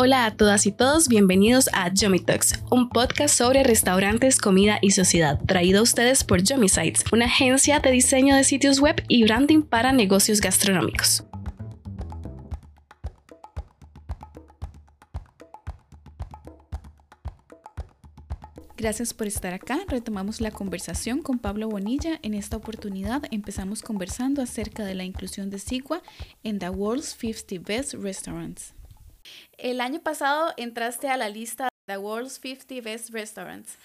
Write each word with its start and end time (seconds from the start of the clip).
Hola 0.00 0.26
a 0.26 0.36
todas 0.36 0.64
y 0.64 0.70
todos, 0.70 1.08
bienvenidos 1.08 1.68
a 1.72 1.92
Yomi 1.92 2.20
Talks, 2.20 2.62
un 2.70 2.88
podcast 2.88 3.36
sobre 3.36 3.64
restaurantes, 3.64 4.38
comida 4.38 4.78
y 4.80 4.92
sociedad, 4.92 5.40
traído 5.44 5.80
a 5.80 5.82
ustedes 5.82 6.22
por 6.22 6.40
Yomi 6.40 6.68
Sites, 6.68 7.02
una 7.10 7.24
agencia 7.24 7.80
de 7.80 7.90
diseño 7.90 8.36
de 8.36 8.44
sitios 8.44 8.78
web 8.78 9.02
y 9.08 9.24
branding 9.24 9.62
para 9.62 9.90
negocios 9.90 10.40
gastronómicos. 10.40 11.24
Gracias 18.76 19.12
por 19.12 19.26
estar 19.26 19.52
acá. 19.52 19.80
Retomamos 19.88 20.40
la 20.40 20.52
conversación 20.52 21.22
con 21.22 21.40
Pablo 21.40 21.68
Bonilla. 21.68 22.20
En 22.22 22.34
esta 22.34 22.56
oportunidad 22.56 23.24
empezamos 23.32 23.82
conversando 23.82 24.42
acerca 24.42 24.84
de 24.84 24.94
la 24.94 25.02
inclusión 25.02 25.50
de 25.50 25.58
Sigua 25.58 26.02
en 26.44 26.60
The 26.60 26.70
World's 26.70 27.16
50 27.18 27.56
Best 27.66 27.94
Restaurants. 27.94 28.77
El 29.56 29.80
año 29.80 30.00
pasado 30.00 30.50
entraste 30.56 31.08
a 31.08 31.16
la 31.16 31.28
lista 31.28 31.68
de 31.86 31.98
World's 31.98 32.38
50 32.40 32.84
Best 32.84 33.10
Restaurants. 33.10 33.78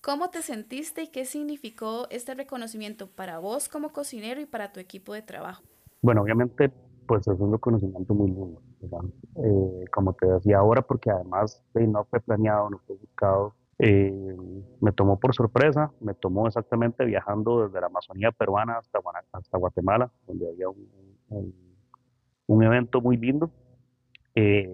¿Cómo 0.00 0.30
te 0.30 0.42
sentiste 0.42 1.02
y 1.02 1.08
qué 1.08 1.24
significó 1.24 2.06
este 2.10 2.34
reconocimiento 2.34 3.08
para 3.08 3.40
vos 3.40 3.68
como 3.68 3.88
cocinero 3.88 4.40
y 4.40 4.46
para 4.46 4.72
tu 4.72 4.78
equipo 4.78 5.12
de 5.12 5.22
trabajo? 5.22 5.62
Bueno, 6.00 6.22
obviamente, 6.22 6.70
pues 7.06 7.26
es 7.26 7.40
un 7.40 7.52
reconocimiento 7.52 8.14
muy 8.14 8.30
lindo, 8.30 8.62
eh, 9.42 9.84
como 9.92 10.12
te 10.12 10.26
decía 10.26 10.58
ahora, 10.58 10.82
porque 10.82 11.10
además 11.10 11.64
no 11.74 12.04
fue 12.04 12.20
planeado, 12.20 12.70
no 12.70 12.78
fue 12.86 12.96
buscado, 12.96 13.54
eh, 13.80 14.36
me 14.80 14.92
tomó 14.92 15.18
por 15.18 15.34
sorpresa, 15.34 15.90
me 16.00 16.14
tomó 16.14 16.46
exactamente 16.46 17.04
viajando 17.04 17.66
desde 17.66 17.80
la 17.80 17.86
Amazonía 17.86 18.30
peruana 18.30 18.78
hasta, 18.78 19.00
hasta 19.32 19.58
Guatemala, 19.58 20.12
donde 20.28 20.48
había 20.48 20.68
un, 20.68 21.54
un 22.46 22.62
evento 22.62 23.00
muy 23.00 23.16
lindo 23.16 23.50
eh, 24.40 24.70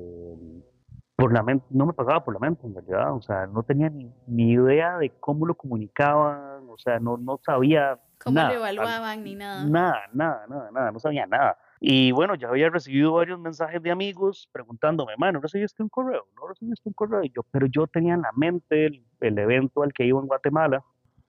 por 1.17 1.33
la 1.33 1.43
mente, 1.43 1.65
no 1.71 1.87
me 1.87 1.95
pasaba 1.95 2.23
por 2.23 2.35
la 2.35 2.41
mente 2.41 2.67
en 2.67 2.75
realidad, 2.75 3.15
o 3.15 3.23
sea, 3.23 3.47
no 3.47 3.63
tenía 3.63 3.89
ni, 3.89 4.13
ni 4.27 4.53
idea 4.53 4.99
de 4.99 5.11
cómo 5.21 5.47
lo 5.47 5.55
comunicaban, 5.55 6.69
o 6.69 6.77
sea, 6.77 6.99
no, 6.99 7.17
no 7.17 7.41
sabía 7.43 7.99
¿Cómo 8.23 8.41
lo 8.41 8.53
evaluaban 8.53 9.25
ni 9.25 9.35
nada? 9.35 9.65
Nada, 9.65 10.03
nada, 10.13 10.47
nada, 10.49 10.71
nada, 10.71 10.93
no 10.93 10.99
sabía 10.99 11.27
nada. 11.27 11.57
Y 11.81 12.13
bueno, 12.13 12.35
ya 12.35 12.49
había 12.49 12.69
recibido 12.69 13.15
varios 13.15 13.41
mensajes 13.41 13.83
de 13.83 13.91
amigos 13.91 14.51
preguntándome, 14.53 15.15
mano, 15.17 15.35
¿no 15.35 15.41
recibiste 15.41 15.83
un 15.83 15.89
correo? 15.89 16.27
¿No 16.37 16.47
recibiste 16.47 16.89
un 16.89 16.95
correo? 16.95 17.23
Y 17.23 17.31
yo, 17.31 17.43
pero 17.51 17.67
yo 17.67 17.87
tenía 17.87 18.15
en 18.15 18.23
la 18.23 18.33
mente 18.37 18.87
el, 18.87 19.03
el 19.21 19.39
evento 19.39 19.83
al 19.83 19.95
que 19.95 20.05
iba 20.05 20.21
en 20.21 20.27
Guatemala, 20.27 20.83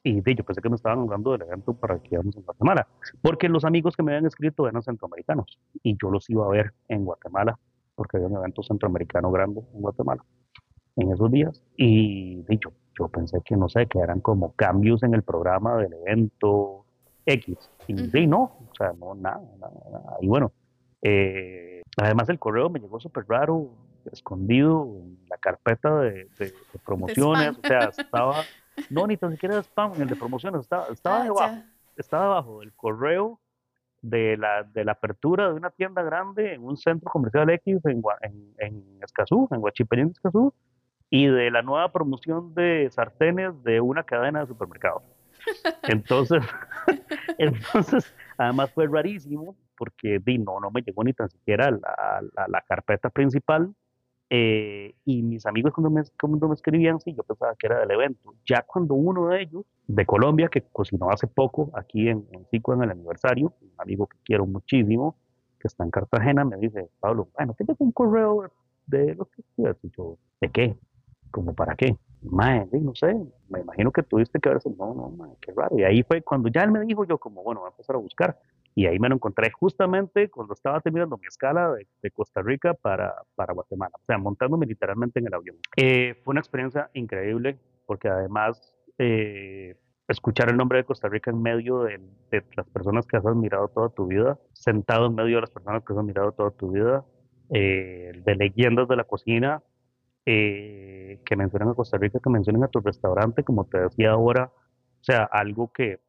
y 0.03 0.19
de, 0.19 0.35
yo 0.35 0.43
pensé 0.43 0.61
que 0.61 0.69
me 0.69 0.75
estaban 0.75 0.99
hablando 0.99 1.31
del 1.31 1.43
evento 1.43 1.73
para 1.73 1.99
que 1.99 2.15
íbamos 2.15 2.35
en 2.35 2.43
Guatemala, 2.43 2.87
porque 3.21 3.47
los 3.47 3.63
amigos 3.63 3.95
que 3.95 4.03
me 4.03 4.11
habían 4.11 4.25
escrito 4.25 4.67
eran 4.67 4.81
centroamericanos, 4.81 5.57
y 5.83 5.95
yo 6.01 6.09
los 6.09 6.29
iba 6.29 6.45
a 6.45 6.49
ver 6.49 6.73
en 6.89 7.05
Guatemala 7.05 7.57
porque 7.95 8.17
había 8.17 8.27
un 8.27 8.37
evento 8.37 8.63
centroamericano 8.63 9.31
grande 9.31 9.61
en 9.73 9.81
Guatemala 9.81 10.23
en 10.97 11.11
esos 11.11 11.31
días. 11.31 11.63
Y 11.77 12.41
dicho, 12.43 12.71
yo 12.97 13.07
pensé 13.07 13.41
que 13.43 13.55
no 13.55 13.69
sé, 13.69 13.87
que 13.87 13.99
eran 13.99 14.21
como 14.21 14.53
cambios 14.53 15.03
en 15.03 15.13
el 15.13 15.23
programa 15.23 15.77
del 15.77 15.93
evento 15.93 16.85
X. 17.25 17.57
Y 17.87 18.27
no, 18.27 18.41
o 18.43 18.75
sea, 18.77 18.93
no, 18.93 19.15
nada, 19.15 19.41
nada, 19.59 20.17
Y 20.21 20.27
bueno, 20.27 20.51
eh, 21.01 21.81
además 21.97 22.29
el 22.29 22.39
correo 22.39 22.69
me 22.69 22.79
llegó 22.79 22.99
súper 22.99 23.25
raro, 23.27 23.69
escondido 24.11 24.87
en 25.01 25.17
la 25.29 25.37
carpeta 25.37 25.99
de, 26.01 26.27
promociones, 26.85 27.57
o 27.57 27.67
sea, 27.67 27.89
estaba, 27.97 28.43
no, 28.89 29.07
ni 29.07 29.17
tan 29.17 29.31
siquiera 29.31 29.55
de 29.55 29.63
spam, 29.63 29.93
en 29.95 30.03
el 30.03 30.07
de 30.07 30.15
promociones, 30.15 30.61
estaba, 30.61 30.87
estaba 30.87 31.21
ah, 31.21 31.23
debajo, 31.23 31.63
estaba 31.97 32.23
debajo 32.23 32.59
del 32.59 32.73
correo 32.73 33.39
de 34.09 34.37
la, 34.37 34.63
de 34.63 34.85
la 34.85 34.93
apertura 34.93 35.47
de 35.47 35.53
una 35.55 35.71
tienda 35.71 36.03
grande 36.03 36.53
en 36.53 36.63
un 36.63 36.77
centro 36.77 37.09
comercial 37.09 37.49
X 37.49 37.79
en, 37.85 38.01
en, 38.21 38.53
en 38.59 38.83
Escazú, 39.01 39.47
en 39.51 40.09
Escazú, 40.11 40.53
y 41.09 41.27
de 41.27 41.49
la 41.49 41.61
nueva 41.61 41.91
promoción 41.91 42.53
de 42.53 42.87
sartenes 42.91 43.63
de 43.63 43.81
una 43.81 44.03
cadena 44.03 44.41
de 44.41 44.47
supermercados. 44.47 45.03
Entonces, 45.83 46.43
entonces 47.37 48.15
además 48.37 48.71
fue 48.71 48.87
rarísimo 48.87 49.55
porque 49.77 50.19
no, 50.25 50.59
no 50.59 50.71
me 50.71 50.81
llegó 50.81 51.03
ni 51.03 51.13
tan 51.13 51.29
siquiera 51.29 51.69
la, 51.69 52.21
la, 52.35 52.47
la 52.47 52.61
carpeta 52.61 53.09
principal 53.09 53.75
eh, 54.29 54.95
y 55.05 55.21
mis 55.21 55.45
amigos 55.45 55.73
cuando 55.73 55.89
me, 55.89 56.01
cuando 56.19 56.47
me 56.47 56.55
escribían, 56.55 56.99
sí, 56.99 57.13
yo 57.13 57.23
pensaba 57.23 57.53
que 57.57 57.67
era 57.67 57.79
del 57.79 57.91
evento. 57.91 58.33
Ya 58.45 58.63
cuando 58.63 58.95
uno 58.95 59.27
de 59.27 59.43
ellos, 59.43 59.65
de 59.87 60.05
Colombia, 60.05 60.47
que 60.49 60.63
cocinó 60.71 61.09
hace 61.11 61.27
poco 61.27 61.71
aquí 61.75 62.09
en, 62.09 62.27
en 62.31 62.47
en 62.51 62.83
el 62.83 62.89
aniversario, 62.89 63.53
un 63.61 63.71
amigo 63.77 64.07
que 64.07 64.17
quiero 64.23 64.45
muchísimo, 64.45 65.15
que 65.59 65.67
está 65.67 65.83
en 65.83 65.91
Cartagena, 65.91 66.43
me 66.43 66.57
dice, 66.57 66.89
Pablo, 66.99 67.29
bueno, 67.37 67.53
te 67.53 67.65
un 67.77 67.91
correo 67.91 68.49
de 68.87 69.15
los 69.15 69.27
que 69.29 69.43
y 69.57 69.91
yo, 69.95 70.17
¿de 70.41 70.49
qué? 70.49 70.75
¿Como 71.31 71.53
para 71.53 71.75
qué? 71.75 71.95
Mae, 72.21 72.67
no 72.71 72.95
sé, 72.95 73.13
me 73.49 73.59
imagino 73.59 73.91
que 73.91 74.01
tuviste 74.01 74.39
que 74.39 74.51
eso. 74.51 74.73
No, 74.77 74.93
no, 74.95 75.09
mae, 75.09 75.35
qué 75.41 75.51
raro. 75.55 75.77
Y 75.77 75.83
ahí 75.83 76.01
fue 76.03 76.21
cuando 76.21 76.49
ya 76.49 76.63
él 76.63 76.71
me 76.71 76.79
dijo, 76.81 77.05
yo 77.05 77.17
como, 77.17 77.43
bueno, 77.43 77.61
voy 77.61 77.67
a 77.67 77.71
empezar 77.71 77.95
a 77.95 77.99
buscar. 77.99 78.39
Y 78.77 78.87
ahí 78.87 78.99
me 78.99 79.07
lo 79.07 79.15
encontré 79.15 79.51
justamente 79.51 80.29
cuando 80.29 80.53
estaba 80.53 80.81
terminando 80.81 81.17
mi 81.17 81.27
escala 81.27 81.73
de, 81.73 82.11
Costa 82.11 82.41
Rica 82.41 82.73
para, 82.73 83.15
para, 83.33 83.53
Guatemala, 83.53 83.93
o 83.95 84.05
sea, 84.05 84.17
montándome 84.17 84.65
literalmente 84.65 85.19
en 85.19 85.27
el 85.27 85.33
avión. 85.33 85.55
Eh, 85.77 86.19
fue 86.23 86.33
una 86.33 86.41
experiencia 86.41 86.89
increíble 86.93 87.57
porque 87.85 88.09
además 88.09 88.75
eh, 88.97 89.77
escuchar 90.09 90.49
el 90.49 90.57
nombre 90.57 90.79
de 90.79 90.83
Costa 90.83 91.07
Rica 91.07 91.31
en 91.31 91.41
medio 91.41 91.83
de, 91.83 92.01
las 92.57 92.69
personas 92.69 93.07
que 93.07 93.15
has 93.15 93.25
admirado 93.25 93.69
toda 93.69 93.89
tu 93.89 94.07
vida, 94.07 94.37
sentado 94.51 95.07
en 95.07 95.15
medio 95.15 95.35
de 95.35 95.41
las 95.41 95.51
personas 95.51 95.83
que 95.85 95.93
has 95.93 95.99
admirado 95.99 96.33
toda 96.33 96.51
tu 96.51 96.71
vida, 96.71 97.05
eh, 97.53 98.11
de 98.25 98.35
leyendas 98.35 98.89
de 98.89 98.95
la 98.97 99.05
cocina, 99.05 99.63
que 100.25 101.35
mencionan 101.37 101.69
a 101.69 101.73
Costa 101.75 101.99
Rica, 101.99 102.19
que 102.21 102.29
mencionan 102.31 102.63
a 102.63 102.67
tu 102.67 102.79
restaurante, 102.79 103.43
como 103.43 103.65
te 103.65 103.79
decía 103.79 104.11
ahora, 104.11 104.51
o 104.55 105.03
sea, 105.03 105.23
algo 105.23 105.71
que 105.71 105.99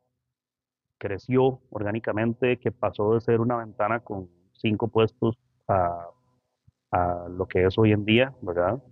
creció 0.99 1.61
orgánicamente, 1.71 2.59
que 2.59 2.73
pasó 2.73 3.15
de 3.15 3.21
ser 3.21 3.41
una 3.41 3.57
ventana 3.57 4.01
con 4.01 4.29
cinco 4.53 4.89
puestos 4.89 5.39
a, 5.69 6.09
a 6.91 7.27
lo 7.29 7.47
que 7.47 7.65
es 7.65 7.79
hoy 7.79 7.93
en 7.93 8.05
día, 8.05 8.35
¿verdad? 8.43 8.83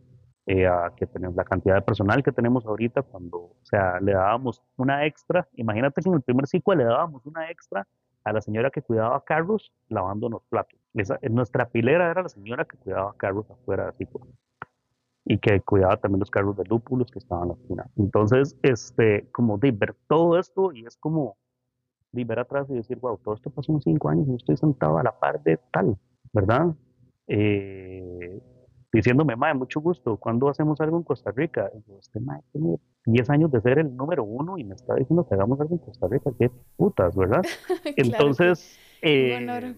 Eh, 0.47 0.67
a 0.67 0.93
que 0.95 1.07
tenemos 1.07 1.37
la 1.37 1.45
cantidad 1.45 1.77
de 1.77 1.83
personal 1.83 2.23
que 2.23 2.31
tenemos 2.31 2.67
ahorita, 2.67 3.01
cuando, 3.03 3.39
o 3.39 3.57
sea, 3.63 3.99
le 4.01 4.13
dábamos 4.13 4.63
una 4.77 5.07
extra, 5.07 5.49
imagínate 5.55 6.03
que 6.03 6.09
en 6.11 6.17
el 6.17 6.23
primer 6.23 6.47
ciclo 6.47 6.75
le 6.75 6.85
dábamos 6.85 7.25
una 7.25 7.51
extra 7.51 7.87
a 8.25 8.33
la 8.33 8.43
señora 8.43 8.71
que 8.71 8.83
cuidaba 8.83 9.25
carros 9.25 9.73
lavando 9.89 10.29
los 10.29 10.43
platos. 10.45 10.79
Esa, 10.93 11.19
nuestra 11.31 11.71
pilera 11.71 12.11
era 12.11 12.23
la 12.23 12.29
señora 12.29 12.67
que 12.67 12.77
cuidaba 12.77 13.15
carros 13.17 13.51
afuera 13.51 13.87
de 13.87 13.93
ciclo 13.93 14.27
y 15.25 15.39
que 15.39 15.63
cuidaba 15.63 15.97
también 15.97 16.21
los 16.21 16.31
carros 16.31 16.57
de 16.59 16.65
lúpulos 16.65 17.11
que 17.11 17.19
estaban 17.19 17.45
en 17.45 17.49
la 17.49 17.55
esquina. 17.55 17.91
Entonces, 17.97 18.57
este, 18.63 19.31
como 19.33 19.57
de 19.57 19.73
ver 19.73 19.95
todo 20.09 20.39
esto 20.39 20.73
y 20.73 20.85
es 20.85 20.99
como, 20.99 21.39
ver 22.23 22.39
atrás 22.39 22.69
y 22.71 22.75
decir, 22.75 22.99
wow, 22.99 23.19
todo 23.19 23.35
esto 23.35 23.51
pasó 23.51 23.73
en 23.73 23.81
cinco 23.81 24.09
años 24.09 24.27
y 24.29 24.31
yo 24.31 24.37
estoy 24.37 24.57
sentado 24.57 24.99
a 24.99 25.03
la 25.03 25.19
par 25.19 25.43
de 25.43 25.59
tal, 25.73 25.97
¿verdad? 26.33 26.73
Eh, 27.27 28.41
diciéndome, 28.93 29.35
mae, 29.35 29.55
mucho 29.55 29.81
gusto, 29.81 30.17
¿cuándo 30.17 30.49
hacemos 30.49 30.81
algo 30.81 30.97
en 30.97 31.03
Costa 31.03 31.33
Rica? 31.33 31.69
Y 31.75 31.91
yo, 31.91 31.99
este 31.99 32.21
mae 32.21 32.41
tiene 32.53 32.79
10 33.07 33.31
años 33.31 33.51
de 33.51 33.61
ser 33.61 33.81
el 33.81 33.97
número 33.97 34.23
uno 34.23 34.57
y 34.57 34.63
me 34.63 34.77
está 34.77 34.95
diciendo 34.95 35.27
que 35.27 35.35
hagamos 35.35 35.61
algo 35.61 35.75
en 35.75 35.79
Costa 35.79 36.07
Rica, 36.09 36.31
qué 36.39 36.51
putas, 36.77 37.17
¿verdad? 37.17 37.43
Entonces, 37.97 38.79
eh, 39.03 39.75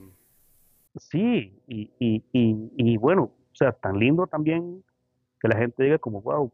sí, 0.97 1.63
y, 1.67 1.91
y, 1.99 2.23
y, 2.33 2.71
y, 2.77 2.97
bueno, 2.99 3.23
o 3.23 3.55
sea, 3.55 3.73
tan 3.73 3.99
lindo 3.99 4.27
también 4.27 4.85
que 5.41 5.49
la 5.49 5.57
gente 5.57 5.83
diga 5.83 5.99
como, 5.99 6.21
wow, 6.21 6.53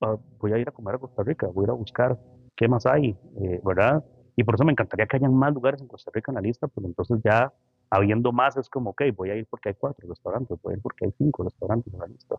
ah, 0.00 0.16
voy 0.40 0.52
a 0.52 0.58
ir 0.58 0.68
a 0.68 0.72
comer 0.72 0.96
a 0.96 0.98
Costa 0.98 1.22
Rica, 1.22 1.46
voy 1.46 1.62
a 1.62 1.66
ir 1.66 1.70
a 1.70 1.74
buscar 1.74 2.18
qué 2.56 2.66
más 2.68 2.86
hay, 2.86 3.16
eh, 3.40 3.60
¿verdad? 3.64 4.04
Y 4.36 4.44
por 4.44 4.54
eso 4.54 4.64
me 4.64 4.72
encantaría 4.72 5.06
que 5.06 5.16
hayan 5.16 5.34
más 5.34 5.52
lugares 5.54 5.80
en 5.80 5.88
Costa 5.88 6.10
Rica 6.12 6.32
en 6.32 6.36
la 6.36 6.40
lista, 6.40 6.66
porque 6.68 6.88
entonces 6.88 7.20
ya 7.24 7.52
habiendo 7.90 8.32
más 8.32 8.56
es 8.56 8.68
como, 8.68 8.90
ok, 8.90 9.02
voy 9.14 9.30
a 9.30 9.36
ir 9.36 9.46
porque 9.46 9.70
hay 9.70 9.74
cuatro 9.76 10.08
restaurantes, 10.08 10.58
voy 10.62 10.74
a 10.74 10.76
ir 10.76 10.82
porque 10.82 11.06
hay 11.06 11.12
cinco 11.16 11.44
restaurantes 11.44 11.92
en 11.92 12.00
la 12.00 12.06
lista. 12.06 12.36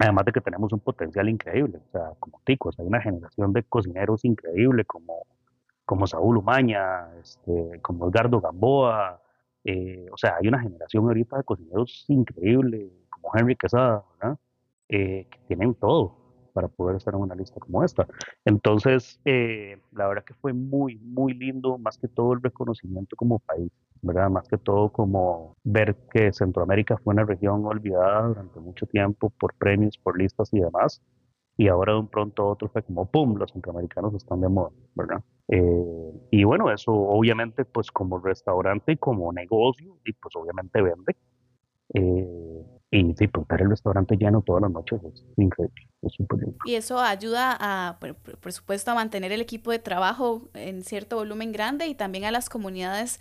Además 0.00 0.24
de 0.24 0.32
que 0.32 0.40
tenemos 0.40 0.72
un 0.72 0.80
potencial 0.80 1.28
increíble, 1.28 1.78
o 1.86 1.90
sea, 1.92 2.12
como 2.18 2.40
ticos, 2.44 2.78
hay 2.78 2.86
una 2.86 3.02
generación 3.02 3.52
de 3.52 3.62
cocineros 3.64 4.24
increíble 4.24 4.84
como, 4.86 5.26
como 5.84 6.06
Saúl 6.06 6.38
Umaña, 6.38 7.08
este, 7.20 7.80
como 7.82 8.08
Edgardo 8.08 8.40
Gamboa, 8.40 9.20
eh, 9.64 10.06
o 10.10 10.16
sea, 10.16 10.36
hay 10.40 10.48
una 10.48 10.60
generación 10.60 11.04
ahorita 11.04 11.36
de 11.36 11.44
cocineros 11.44 12.06
increíble, 12.08 12.90
como 13.10 13.30
Henry 13.34 13.56
Quesada. 13.56 14.04
Eh, 14.92 15.28
que 15.30 15.38
tienen 15.46 15.76
todo, 15.76 16.16
para 16.50 16.68
poder 16.68 16.96
estar 16.96 17.14
en 17.14 17.20
una 17.20 17.34
lista 17.34 17.60
como 17.60 17.84
esta. 17.84 18.06
Entonces, 18.44 19.20
eh, 19.24 19.78
la 19.92 20.08
verdad 20.08 20.24
que 20.24 20.34
fue 20.34 20.52
muy, 20.52 20.96
muy 20.98 21.34
lindo, 21.34 21.78
más 21.78 21.98
que 21.98 22.08
todo 22.08 22.32
el 22.34 22.42
reconocimiento 22.42 23.16
como 23.16 23.38
país, 23.40 23.70
¿verdad? 24.02 24.30
Más 24.30 24.48
que 24.48 24.58
todo 24.58 24.90
como 24.90 25.56
ver 25.64 25.96
que 26.12 26.32
Centroamérica 26.32 26.98
fue 26.98 27.14
una 27.14 27.24
región 27.24 27.64
olvidada 27.66 28.28
durante 28.28 28.60
mucho 28.60 28.86
tiempo 28.86 29.30
por 29.30 29.54
premios, 29.54 29.98
por 29.98 30.18
listas 30.18 30.52
y 30.52 30.60
demás. 30.60 31.02
Y 31.56 31.68
ahora 31.68 31.92
de 31.92 31.98
un 32.00 32.08
pronto 32.08 32.46
otro 32.48 32.68
fue 32.70 32.82
como, 32.82 33.06
¡pum!, 33.10 33.36
los 33.36 33.52
centroamericanos 33.52 34.14
están 34.14 34.40
de 34.40 34.48
moda, 34.48 34.70
¿verdad? 34.94 35.22
Eh, 35.48 36.12
y 36.30 36.44
bueno, 36.44 36.70
eso 36.72 36.92
obviamente 36.92 37.64
pues 37.66 37.90
como 37.90 38.18
restaurante 38.18 38.92
y 38.92 38.96
como 38.96 39.32
negocio, 39.32 39.98
y 40.06 40.12
pues 40.14 40.34
obviamente 40.36 40.80
vende. 40.82 41.16
Eh, 41.94 42.64
Y 42.92 43.14
sí, 43.14 43.28
pues 43.28 43.46
el 43.60 43.70
restaurante 43.70 44.16
lleno 44.16 44.42
todas 44.42 44.62
las 44.62 44.72
noches 44.72 45.00
es 45.04 45.24
increíble, 45.36 45.88
es 46.02 46.12
súper 46.12 46.40
lindo. 46.40 46.58
Y 46.64 46.74
eso 46.74 46.98
ayuda 46.98 47.56
a, 47.60 47.98
por, 48.00 48.16
por, 48.16 48.52
supuesto, 48.52 48.90
a 48.90 48.94
mantener 48.94 49.30
el 49.30 49.40
equipo 49.40 49.70
de 49.70 49.78
trabajo 49.78 50.48
en 50.54 50.82
cierto 50.82 51.16
volumen 51.16 51.52
grande 51.52 51.86
y 51.86 51.94
también 51.94 52.24
a 52.24 52.32
las 52.32 52.48
comunidades 52.48 53.20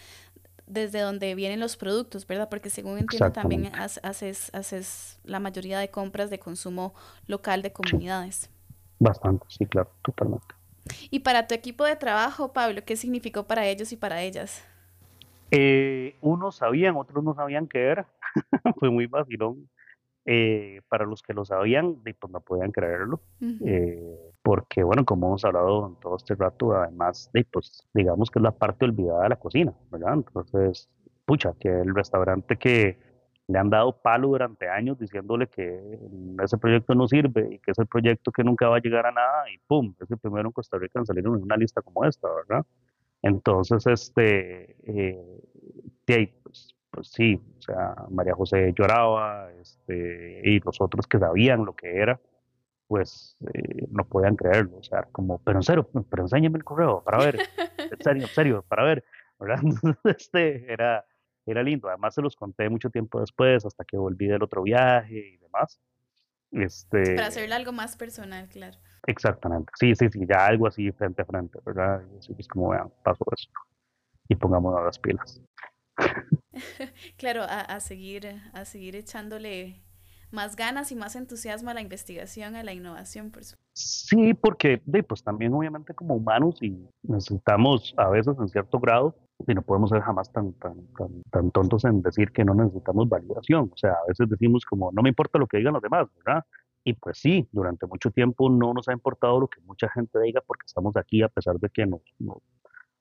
desde 0.69 1.01
donde 1.01 1.35
vienen 1.35 1.59
los 1.59 1.75
productos, 1.75 2.25
¿verdad? 2.25 2.47
Porque 2.47 2.69
según 2.69 2.99
entiendo 2.99 3.31
también 3.31 3.71
haces, 3.75 4.53
haces 4.53 5.19
la 5.23 5.39
mayoría 5.39 5.79
de 5.79 5.89
compras 5.89 6.29
de 6.29 6.39
consumo 6.39 6.93
local 7.27 7.61
de 7.61 7.73
comunidades. 7.73 8.49
Bastante, 8.99 9.45
sí, 9.49 9.65
claro, 9.65 9.89
totalmente. 10.03 10.47
Y 11.09 11.19
para 11.19 11.47
tu 11.47 11.55
equipo 11.55 11.83
de 11.83 11.95
trabajo, 11.95 12.53
Pablo, 12.53 12.81
¿qué 12.85 12.95
significó 12.95 13.43
para 13.43 13.65
ellos 13.65 13.91
y 13.91 13.97
para 13.97 14.21
ellas? 14.21 14.63
Eh, 15.51 16.15
unos 16.21 16.57
sabían, 16.57 16.95
otros 16.95 17.23
no 17.23 17.33
sabían 17.33 17.67
qué 17.67 17.85
era. 17.85 18.07
Fue 18.79 18.89
muy 18.89 19.07
vacilón. 19.07 19.69
Eh, 20.25 20.81
para 20.89 21.05
los 21.05 21.23
que 21.23 21.33
lo 21.33 21.43
sabían, 21.43 21.95
pues 22.03 22.31
no 22.31 22.41
podían 22.41 22.71
creerlo. 22.71 23.21
eh, 23.65 24.15
porque, 24.43 24.83
bueno, 24.83 25.05
como 25.05 25.27
hemos 25.27 25.45
hablado 25.45 25.87
en 25.87 25.99
todo 25.99 26.17
este 26.17 26.35
rato, 26.35 26.73
además, 26.73 27.29
de, 27.33 27.45
pues, 27.45 27.87
digamos 27.93 28.29
que 28.29 28.39
es 28.39 28.43
la 28.43 28.51
parte 28.51 28.85
olvidada 28.85 29.23
de 29.23 29.29
la 29.29 29.35
cocina, 29.37 29.73
¿verdad? 29.89 30.13
Entonces, 30.13 30.87
pucha, 31.25 31.53
que 31.59 31.69
el 31.69 31.95
restaurante 31.95 32.57
que 32.57 32.99
le 33.47 33.57
han 33.57 33.71
dado 33.71 33.99
palo 34.01 34.27
durante 34.27 34.69
años 34.69 34.99
diciéndole 34.99 35.47
que 35.47 35.99
ese 36.43 36.57
proyecto 36.59 36.93
no 36.93 37.07
sirve 37.07 37.55
y 37.55 37.59
que 37.59 37.71
es 37.71 37.79
el 37.79 37.87
proyecto 37.87 38.31
que 38.31 38.43
nunca 38.43 38.67
va 38.69 38.77
a 38.77 38.81
llegar 38.81 39.07
a 39.07 39.11
nada 39.11 39.49
y 39.51 39.57
pum, 39.67 39.95
es 39.99 40.11
el 40.11 40.19
primero 40.19 40.49
en 40.49 40.51
Costa 40.51 40.77
Rica 40.77 40.99
en 40.99 41.07
salir 41.07 41.25
en 41.25 41.31
una 41.31 41.57
lista 41.57 41.81
como 41.81 42.05
esta, 42.05 42.27
¿verdad? 42.31 42.63
Entonces, 43.23 43.85
este, 43.87 44.75
eh, 44.83 45.19
pues, 46.43 46.75
pues, 46.91 47.09
sí, 47.09 47.39
o 47.57 47.61
sea, 47.61 47.95
María 48.09 48.33
José 48.33 48.73
lloraba, 48.77 49.51
este, 49.61 50.41
y 50.43 50.59
los 50.59 50.79
otros 50.81 51.07
que 51.07 51.19
sabían 51.19 51.65
lo 51.65 51.75
que 51.75 51.97
era, 51.97 52.19
pues 52.87 53.37
eh, 53.53 53.85
no 53.91 54.05
podían 54.05 54.35
creerlo, 54.35 54.77
o 54.77 54.83
sea, 54.83 55.03
como, 55.11 55.37
pero 55.39 55.59
en 55.59 55.63
serio, 55.63 55.89
pero 56.09 56.23
enséñame 56.23 56.57
el 56.57 56.63
correo 56.63 57.03
para 57.03 57.19
ver, 57.19 57.39
en 57.77 58.01
serio, 58.01 58.23
en 58.23 58.29
serio, 58.29 58.65
para 58.67 58.83
ver, 58.83 59.03
¿verdad? 59.39 59.59
este, 60.05 60.71
era, 60.71 61.05
era 61.45 61.63
lindo, 61.63 61.87
además 61.87 62.15
se 62.15 62.21
los 62.21 62.35
conté 62.35 62.69
mucho 62.69 62.89
tiempo 62.89 63.19
después, 63.19 63.65
hasta 63.65 63.85
que 63.85 63.97
volví 63.97 64.27
del 64.27 64.43
otro 64.43 64.63
viaje 64.63 65.33
y 65.33 65.37
demás. 65.37 65.79
Este, 66.51 67.15
para 67.15 67.27
hacerle 67.27 67.53
algo 67.53 67.71
más 67.71 67.95
personal, 67.95 68.49
claro. 68.49 68.77
Exactamente, 69.05 69.71
sí, 69.79 69.93
sí, 69.95 70.09
sí, 70.09 70.25
ya 70.27 70.47
algo 70.47 70.65
así 70.65 70.91
frente 70.91 71.21
a 71.21 71.25
frente, 71.25 71.59
¿verdad? 71.63 72.01
Y 72.11 72.17
así 72.17 72.35
es 72.37 72.47
como, 72.47 72.69
vean, 72.69 72.91
paso 73.03 73.23
eso 73.35 73.49
y 74.29 74.35
pongámonos 74.35 74.83
las 74.85 74.97
pilas. 74.99 75.41
claro, 77.17 77.43
a, 77.47 77.79
seguir, 77.79 78.27
a 78.53 78.65
seguir 78.65 78.95
echándole 78.95 79.81
más 80.31 80.55
ganas 80.55 80.91
y 80.91 80.95
más 80.95 81.15
entusiasmo 81.15 81.69
a 81.69 81.73
la 81.73 81.81
investigación, 81.81 82.55
a 82.55 82.63
la 82.63 82.73
innovación, 82.73 83.31
por 83.31 83.43
supuesto. 83.43 83.65
Sí, 83.73 84.33
porque 84.33 84.81
pues 85.07 85.23
también 85.23 85.53
obviamente 85.53 85.93
como 85.93 86.15
humanos 86.15 86.61
y 86.61 86.77
necesitamos 87.03 87.93
a 87.97 88.09
veces 88.09 88.35
en 88.39 88.47
cierto 88.49 88.79
grado, 88.79 89.15
y 89.47 89.53
no 89.53 89.61
podemos 89.61 89.89
ser 89.89 90.01
jamás 90.01 90.31
tan, 90.31 90.53
tan, 90.53 90.85
tan, 90.97 91.21
tan 91.31 91.51
tontos 91.51 91.85
en 91.85 92.01
decir 92.01 92.31
que 92.31 92.43
no 92.43 92.53
necesitamos 92.53 93.07
validación. 93.07 93.71
O 93.73 93.77
sea, 93.77 93.91
a 93.91 94.05
veces 94.07 94.29
decimos 94.29 94.65
como, 94.65 94.91
no 94.91 95.01
me 95.01 95.09
importa 95.09 95.39
lo 95.39 95.47
que 95.47 95.57
digan 95.57 95.73
los 95.73 95.81
demás, 95.81 96.07
¿verdad? 96.17 96.43
Y 96.83 96.93
pues 96.93 97.19
sí, 97.19 97.47
durante 97.51 97.85
mucho 97.87 98.11
tiempo 98.11 98.49
no 98.49 98.73
nos 98.73 98.87
ha 98.89 98.93
importado 98.93 99.39
lo 99.39 99.47
que 99.47 99.61
mucha 99.61 99.89
gente 99.89 100.19
diga 100.19 100.41
porque 100.45 100.65
estamos 100.65 100.95
aquí 100.97 101.21
a 101.21 101.29
pesar 101.29 101.57
de 101.59 101.69
que 101.69 101.85
nos, 101.85 102.01
nos, 102.19 102.39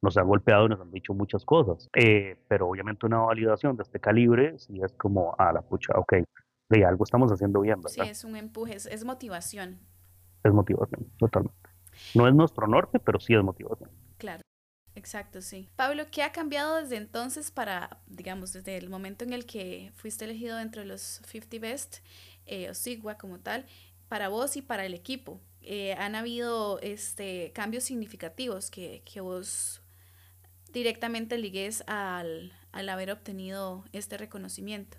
nos 0.02 0.16
han 0.16 0.26
golpeado 0.26 0.66
y 0.66 0.68
nos 0.68 0.80
han 0.80 0.90
dicho 0.90 1.14
muchas 1.14 1.44
cosas. 1.44 1.88
Eh, 1.94 2.36
pero 2.48 2.68
obviamente 2.68 3.06
una 3.06 3.18
validación 3.18 3.76
de 3.76 3.82
este 3.82 4.00
calibre 4.00 4.58
sí 4.58 4.80
es 4.82 4.92
como, 4.94 5.34
a 5.38 5.52
la 5.52 5.62
pucha, 5.62 5.92
ok, 5.96 6.14
de 6.70 6.84
algo 6.84 7.04
estamos 7.04 7.32
haciendo 7.32 7.60
bien, 7.60 7.80
¿verdad? 7.80 8.04
Sí, 8.04 8.10
es 8.10 8.24
un 8.24 8.36
empuje, 8.36 8.76
es, 8.76 9.04
motivación. 9.04 9.78
Es 10.44 10.52
motivación, 10.52 11.10
totalmente. 11.18 11.70
No 12.14 12.28
es 12.28 12.34
nuestro 12.34 12.66
norte, 12.66 12.98
pero 12.98 13.18
sí 13.18 13.34
es 13.34 13.42
motivación. 13.42 13.90
Claro. 14.18 14.42
Exacto, 14.94 15.42
sí. 15.42 15.68
Pablo, 15.76 16.06
¿qué 16.10 16.24
ha 16.24 16.32
cambiado 16.32 16.76
desde 16.76 16.96
entonces 16.96 17.52
para, 17.52 18.00
digamos, 18.08 18.52
desde 18.52 18.76
el 18.76 18.90
momento 18.90 19.24
en 19.24 19.32
el 19.32 19.46
que 19.46 19.92
fuiste 19.94 20.24
elegido 20.24 20.56
dentro 20.56 20.82
de 20.82 20.88
los 20.88 21.22
50 21.24 21.58
Best, 21.60 21.98
eh, 22.46 22.68
o 22.68 22.74
SIGWA 22.74 23.16
como 23.16 23.38
tal, 23.38 23.64
para 24.08 24.28
vos 24.28 24.56
y 24.56 24.62
para 24.62 24.84
el 24.86 24.94
equipo? 24.94 25.40
Eh, 25.60 25.94
¿Han 25.94 26.16
habido 26.16 26.80
este, 26.80 27.52
cambios 27.52 27.84
significativos 27.84 28.70
que, 28.70 29.02
que 29.04 29.20
vos 29.20 29.82
directamente 30.72 31.38
ligues 31.38 31.84
al, 31.86 32.52
al 32.72 32.88
haber 32.88 33.10
obtenido 33.10 33.84
este 33.92 34.16
reconocimiento? 34.16 34.98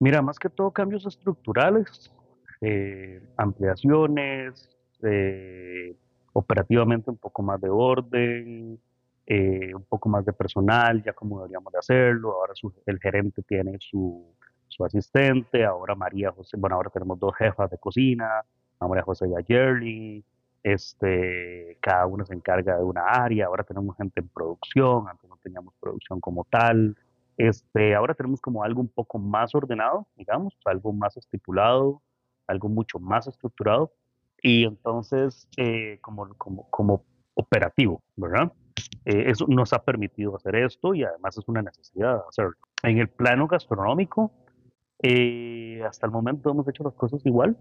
Mira, 0.00 0.22
más 0.22 0.38
que 0.38 0.48
todo 0.48 0.70
cambios 0.70 1.06
estructurales, 1.06 2.12
eh, 2.60 3.20
ampliaciones, 3.36 4.68
eh, 5.02 5.96
operativamente 6.32 7.10
un 7.10 7.16
poco 7.16 7.42
más 7.42 7.60
de 7.60 7.68
orden, 7.68 8.80
eh, 9.26 9.74
un 9.74 9.84
poco 9.84 10.08
más 10.08 10.24
de 10.24 10.32
personal, 10.32 11.02
ya 11.02 11.12
como 11.12 11.38
deberíamos 11.38 11.72
de 11.72 11.78
hacerlo. 11.80 12.32
Ahora 12.32 12.54
el 12.86 12.98
gerente 13.00 13.42
tiene 13.42 13.76
su, 13.80 14.24
su, 14.68 14.84
asistente, 14.84 15.64
ahora 15.64 15.94
María 15.94 16.30
José, 16.30 16.56
bueno, 16.56 16.76
ahora 16.76 16.90
tenemos 16.90 17.18
dos 17.18 17.34
jefas 17.36 17.70
de 17.70 17.78
cocina, 17.78 18.42
María 18.80 19.02
José 19.02 19.28
y 19.28 19.34
a 19.34 19.42
este, 20.72 21.78
cada 21.80 22.06
uno 22.06 22.24
se 22.24 22.34
encarga 22.34 22.76
de 22.76 22.84
una 22.84 23.02
área, 23.02 23.46
ahora 23.46 23.64
tenemos 23.64 23.96
gente 23.96 24.20
en 24.20 24.28
producción, 24.28 25.08
antes 25.08 25.28
no 25.28 25.36
teníamos 25.42 25.74
producción 25.80 26.20
como 26.20 26.44
tal, 26.44 26.96
este, 27.36 27.94
ahora 27.94 28.14
tenemos 28.14 28.40
como 28.40 28.64
algo 28.64 28.80
un 28.80 28.88
poco 28.88 29.18
más 29.18 29.54
ordenado, 29.54 30.06
digamos, 30.16 30.58
algo 30.64 30.92
más 30.92 31.16
estipulado, 31.16 32.02
algo 32.46 32.68
mucho 32.68 32.98
más 32.98 33.26
estructurado 33.28 33.92
y 34.42 34.64
entonces 34.64 35.48
eh, 35.56 35.98
como, 36.00 36.28
como, 36.36 36.68
como 36.70 37.04
operativo, 37.34 38.02
¿verdad? 38.16 38.52
Eh, 39.04 39.30
eso 39.30 39.46
nos 39.48 39.72
ha 39.72 39.82
permitido 39.84 40.36
hacer 40.36 40.56
esto 40.56 40.94
y 40.94 41.04
además 41.04 41.38
es 41.38 41.46
una 41.48 41.62
necesidad 41.62 42.22
hacerlo. 42.28 42.56
En 42.82 42.98
el 42.98 43.08
plano 43.08 43.46
gastronómico, 43.46 44.32
eh, 45.02 45.82
hasta 45.86 46.06
el 46.06 46.12
momento 46.12 46.50
hemos 46.50 46.68
hecho 46.68 46.84
las 46.84 46.94
cosas 46.94 47.24
igual, 47.24 47.56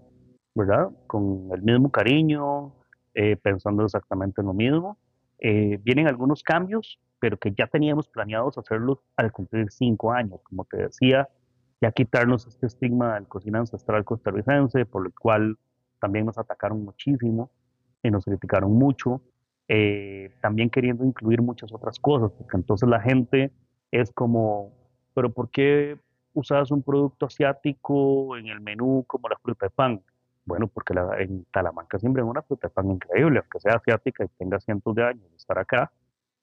¿verdad? 0.56 0.90
Con 1.06 1.50
el 1.54 1.62
mismo 1.62 1.92
cariño, 1.92 2.74
pensando 3.42 3.84
exactamente 3.84 4.42
en 4.42 4.48
lo 4.48 4.54
mismo. 4.54 4.98
vienen 5.40 6.08
algunos 6.08 6.44
cambios, 6.44 7.00
pero 7.20 7.38
que 7.38 7.52
ya 7.52 7.68
teníamos 7.68 8.08
planeados 8.10 8.58
hacerlo 8.58 9.04
al 9.16 9.32
cumplir 9.32 9.72
cinco 9.72 10.12
años, 10.12 10.40
como 10.44 10.66
te 10.66 10.78
decía, 10.78 11.28
ya 11.82 11.92
quitarnos 11.92 12.48
este 12.48 12.68
estigma 12.68 13.16
del 13.16 13.28
cocina 13.28 13.60
ancestral 13.60 14.04
costarricense, 14.04 14.86
por 14.86 15.06
el 15.06 15.14
cual 15.14 15.58
también 16.00 16.26
nos 16.26 16.38
atacaron 16.38 16.84
muchísimo 16.84 17.52
y 18.04 18.12
nos 18.12 18.26
criticaron 18.26 18.74
mucho, 18.74 19.22
eh, 19.68 20.32
también 20.42 20.70
queriendo 20.70 21.04
incluir 21.04 21.42
muchas 21.42 21.74
otras 21.74 22.00
cosas, 22.00 22.32
porque 22.32 22.58
entonces 22.58 22.88
la 22.88 23.02
gente 23.02 23.52
es 23.92 24.12
como, 24.12 24.72
pero 25.14 25.32
¿por 25.32 25.50
qué 25.50 26.00
usas 26.34 26.72
un 26.72 26.84
producto 26.84 27.26
asiático 27.26 28.38
en 28.38 28.48
el 28.48 28.62
menú 28.62 29.04
como 29.08 29.28
la 29.30 29.38
fruta 29.38 29.66
de 29.66 29.70
pan? 29.72 30.02
Bueno, 30.48 30.68
porque 30.68 30.94
la, 30.94 31.20
en 31.20 31.46
Talamanca 31.52 32.00
siempre 32.00 32.24
es 32.24 32.28
una 32.28 32.42
fruta 32.42 32.70
pan 32.70 32.90
increíble, 32.90 33.40
aunque 33.40 33.60
sea 33.60 33.74
asiática 33.74 34.24
y 34.24 34.28
tenga 34.40 34.60
cientos 34.62 34.96
de 34.96 35.04
años 35.04 35.30
de 35.30 35.36
estar 35.36 35.60
acá, 35.60 35.92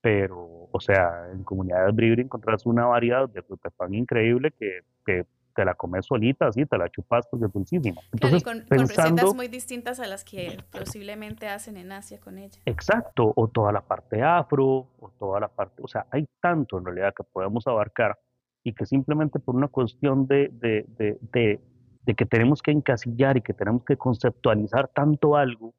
pero, 0.03 0.69
o 0.71 0.81
sea, 0.81 1.31
en 1.33 1.43
comunidades 1.43 1.95
Bribri 1.95 2.23
encontrás 2.23 2.67
una 2.67 2.85
variedad 2.85 3.27
de 3.27 3.43
fruta 3.43 3.71
pan 3.71 3.95
increíble 3.95 4.53
que, 4.53 4.81
que, 5.07 5.25
te 5.55 5.65
la 5.65 5.75
comes 5.75 6.05
solita, 6.05 6.49
así, 6.49 6.67
te 6.67 6.77
la 6.77 6.89
chupas 6.91 7.29
porque 7.31 7.47
es 7.47 7.53
dulcísima. 7.53 8.01
Entonces, 8.13 8.43
con, 8.43 8.67
recetas 8.69 9.35
muy 9.35 9.47
distintas 9.47 10.01
a 10.01 10.07
las 10.09 10.25
que 10.25 10.59
posiblemente 10.71 11.49
hacen 11.49 11.77
en 11.77 11.93
Asia 11.93 12.19
con 12.19 12.39
ella. 12.39 12.61
Exacto, 12.67 13.33
o 13.37 13.49
toda 13.49 13.71
la 13.71 13.81
parte 13.81 14.21
afro, 14.21 14.89
o 14.99 15.13
toda 15.17 15.39
la 15.39 15.47
parte, 15.49 15.81
o 15.81 15.87
sea, 15.87 16.07
hay 16.11 16.27
tanto 16.41 16.77
en 16.79 16.87
realidad 16.87 17.15
que 17.17 17.23
podemos 17.23 17.67
abarcar 17.69 18.19
y 18.65 18.73
que 18.73 18.85
simplemente 18.85 19.39
por 19.39 19.55
una 19.55 19.69
cuestión 19.69 20.27
de, 20.27 20.49
de, 20.53 20.87
de, 20.99 21.19
de, 21.33 21.61
de 22.07 22.15
que 22.15 22.27
tenemos 22.27 22.63
que 22.63 22.71
encasillar 22.71 23.37
y 23.37 23.43
que 23.43 23.55
tenemos 23.55 23.85
que 23.85 23.97
conceptualizar 23.97 24.89
tanto 24.89 25.37
algo, 25.37 25.75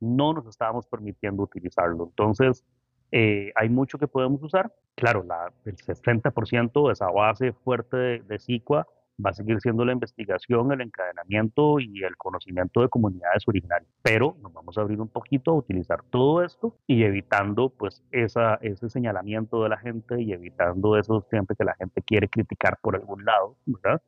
no 0.00 0.32
nos 0.32 0.46
estábamos 0.46 0.86
permitiendo 0.86 1.42
utilizarlo. 1.42 2.04
Entonces, 2.04 2.64
eh, 3.12 3.52
hay 3.56 3.68
mucho 3.68 3.98
que 3.98 4.08
podemos 4.08 4.42
usar. 4.42 4.72
Claro, 4.94 5.22
la, 5.24 5.52
el 5.64 5.76
60% 5.76 6.86
de 6.86 6.92
esa 6.92 7.10
base 7.10 7.52
fuerte 7.52 7.96
de, 7.96 8.18
de 8.20 8.38
CICUA 8.38 8.86
va 9.24 9.30
a 9.30 9.34
seguir 9.34 9.60
siendo 9.60 9.84
la 9.84 9.92
investigación, 9.92 10.72
el 10.72 10.80
encadenamiento 10.80 11.78
y 11.78 12.02
el 12.02 12.16
conocimiento 12.16 12.80
de 12.80 12.88
comunidades 12.88 13.46
originales. 13.46 13.88
Pero 14.02 14.36
nos 14.42 14.52
vamos 14.52 14.76
a 14.78 14.80
abrir 14.80 15.00
un 15.00 15.08
poquito 15.08 15.52
a 15.52 15.54
utilizar 15.54 16.02
todo 16.10 16.42
esto 16.42 16.76
y 16.86 17.04
evitando 17.04 17.70
pues 17.70 18.02
esa, 18.10 18.54
ese 18.62 18.88
señalamiento 18.88 19.62
de 19.62 19.68
la 19.68 19.78
gente 19.78 20.20
y 20.20 20.32
evitando 20.32 20.96
eso 20.96 21.26
siempre 21.28 21.56
que 21.56 21.64
la 21.64 21.74
gente 21.74 22.02
quiere 22.02 22.28
criticar 22.28 22.78
por 22.80 22.96
algún 22.96 23.24
lado, 23.24 23.56
¿verdad? 23.66 24.02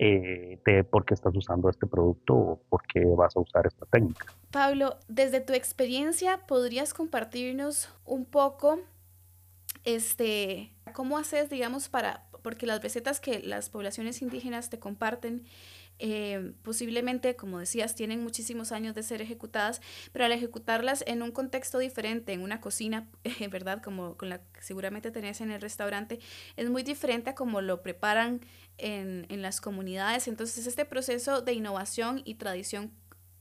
Eh, 0.00 0.60
de 0.64 0.84
por 0.84 1.04
qué 1.04 1.14
estás 1.14 1.34
usando 1.34 1.68
este 1.68 1.84
producto 1.88 2.32
o 2.32 2.62
por 2.68 2.86
qué 2.86 3.04
vas 3.04 3.36
a 3.36 3.40
usar 3.40 3.66
esta 3.66 3.84
técnica. 3.86 4.26
Pablo, 4.52 4.96
desde 5.08 5.40
tu 5.40 5.54
experiencia, 5.54 6.46
¿podrías 6.46 6.94
compartirnos 6.94 7.92
un 8.04 8.24
poco 8.24 8.78
este, 9.82 10.72
cómo 10.92 11.18
haces, 11.18 11.50
digamos, 11.50 11.88
para, 11.88 12.28
porque 12.42 12.64
las 12.64 12.80
recetas 12.80 13.18
que 13.18 13.40
las 13.40 13.70
poblaciones 13.70 14.22
indígenas 14.22 14.70
te 14.70 14.78
comparten 14.78 15.44
eh, 15.98 16.52
posiblemente, 16.62 17.36
como 17.36 17.58
decías, 17.58 17.94
tienen 17.94 18.22
muchísimos 18.22 18.72
años 18.72 18.94
de 18.94 19.02
ser 19.02 19.20
ejecutadas, 19.20 19.80
pero 20.12 20.24
al 20.24 20.32
ejecutarlas 20.32 21.04
en 21.06 21.22
un 21.22 21.32
contexto 21.32 21.78
diferente, 21.78 22.32
en 22.32 22.42
una 22.42 22.60
cocina, 22.60 23.08
¿verdad? 23.50 23.82
Como 23.82 24.16
con 24.16 24.28
la 24.28 24.38
que 24.38 24.62
seguramente 24.62 25.10
tenés 25.10 25.40
en 25.40 25.50
el 25.50 25.60
restaurante, 25.60 26.18
es 26.56 26.70
muy 26.70 26.82
diferente 26.82 27.30
a 27.30 27.34
como 27.34 27.60
lo 27.60 27.82
preparan 27.82 28.40
en, 28.78 29.26
en 29.28 29.42
las 29.42 29.60
comunidades. 29.60 30.28
Entonces, 30.28 30.66
este 30.66 30.84
proceso 30.84 31.42
de 31.42 31.52
innovación 31.52 32.22
y 32.24 32.34
tradición 32.34 32.92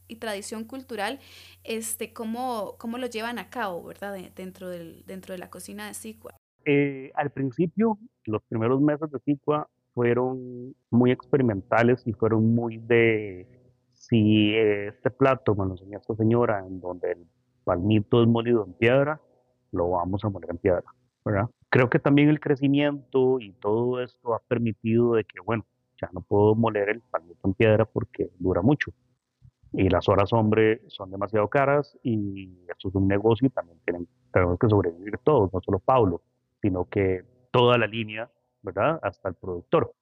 y 0.08 0.18
tradición 0.18 0.64
cultural, 0.64 1.20
este, 1.64 2.14
¿cómo, 2.14 2.76
cómo 2.78 2.98
lo 2.98 3.08
llevan 3.08 3.40
a 3.40 3.50
cabo, 3.50 3.84
verdad? 3.84 4.18
Dentro, 4.36 4.70
del, 4.70 5.04
dentro 5.06 5.34
de 5.34 5.38
la 5.38 5.50
cocina 5.50 5.88
de 5.88 5.94
Sicua. 5.94 6.34
Eh, 6.66 7.12
al 7.16 7.30
principio, 7.32 7.98
los 8.26 8.42
primeros 8.44 8.82
meses 8.82 9.12
de 9.12 9.20
Sicua 9.20 9.70
fueron 9.98 10.75
muy 10.92 11.10
experimentales 11.10 12.06
y 12.06 12.13
fueron 12.13 12.54
muy 12.54 12.77
de 12.77 13.48
si 13.96 14.56
este 14.56 15.10
plato 15.10 15.56
me 15.56 15.66
lo 15.66 15.72
enseñó 15.72 15.98
esta 15.98 16.13
señora 16.13 16.63
en 16.68 16.80
donde 16.80 17.13
el 17.13 17.25
palmito 17.63 18.22
es 18.22 18.27
molido 18.27 18.63
en 18.63 18.74
piedra, 18.74 19.20
lo 19.72 19.89
vamos 19.89 20.24
a 20.24 20.30
moler 20.30 20.51
en 20.51 20.60
piedra. 20.60 20.84
Creo 21.70 21.89
que 21.89 21.98
también 21.98 22.30
el 22.30 22.39
crecimiento 22.39 23.39
y 23.39 23.54
todo 23.54 24.00
esto 24.04 24.36
ha 24.36 24.39
permitido 24.48 25.16
de 25.16 25.24
que, 25.24 25.39
bueno, 25.44 25.66
ya 26.00 26.12
no 26.13 26.22
puedo 26.22 26.54
moler 26.54 26.89
el 26.89 27.01
palmito 27.01 27.39
en 27.46 27.56
piedra 27.56 27.86
porque 27.86 28.30
dura 28.38 28.62
mucho. 28.62 28.92
Y 29.74 29.89
las 29.89 30.08
horas 30.08 30.32
hombre 30.32 30.84
son 30.89 31.10
demasiado 31.10 31.48
caras 31.48 31.98
y 32.04 32.56
esto 32.70 32.89
es 32.89 32.94
un 32.94 33.08
negocio 33.08 33.48
y 33.48 33.50
también 33.50 33.80
tienen, 33.84 34.08
tenemos 34.32 34.60
que 34.60 34.70
sobrevivir 34.70 35.18
todos, 35.24 35.51
no 35.51 35.60
solo 35.60 35.80
Pablo, 35.80 36.22
sino 36.62 36.86
que 36.86 37.25
toda 37.50 37.80
la 37.80 37.88
línea 37.88 38.30
¿verdad? 38.67 39.00
Hasta 39.01 39.29
el 39.29 39.36
productor. 39.36 39.93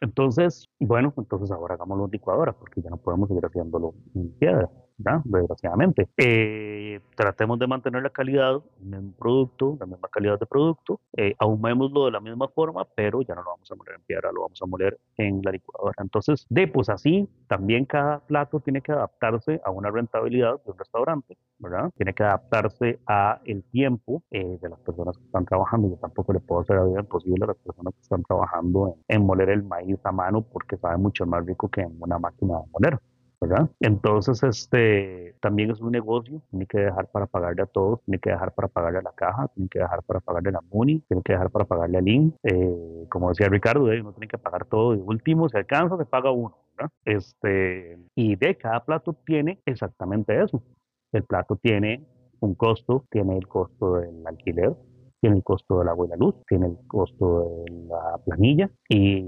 Entonces, 0.00 0.68
bueno, 0.78 1.12
entonces 1.16 1.50
ahora 1.50 1.74
hagámoslo 1.74 2.04
en 2.04 2.10
licuadora, 2.10 2.52
porque 2.52 2.82
ya 2.82 2.90
no 2.90 2.98
podemos 2.98 3.28
seguir 3.28 3.44
haciéndolo 3.44 3.94
en 4.14 4.30
piedra, 4.38 4.70
¿verdad? 4.98 5.20
Desgraciadamente. 5.24 6.08
Eh, 6.16 7.00
tratemos 7.14 7.58
de 7.58 7.66
mantener 7.66 8.02
la 8.02 8.10
calidad 8.10 8.60
del 8.78 9.12
producto, 9.18 9.76
la 9.80 9.86
misma 9.86 10.08
calidad 10.08 10.38
de 10.38 10.46
producto, 10.46 11.00
eh, 11.16 11.34
ahumémoslo 11.38 12.06
de 12.06 12.12
la 12.12 12.20
misma 12.20 12.48
forma, 12.48 12.86
pero 12.94 13.22
ya 13.22 13.34
no 13.34 13.42
lo 13.42 13.50
vamos 13.50 13.70
a 13.70 13.74
moler 13.74 13.94
en 13.96 14.02
piedra, 14.02 14.32
lo 14.32 14.42
vamos 14.42 14.60
a 14.62 14.66
moler 14.66 14.98
en 15.16 15.40
la 15.42 15.52
licuadora. 15.52 15.94
Entonces, 16.02 16.46
de 16.48 16.68
pues 16.68 16.88
así, 16.88 17.28
también 17.48 17.84
cada 17.84 18.20
plato 18.20 18.60
tiene 18.60 18.80
que 18.80 18.92
adaptarse 18.92 19.60
a 19.64 19.70
una 19.70 19.90
rentabilidad 19.90 20.62
de 20.64 20.72
un 20.72 20.78
restaurante, 20.78 21.36
¿verdad? 21.58 21.90
Tiene 21.96 22.14
que 22.14 22.22
adaptarse 22.22 23.00
a 23.06 23.40
el 23.44 23.64
tiempo 23.64 24.22
eh, 24.30 24.58
de 24.60 24.68
las 24.68 24.80
personas 24.80 25.16
que 25.18 25.24
están 25.24 25.44
trabajando. 25.44 25.88
Yo 25.88 25.96
tampoco 25.96 26.32
le 26.32 26.40
puedo 26.40 26.62
hacer 26.62 26.76
la 26.76 26.84
vida 26.84 27.00
imposible 27.00 27.44
a 27.44 27.48
las 27.48 27.58
personas 27.58 27.94
que 27.94 28.00
están 28.00 28.22
trabajando 28.22 28.96
en, 29.08 29.16
en 29.20 29.26
moler 29.26 29.50
el 29.50 29.62
maíz 29.62 29.98
a 30.04 30.12
mano 30.12 30.42
porque 30.42 30.76
sabe 30.76 30.96
mucho 30.96 31.26
más 31.26 31.44
rico 31.44 31.68
que 31.68 31.82
en 31.82 31.96
una 32.00 32.18
máquina 32.18 32.58
de 32.58 32.64
moler. 32.72 33.00
Entonces, 33.80 34.42
este, 34.42 35.34
también 35.40 35.70
es 35.70 35.80
un 35.80 35.92
negocio, 35.92 36.42
tiene 36.50 36.66
que 36.66 36.78
dejar 36.78 37.08
para 37.08 37.26
pagarle 37.26 37.62
a 37.62 37.66
todos, 37.66 38.02
tiene 38.04 38.18
que 38.18 38.30
dejar 38.30 38.52
para 38.52 38.68
pagarle 38.68 38.98
a 38.98 39.02
la 39.02 39.12
caja, 39.12 39.48
tiene 39.48 39.68
que 39.68 39.78
dejar 39.78 40.02
para 40.02 40.20
pagarle 40.20 40.48
a 40.50 40.52
la 40.52 40.60
MUNI, 40.62 41.00
tiene 41.00 41.22
que 41.22 41.32
dejar 41.32 41.50
para 41.50 41.64
pagarle 41.64 41.98
al 41.98 42.08
IN, 42.08 42.34
eh, 42.42 43.06
como 43.08 43.28
decía 43.28 43.48
Ricardo, 43.48 43.84
uno 43.84 44.12
tiene 44.12 44.28
que 44.28 44.38
pagar 44.38 44.64
todo 44.64 44.94
y 44.94 44.98
último, 44.98 45.48
si 45.48 45.56
alcanza, 45.56 45.96
se 45.96 46.04
paga 46.04 46.30
uno. 46.30 46.56
Este, 47.04 47.98
y 48.14 48.36
de 48.36 48.56
cada 48.56 48.84
plato 48.84 49.14
tiene 49.24 49.60
exactamente 49.64 50.42
eso. 50.42 50.62
El 51.12 51.24
plato 51.24 51.56
tiene 51.56 52.04
un 52.40 52.54
costo, 52.54 53.06
tiene 53.10 53.38
el 53.38 53.48
costo 53.48 53.94
del 53.94 54.26
alquiler, 54.26 54.74
tiene 55.26 55.38
el 55.38 55.42
costo 55.42 55.80
del 55.80 55.88
agua 55.88 56.06
y 56.06 56.10
la 56.10 56.16
luz, 56.16 56.36
tiene 56.46 56.66
el 56.66 56.78
costo 56.86 57.64
de 57.66 57.72
la 57.88 58.16
planilla 58.24 58.70
y 58.88 59.24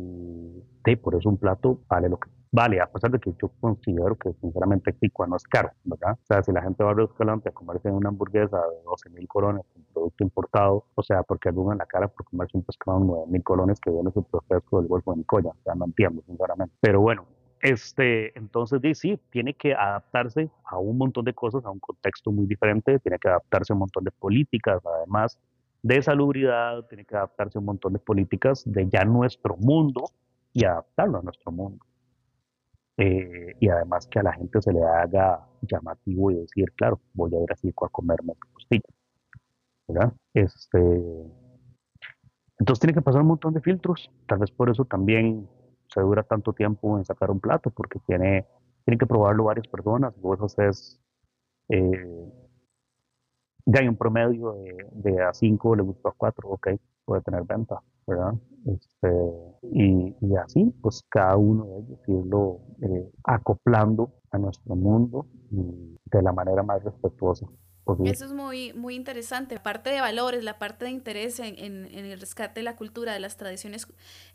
por 1.02 1.16
eso 1.16 1.28
un 1.28 1.36
plato 1.36 1.80
vale 1.88 2.08
lo 2.08 2.18
que 2.18 2.30
vale, 2.52 2.80
a 2.80 2.86
pesar 2.86 3.10
de 3.10 3.18
que 3.18 3.34
yo 3.42 3.50
considero 3.60 4.16
que 4.16 4.32
sinceramente 4.40 4.92
Ticua 4.92 5.26
no 5.26 5.36
es 5.36 5.42
caro, 5.42 5.70
¿verdad? 5.84 6.12
O 6.12 6.26
sea, 6.26 6.42
si 6.42 6.52
la 6.52 6.62
gente 6.62 6.82
va 6.82 6.92
a 6.92 7.02
Escalante 7.02 7.48
a 7.48 7.52
comerse 7.52 7.90
una 7.90 8.08
hamburguesa 8.08 8.56
de 8.56 8.82
12 8.84 9.10
mil 9.10 9.26
colones, 9.26 9.64
un 9.74 9.84
producto 9.92 10.24
importado, 10.24 10.84
o 10.94 11.02
sea, 11.02 11.24
porque 11.24 11.48
en 11.50 11.76
la 11.76 11.84
cara 11.84 12.08
por 12.08 12.24
comerse 12.24 12.56
un 12.56 12.62
pescado 12.62 13.00
de 13.00 13.06
9 13.06 13.24
mil 13.28 13.42
colones 13.42 13.80
que 13.80 13.90
viene 13.90 14.10
su 14.12 14.22
proceso 14.22 14.78
del 14.78 14.88
Golfo 14.88 15.10
de 15.10 15.18
Nicoya, 15.18 15.50
o 15.50 15.62
sea, 15.64 15.74
no 15.74 15.84
entiendo, 15.84 16.22
sinceramente. 16.26 16.74
Pero 16.80 17.00
bueno, 17.02 17.26
este, 17.60 18.38
entonces 18.38 18.80
sí, 18.98 19.20
tiene 19.30 19.52
que 19.54 19.74
adaptarse 19.74 20.48
a 20.64 20.78
un 20.78 20.96
montón 20.96 21.24
de 21.24 21.34
cosas, 21.34 21.64
a 21.64 21.70
un 21.70 21.80
contexto 21.80 22.30
muy 22.30 22.46
diferente, 22.46 22.98
tiene 23.00 23.18
que 23.18 23.28
adaptarse 23.28 23.72
a 23.72 23.74
un 23.74 23.80
montón 23.80 24.04
de 24.04 24.10
políticas, 24.12 24.80
además 24.86 25.38
de 25.82 26.02
salubridad, 26.02 26.86
tiene 26.88 27.04
que 27.04 27.16
adaptarse 27.16 27.58
a 27.58 27.60
un 27.60 27.66
montón 27.66 27.92
de 27.92 27.98
políticas 27.98 28.62
de 28.66 28.88
ya 28.88 29.04
nuestro 29.04 29.56
mundo 29.56 30.04
y 30.52 30.64
adaptarlo 30.64 31.18
a 31.18 31.22
nuestro 31.22 31.52
mundo. 31.52 31.84
Eh, 32.96 33.54
y 33.60 33.68
además 33.68 34.08
que 34.08 34.18
a 34.18 34.24
la 34.24 34.32
gente 34.32 34.60
se 34.60 34.72
le 34.72 34.82
haga 34.82 35.46
llamativo 35.62 36.32
y 36.32 36.34
decir, 36.34 36.72
claro, 36.72 37.00
voy 37.14 37.32
a 37.34 37.42
ir 37.42 37.52
así 37.52 37.68
a 37.68 37.88
comerme 37.88 38.34
costillas. 38.52 38.92
¿verdad? 39.86 40.12
Este, 40.34 40.78
entonces 42.58 42.80
tiene 42.80 42.94
que 42.94 43.02
pasar 43.02 43.22
un 43.22 43.28
montón 43.28 43.54
de 43.54 43.60
filtros, 43.60 44.10
tal 44.26 44.38
vez 44.38 44.50
por 44.50 44.68
eso 44.68 44.84
también 44.84 45.48
se 45.92 46.00
dura 46.00 46.22
tanto 46.22 46.52
tiempo 46.52 46.98
en 46.98 47.04
sacar 47.04 47.30
un 47.30 47.40
plato, 47.40 47.70
porque 47.70 47.98
tiene, 48.06 48.46
tienen 48.84 48.98
que 48.98 49.06
probarlo 49.06 49.44
varias 49.44 49.66
personas, 49.68 50.14
vos 50.20 50.40
haces 50.42 51.00
eh, 51.70 52.32
ya 53.68 53.80
hay 53.80 53.88
un 53.88 53.96
promedio 53.96 54.56
de, 54.92 55.22
a 55.22 55.34
5 55.34 55.76
le 55.76 55.82
gustó 55.82 56.08
a 56.08 56.14
4, 56.16 56.48
ok, 56.48 56.68
puede 57.04 57.20
tener 57.22 57.44
venta, 57.44 57.80
¿verdad? 58.06 58.32
Este, 58.66 59.08
y, 59.72 60.14
así, 60.36 60.72
pues 60.80 61.04
cada 61.10 61.36
uno 61.36 61.66
de 61.66 61.78
ellos 61.80 61.98
irlo 62.06 62.60
eh, 62.80 63.10
acoplando 63.24 64.10
a 64.30 64.38
nuestro 64.38 64.74
mundo 64.74 65.26
de 65.50 66.22
la 66.22 66.32
manera 66.32 66.62
más 66.62 66.82
respetuosa. 66.82 67.46
Eso 68.04 68.26
es 68.26 68.32
muy, 68.32 68.72
muy 68.74 68.94
interesante. 68.94 69.54
La 69.54 69.62
parte 69.62 69.90
de 69.90 70.00
valores, 70.00 70.44
la 70.44 70.58
parte 70.58 70.84
de 70.84 70.90
interés 70.90 71.40
en, 71.40 71.58
en, 71.58 71.86
el 71.86 72.20
rescate 72.20 72.60
de 72.60 72.64
la 72.64 72.76
cultura, 72.76 73.14
de 73.14 73.20
las 73.20 73.38
tradiciones 73.38 73.86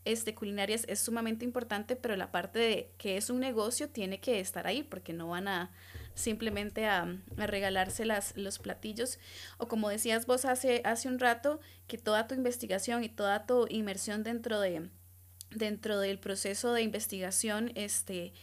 este, 0.06 0.34
culinarias 0.34 0.86
es 0.88 1.00
sumamente 1.00 1.46
importante, 1.46 1.96
pero 1.96 2.16
la 2.16 2.32
parte 2.32 2.58
de 2.58 2.92
que 2.98 3.16
es 3.18 3.30
un 3.30 3.40
negocio 3.40 3.90
tiene 3.90 4.20
que 4.20 4.40
estar 4.40 4.66
ahí 4.66 4.82
porque 4.82 5.14
no 5.14 5.30
van 5.30 5.48
a 5.48 5.72
simplemente 6.16 6.86
a, 6.86 7.18
regalarse 7.38 8.06
las, 8.06 8.36
los 8.38 8.60
platillos. 8.60 9.20
O 9.58 9.68
como 9.68 9.90
decías 9.90 10.26
vos 10.26 10.46
hace, 10.46 10.82
hace 10.86 11.08
un 11.08 11.20
rato, 11.20 11.60
que 11.88 11.98
toda 11.98 12.28
tu 12.28 12.36
investigación 12.36 13.04
y 13.04 13.10
toda 13.10 13.46
tu 13.46 13.68
inmersión 13.70 14.24
dentro, 14.24 14.60
de, 14.60 14.90
dentro 15.52 16.00
del 16.00 16.20
proceso 16.20 16.74
de 16.74 16.82
investigación 16.82 17.72
este, 17.76 18.34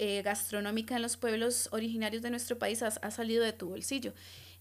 eh, 0.00 0.22
gastronómica 0.22 0.94
en 0.94 1.02
los 1.02 1.16
pueblos 1.16 1.68
originarios 1.72 2.22
de 2.22 2.30
nuestro 2.30 2.56
país 2.56 2.82
ha, 2.82 3.10
salido 3.10 3.42
de 3.42 3.52
tu 3.52 3.68
bolsillo. 3.68 4.14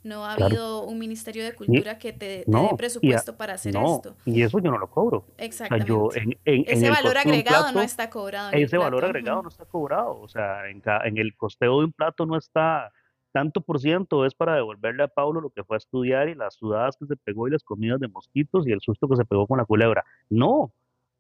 No 0.08 0.26
ha 0.26 0.34
habido 0.34 0.84
un 0.84 0.98
Ministerio 0.98 1.44
de 1.44 1.54
Cultura 1.54 1.98
que 1.98 2.14
te, 2.14 2.44
dé 2.46 2.70
presupuesto 2.78 3.36
para 3.36 3.54
hacer 3.54 3.76
esto. 3.76 4.16
Y 4.26 4.42
eso 4.42 4.60
yo 4.60 4.72
no 4.72 4.78
lo 4.78 4.90
cobro. 4.90 5.26
Exactamente. 5.38 6.40
ese 6.46 6.90
valor 6.90 7.18
agregado 7.18 7.72
no 7.72 7.82
está 7.82 8.10
cobrado. 8.10 8.52
ese 8.54 8.78
valor 8.78 9.06
agregado 9.06 9.44
no 9.44 9.50
está 9.50 9.66
cobrado. 9.66 10.20
O 10.20 10.28
sea, 10.28 10.70
en, 10.70 10.82
en 11.06 11.18
el 11.18 11.36
costeo 11.36 11.80
de 11.80 11.86
un 11.86 11.94
plato 11.94 12.26
no 12.26 12.38
está 12.38 12.92
tanto 13.34 13.62
por 13.62 13.80
ciento 13.80 14.26
es 14.26 14.34
para 14.34 14.56
devolverle 14.56 15.04
a 15.04 15.08
Pablo 15.08 15.42
lo 15.42 15.52
que 15.52 15.64
fue 15.64 15.76
a 15.76 15.78
estudiar 15.78 16.28
y 16.28 16.34
las 16.34 16.56
sudadas 16.56 16.98
que 16.98 17.06
se 17.06 17.16
pegó 17.18 17.48
y 17.48 17.52
las 17.52 17.64
comidas 17.64 18.00
de 18.00 18.08
mosquitos 18.08 18.68
y 18.68 18.72
el 18.72 18.82
susto 18.82 19.08
que 19.08 19.16
se 19.16 19.26
pegó 19.26 19.46
con 19.46 19.60
la 19.60 19.66
culebra. 19.66 20.04
No, 20.30 20.72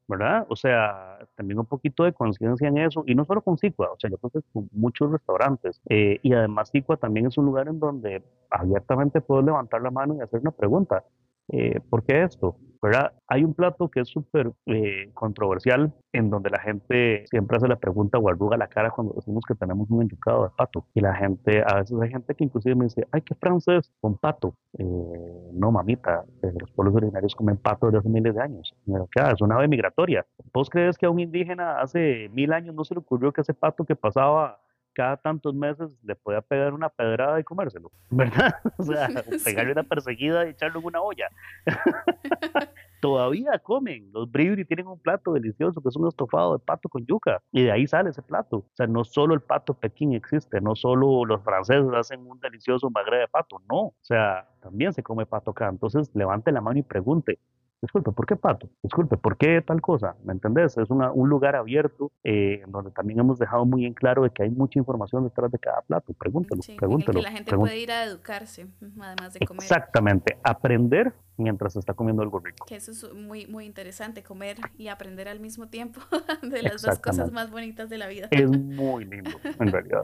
¿verdad? 0.07 0.45
O 0.49 0.55
sea, 0.55 1.19
también 1.35 1.59
un 1.59 1.65
poquito 1.65 2.03
de 2.03 2.13
conciencia 2.13 2.67
en 2.67 2.77
eso, 2.77 3.03
y 3.05 3.15
no 3.15 3.25
solo 3.25 3.41
con 3.41 3.57
Sicua, 3.57 3.91
o 3.91 3.99
sea, 3.99 4.09
yo 4.09 4.17
creo 4.17 4.31
que 4.31 4.39
con 4.53 4.69
muchos 4.71 5.11
restaurantes, 5.11 5.81
eh, 5.89 6.19
y 6.23 6.33
además 6.33 6.69
Sicua 6.69 6.97
también 6.97 7.27
es 7.27 7.37
un 7.37 7.45
lugar 7.45 7.67
en 7.67 7.79
donde 7.79 8.23
abiertamente 8.49 9.21
puedo 9.21 9.41
levantar 9.41 9.81
la 9.81 9.91
mano 9.91 10.15
y 10.15 10.21
hacer 10.21 10.39
una 10.41 10.51
pregunta, 10.51 11.03
eh, 11.49 11.79
¿por 11.89 12.03
qué 12.03 12.23
esto? 12.23 12.57
¿Verdad? 12.81 13.13
Hay 13.27 13.43
un 13.43 13.53
plato 13.53 13.89
que 13.89 14.01
es 14.01 14.09
súper 14.09 14.51
eh, 14.65 15.09
controversial 15.13 15.93
en 16.13 16.29
donde 16.29 16.49
la 16.49 16.59
gente 16.59 17.25
siempre 17.29 17.57
hace 17.57 17.67
la 17.67 17.77
pregunta 17.77 18.17
o 18.17 18.29
arruga 18.29 18.57
la 18.57 18.67
cara 18.67 18.91
cuando 18.91 19.13
decimos 19.13 19.43
que 19.47 19.55
tenemos 19.55 19.89
un 19.89 20.03
enyucado 20.03 20.43
de 20.43 20.49
pato. 20.55 20.85
Y 20.93 21.01
la 21.01 21.15
gente, 21.15 21.63
a 21.65 21.75
veces 21.75 21.99
hay 22.01 22.09
gente 22.09 22.35
que 22.35 22.43
inclusive 22.43 22.75
me 22.75 22.85
dice, 22.85 23.07
ay, 23.11 23.21
qué 23.21 23.35
francés 23.35 23.91
con 24.01 24.17
pato. 24.17 24.55
Eh, 24.77 25.51
no, 25.53 25.71
mamita, 25.71 26.23
eh, 26.43 26.53
los 26.59 26.71
pueblos 26.71 26.95
originarios 26.95 27.35
comen 27.35 27.57
pato 27.57 27.87
desde 27.87 27.99
hace 27.99 28.09
miles 28.09 28.35
de 28.35 28.41
años. 28.41 28.73
¿qué? 29.11 29.21
Es 29.33 29.41
una 29.41 29.55
ave 29.55 29.67
migratoria. 29.67 30.25
¿Vos 30.53 30.69
crees 30.69 30.97
que 30.97 31.05
a 31.05 31.09
un 31.09 31.19
indígena 31.19 31.79
hace 31.79 32.29
mil 32.29 32.53
años 32.53 32.75
no 32.75 32.83
se 32.83 32.93
le 32.93 32.99
ocurrió 32.99 33.31
que 33.31 33.41
ese 33.41 33.53
pato 33.53 33.85
que 33.85 33.95
pasaba 33.95 34.59
cada 34.97 35.15
tantos 35.15 35.53
meses 35.53 35.95
le 36.01 36.15
podía 36.15 36.41
pegar 36.41 36.73
una 36.73 36.89
pedrada 36.89 37.39
y 37.39 37.43
comérselo, 37.43 37.91
¿verdad? 38.09 38.55
O 38.77 38.83
sea, 38.83 39.07
pegarle 39.45 39.73
una 39.73 39.83
perseguida 39.83 40.47
y 40.47 40.49
echarlo 40.49 40.79
en 40.79 40.85
una 40.87 41.01
olla. 41.01 41.29
Todavía 42.99 43.59
comen, 43.59 44.09
los 44.11 44.31
bribri 44.31 44.65
tienen 44.65 44.87
un 44.87 44.99
plato 44.99 45.33
delicioso 45.33 45.79
que 45.81 45.89
es 45.89 45.95
un 45.95 46.07
estofado 46.07 46.57
de 46.57 46.65
pato 46.65 46.89
con 46.89 47.05
yuca 47.05 47.43
y 47.51 47.61
de 47.61 47.71
ahí 47.71 47.85
sale 47.85 48.09
ese 48.09 48.23
plato. 48.23 48.57
O 48.57 48.71
sea, 48.73 48.87
no 48.87 49.03
solo 49.03 49.35
el 49.35 49.41
pato 49.41 49.75
pekín 49.75 50.13
existe, 50.13 50.59
no 50.61 50.75
solo 50.75 51.23
los 51.25 51.43
franceses 51.43 51.93
hacen 51.93 52.25
un 52.25 52.39
delicioso 52.39 52.89
magre 52.89 53.19
de 53.19 53.27
pato, 53.27 53.61
no. 53.69 53.77
O 53.77 53.95
sea, 54.01 54.47
también 54.63 54.93
se 54.93 55.03
come 55.03 55.27
pato 55.27 55.51
acá. 55.51 55.69
Entonces, 55.69 56.09
levante 56.15 56.51
la 56.51 56.59
mano 56.59 56.79
y 56.79 56.83
pregunte, 56.83 57.37
Disculpe, 57.81 58.11
¿por 58.11 58.25
qué 58.25 58.35
pato? 58.35 58.69
Disculpe, 58.81 59.17
¿por 59.17 59.37
qué 59.37 59.61
tal 59.61 59.81
cosa? 59.81 60.15
¿Me 60.23 60.33
entendés? 60.33 60.77
Es 60.77 60.89
un 60.89 61.29
lugar 61.29 61.55
abierto 61.55 62.11
eh, 62.23 62.61
en 62.63 62.71
donde 62.71 62.89
también 62.89 63.19
hemos 63.19 63.37
dejado 63.37 63.65
muy 63.65 63.85
en 63.85 63.93
claro 63.93 64.23
de 64.23 64.31
que 64.31 64.41
hay 64.41 64.49
mucha 64.49 64.79
información 64.79 65.23
detrás 65.23 65.51
de 65.51 65.59
cada 65.59 65.81
plato. 65.81 66.11
Pregúntelo, 66.13 66.63
sí, 66.63 66.75
pregúntelo. 66.75 67.19
que 67.19 67.23
la 67.23 67.31
gente 67.31 67.55
puede 67.55 67.77
ir 67.77 67.91
a 67.91 68.03
educarse, 68.03 68.67
además 68.99 69.33
de 69.33 69.45
comer. 69.45 69.63
Exactamente, 69.63 70.37
aprender 70.43 71.13
mientras 71.37 71.75
está 71.75 71.93
comiendo 71.93 72.23
algo 72.23 72.39
rico. 72.39 72.65
Que 72.65 72.77
eso 72.77 72.89
es 72.89 73.13
muy, 73.13 73.45
muy 73.45 73.65
interesante, 73.65 74.23
comer 74.23 74.57
y 74.77 74.87
aprender 74.87 75.27
al 75.27 75.39
mismo 75.39 75.67
tiempo 75.67 76.01
de 76.41 76.63
las 76.63 76.81
dos 76.81 76.97
cosas 76.97 77.31
más 77.31 77.51
bonitas 77.51 77.89
de 77.89 77.99
la 77.99 78.07
vida. 78.07 78.27
Es 78.31 78.49
muy 78.49 79.05
lindo, 79.05 79.31
en 79.43 79.71
realidad. 79.71 80.01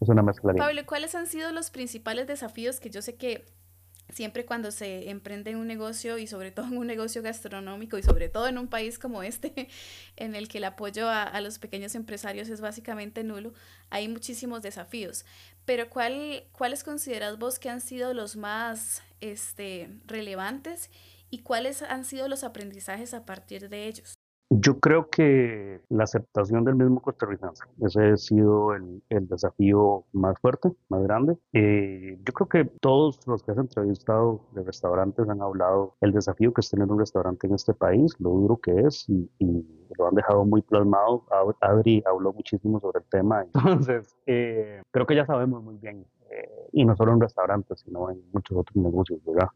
Es 0.00 0.08
una 0.08 0.22
mezcla. 0.22 0.54
Pablo, 0.54 0.82
¿cuáles 0.86 1.16
han 1.16 1.26
sido 1.26 1.50
los 1.50 1.72
principales 1.72 2.28
desafíos 2.28 2.78
que 2.78 2.90
yo 2.90 3.02
sé 3.02 3.16
que 3.16 3.44
siempre 4.12 4.46
cuando 4.46 4.70
se 4.70 5.10
emprende 5.10 5.56
un 5.56 5.66
negocio 5.66 6.18
y 6.18 6.26
sobre 6.26 6.50
todo 6.50 6.66
en 6.66 6.78
un 6.78 6.86
negocio 6.86 7.22
gastronómico 7.22 7.98
y 7.98 8.02
sobre 8.02 8.28
todo 8.28 8.48
en 8.48 8.58
un 8.58 8.68
país 8.68 8.98
como 8.98 9.22
este, 9.22 9.68
en 10.16 10.34
el 10.34 10.48
que 10.48 10.58
el 10.58 10.64
apoyo 10.64 11.08
a, 11.08 11.40
los 11.40 11.58
pequeños 11.58 11.94
empresarios 11.94 12.48
es 12.48 12.60
básicamente 12.60 13.22
nulo, 13.22 13.52
hay 13.90 14.08
muchísimos 14.08 14.62
desafíos. 14.62 15.24
Pero 15.64 15.90
¿cuál, 15.90 16.44
¿cuáles 16.52 16.82
consideras 16.82 17.38
vos 17.38 17.58
que 17.58 17.68
han 17.68 17.80
sido 17.80 18.14
los 18.14 18.36
más 18.36 19.02
este, 19.20 19.90
relevantes 20.06 20.90
y 21.30 21.40
cuáles 21.40 21.82
han 21.82 22.04
sido 22.04 22.28
los 22.28 22.42
aprendizajes 22.44 23.14
a 23.14 23.26
partir 23.26 23.68
de 23.68 23.86
ellos? 23.86 24.17
Yo 24.50 24.80
creo 24.80 25.10
que 25.10 25.82
la 25.90 26.04
aceptación 26.04 26.64
del 26.64 26.74
mismo 26.74 27.02
costarricense, 27.02 27.64
ese 27.82 28.12
ha 28.12 28.16
sido 28.16 28.74
el, 28.74 29.02
el 29.10 29.28
desafío 29.28 30.04
más 30.12 30.38
fuerte, 30.40 30.70
más 30.88 31.02
grande. 31.02 31.36
Eh, 31.52 32.18
yo 32.24 32.32
creo 32.32 32.48
que 32.48 32.64
todos 32.80 33.20
los 33.26 33.42
que 33.42 33.50
has 33.50 33.58
entrevistado 33.58 34.46
de 34.52 34.64
restaurantes 34.64 35.28
han 35.28 35.42
hablado 35.42 35.96
el 36.00 36.12
desafío 36.12 36.54
que 36.54 36.62
es 36.62 36.70
tener 36.70 36.88
un 36.88 36.98
restaurante 36.98 37.46
en 37.46 37.54
este 37.54 37.74
país, 37.74 38.14
lo 38.20 38.30
duro 38.30 38.56
que 38.56 38.72
es 38.80 39.06
y, 39.08 39.28
lo 39.98 40.06
han 40.06 40.14
dejado 40.14 40.44
muy 40.44 40.62
plasmado. 40.62 41.24
Adri 41.60 42.02
habló 42.06 42.32
muchísimo 42.32 42.80
sobre 42.80 43.00
el 43.00 43.06
tema, 43.10 43.42
entonces 43.52 44.16
eh, 44.26 44.80
creo 44.90 45.06
que 45.06 45.16
ya 45.16 45.26
sabemos 45.26 45.62
muy 45.62 45.76
bien 45.76 46.06
eh, 46.30 46.68
y 46.72 46.84
no 46.84 46.96
solo 46.96 47.12
en 47.12 47.20
restaurantes, 47.20 47.80
sino 47.80 48.10
en 48.10 48.22
muchos 48.32 48.56
otros 48.56 48.76
negocios, 48.76 49.20
¿verdad? 49.26 49.48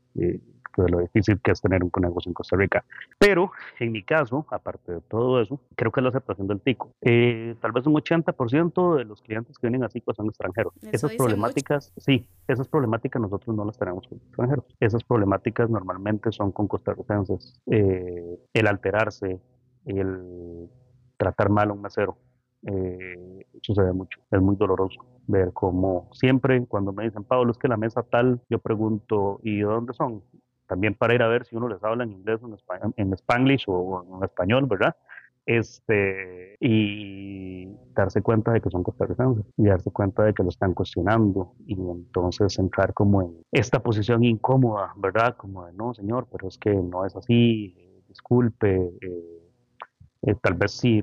De 0.77 0.89
lo 0.89 1.01
difícil 1.01 1.41
que 1.41 1.51
es 1.51 1.61
tener 1.61 1.83
un 1.85 1.91
negocio 2.01 2.31
en 2.31 2.35
Costa 2.35 2.57
Rica. 2.57 2.85
Pero 3.19 3.53
en 3.79 3.93
mi 3.93 4.03
caso, 4.03 4.47
aparte 4.51 4.93
de 4.93 5.01
todo 5.03 5.41
eso, 5.41 5.61
creo 5.75 5.93
que 5.93 6.01
es 6.01 6.03
la 6.03 6.11
aceptación 6.11 6.47
del 6.47 6.61
tico. 6.61 6.91
Eh, 7.01 7.55
tal 7.61 7.73
vez 7.73 7.87
un 7.87 7.95
80% 7.95 8.97
de 8.97 9.05
los 9.05 9.21
clientes 9.23 9.59
que 9.59 9.67
vienen 9.67 9.85
a 9.85 9.89
Tico 9.89 10.15
son 10.15 10.27
extranjeros. 10.27 10.73
esas 10.91 11.15
problemáticas, 11.15 11.93
sí, 11.97 12.27
esas 12.49 12.69
problemáticas 12.69 13.21
nosotros 13.21 13.55
no 13.55 13.65
las 13.65 13.79
tenemos 13.79 14.07
con 14.07 14.19
extranjeros. 14.19 14.65
Esas 14.81 15.05
problemáticas 15.05 15.69
normalmente 15.69 16.33
son 16.33 16.53
con 16.53 16.69
costarricenses. 16.69 17.61
Eh, 17.67 18.39
el 18.53 18.67
alterarse, 18.67 19.41
el 19.85 20.69
tratar 21.17 21.51
mal 21.51 21.71
a 21.71 21.73
un 21.73 21.83
mesero. 21.83 22.17
Eh, 22.65 23.45
sucede 23.61 23.93
mucho, 23.93 24.21
es 24.31 24.41
muy 24.41 24.55
doloroso 24.55 25.05
ver 25.27 25.53
cómo 25.53 26.09
siempre 26.13 26.65
cuando 26.67 26.93
me 26.93 27.05
dicen, 27.05 27.25
Pablo, 27.25 27.51
es 27.51 27.59
que 27.59 27.69
la 27.69 27.77
mesa 27.77 28.03
tal, 28.03 28.41
yo 28.49 28.59
pregunto, 28.61 29.41
¿y 29.43 29.59
de 29.59 29.65
dónde 29.65 29.95
son? 29.95 30.23
También 30.67 30.95
para 30.95 31.15
ir 31.15 31.23
a 31.23 31.29
ver 31.29 31.45
si 31.45 31.57
uno 31.57 31.69
les 31.69 31.83
habla 31.85 32.05
en 32.05 32.13
inglés 32.13 32.41
en, 32.43 32.55
español, 32.55 32.95
en 32.97 33.13
spanglish 33.13 33.65
o 33.67 34.05
en 34.19 34.25
español, 34.25 34.67
¿verdad? 34.67 34.97
Este, 35.45 36.57
y 36.61 37.67
darse 37.95 38.23
cuenta 38.23 38.53
de 38.53 38.61
que 38.61 38.71
son 38.71 38.85
costarricenses 38.85 39.45
y 39.57 39.65
darse 39.65 39.91
cuenta 39.91 40.23
de 40.23 40.35
que 40.35 40.43
lo 40.45 40.51
están 40.51 40.73
cuestionando 40.73 41.55
y 41.67 41.75
entonces 41.75 42.59
entrar 42.61 42.95
como 42.95 43.23
en 43.23 43.37
esta 43.51 43.81
posición 43.81 44.23
incómoda, 44.23 44.93
¿verdad? 44.97 45.37
Como 45.37 45.67
de, 45.67 45.73
no, 45.73 45.95
señor, 45.95 46.29
pero 46.31 46.47
es 46.47 46.57
que 46.59 46.73
no 46.73 47.05
es 47.05 47.17
así, 47.17 47.75
disculpe, 48.09 48.93
eh, 49.01 49.43
eh, 50.23 50.35
tal 50.41 50.55
vez 50.55 50.73
sí 50.73 51.03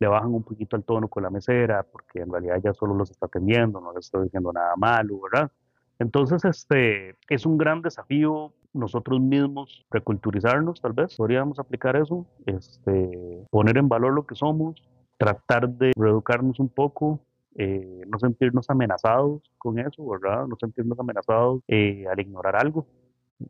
le 0.00 0.08
bajan 0.08 0.32
un 0.32 0.42
poquito 0.42 0.76
el 0.76 0.84
tono 0.84 1.08
con 1.08 1.22
la 1.22 1.30
mesera 1.30 1.82
porque 1.82 2.20
en 2.20 2.32
realidad 2.32 2.60
ya 2.64 2.72
solo 2.72 2.94
los 2.94 3.10
está 3.10 3.26
atendiendo, 3.26 3.80
no 3.80 3.92
les 3.92 4.06
estoy 4.06 4.24
diciendo 4.24 4.52
nada 4.52 4.74
malo, 4.76 5.20
¿verdad? 5.20 5.50
Entonces, 5.98 6.44
este 6.44 7.16
es 7.28 7.46
un 7.46 7.58
gran 7.58 7.82
desafío 7.82 8.52
nosotros 8.74 9.20
mismos 9.20 9.84
reculturizarnos, 9.90 10.80
tal 10.80 10.92
vez, 10.92 11.16
podríamos 11.16 11.58
aplicar 11.58 11.96
eso, 11.96 12.26
este, 12.46 13.46
poner 13.50 13.78
en 13.78 13.88
valor 13.88 14.12
lo 14.12 14.26
que 14.26 14.34
somos, 14.34 14.82
tratar 15.16 15.68
de 15.68 15.92
reeducarnos 15.96 16.58
un 16.60 16.68
poco, 16.68 17.20
eh, 17.56 18.02
no 18.08 18.18
sentirnos 18.18 18.68
amenazados 18.68 19.42
con 19.58 19.78
eso, 19.78 20.06
¿verdad? 20.06 20.46
No 20.46 20.56
sentirnos 20.58 20.98
amenazados 20.98 21.62
eh, 21.68 22.04
al 22.10 22.18
ignorar 22.20 22.56
algo. 22.56 22.86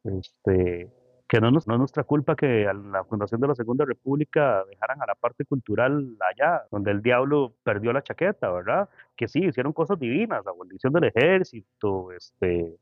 Este, 0.05 0.91
que 1.29 1.41
no, 1.41 1.51
no 1.51 1.59
es 1.59 1.67
nuestra 1.67 2.05
culpa 2.05 2.37
que 2.37 2.67
a 2.67 2.75
la 2.75 3.05
fundación 3.05 3.41
de 3.41 3.49
la 3.49 3.55
Segunda 3.55 3.85
República 3.85 4.63
dejaran 4.69 5.03
a 5.03 5.07
la 5.07 5.15
parte 5.15 5.45
cultural 5.45 6.17
allá, 6.21 6.65
donde 6.71 6.91
el 6.91 7.03
diablo 7.03 7.55
perdió 7.63 7.93
la 7.93 8.03
chaqueta, 8.03 8.51
¿verdad? 8.51 8.89
Que 9.17 9.27
sí, 9.27 9.45
hicieron 9.45 9.73
cosas 9.73 9.99
divinas, 9.99 10.47
abolición 10.47 10.93
del 10.93 11.05
ejército, 11.05 12.13
este, 12.13 12.77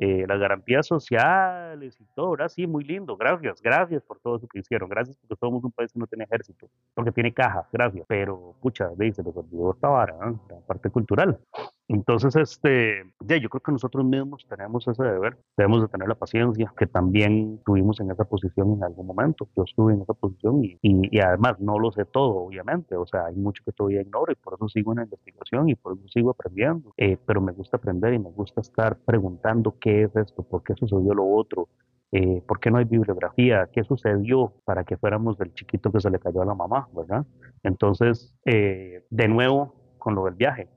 eh, 0.00 0.24
las 0.28 0.38
garantías 0.38 0.86
sociales 0.86 2.00
y 2.00 2.04
todo, 2.14 2.30
¿verdad? 2.30 2.48
Sí, 2.48 2.68
muy 2.68 2.84
lindo, 2.84 3.16
gracias, 3.16 3.60
gracias 3.60 4.02
por 4.04 4.20
todo 4.20 4.36
eso 4.36 4.46
que 4.46 4.60
hicieron, 4.60 4.88
gracias 4.88 5.16
porque 5.16 5.34
somos 5.40 5.64
un 5.64 5.72
país 5.72 5.92
que 5.92 5.98
no 5.98 6.06
tiene 6.06 6.22
ejército, 6.22 6.68
porque 6.94 7.10
tiene 7.10 7.34
caja, 7.34 7.66
gracias, 7.72 8.06
pero, 8.08 8.54
pucha, 8.60 8.90
dice, 8.96 9.24
los 9.24 9.36
olvidó 9.36 9.72
esta 9.72 9.88
vara, 9.88 10.14
la 10.48 10.60
parte 10.66 10.88
cultural. 10.88 11.38
Entonces, 11.88 12.36
este, 12.36 13.02
ya, 13.20 13.38
yo 13.38 13.48
creo 13.48 13.62
que 13.62 13.72
nosotros 13.72 14.04
mismos 14.04 14.46
tenemos 14.46 14.86
ese 14.86 15.02
deber, 15.02 15.38
debemos 15.56 15.80
de 15.80 15.88
tener 15.88 16.06
la 16.06 16.14
paciencia, 16.14 16.70
que 16.76 16.86
también 16.86 17.54
estuvimos 17.58 17.98
en 18.00 18.10
esa 18.10 18.24
posición 18.24 18.74
en 18.74 18.84
algún 18.84 19.06
momento, 19.06 19.48
yo 19.56 19.64
estuve 19.64 19.94
en 19.94 20.02
esa 20.02 20.12
posición 20.12 20.62
y, 20.62 20.78
y, 20.82 21.18
además 21.20 21.58
no 21.60 21.78
lo 21.78 21.90
sé 21.90 22.04
todo, 22.04 22.36
obviamente, 22.36 22.94
o 22.94 23.06
sea, 23.06 23.24
hay 23.26 23.36
mucho 23.36 23.62
que 23.64 23.72
todavía 23.72 24.02
ignoro 24.02 24.30
y 24.30 24.34
por 24.34 24.54
eso 24.54 24.68
sigo 24.68 24.92
en 24.92 24.98
la 24.98 25.04
investigación 25.04 25.70
y 25.70 25.76
por 25.76 25.96
eso 25.96 26.06
sigo 26.08 26.30
aprendiendo, 26.30 26.92
eh, 26.98 27.16
pero 27.24 27.40
me 27.40 27.52
gusta 27.52 27.78
aprender 27.78 28.12
y 28.12 28.18
me 28.18 28.30
gusta 28.32 28.60
estar 28.60 28.98
preguntando 28.98 29.76
qué 29.80 30.02
es 30.02 30.14
esto, 30.14 30.42
por 30.42 30.62
qué 30.62 30.74
sucedió 30.74 31.14
lo 31.14 31.26
otro, 31.26 31.68
eh, 32.12 32.42
¿por 32.46 32.60
qué 32.60 32.70
no 32.70 32.78
hay 32.78 32.84
bibliografía? 32.84 33.68
¿Qué 33.72 33.82
sucedió 33.84 34.52
para 34.64 34.84
que 34.84 34.98
fuéramos 34.98 35.38
del 35.38 35.54
chiquito 35.54 35.90
que 35.90 36.00
se 36.00 36.10
le 36.10 36.18
cayó 36.18 36.42
a 36.42 36.46
la 36.46 36.54
mamá, 36.54 36.88
verdad? 36.94 37.26
Entonces, 37.62 38.34
eh, 38.44 39.04
de 39.08 39.28
nuevo, 39.28 39.74
con 39.98 40.14
lo 40.14 40.24
del 40.24 40.34
viaje, 40.34 40.68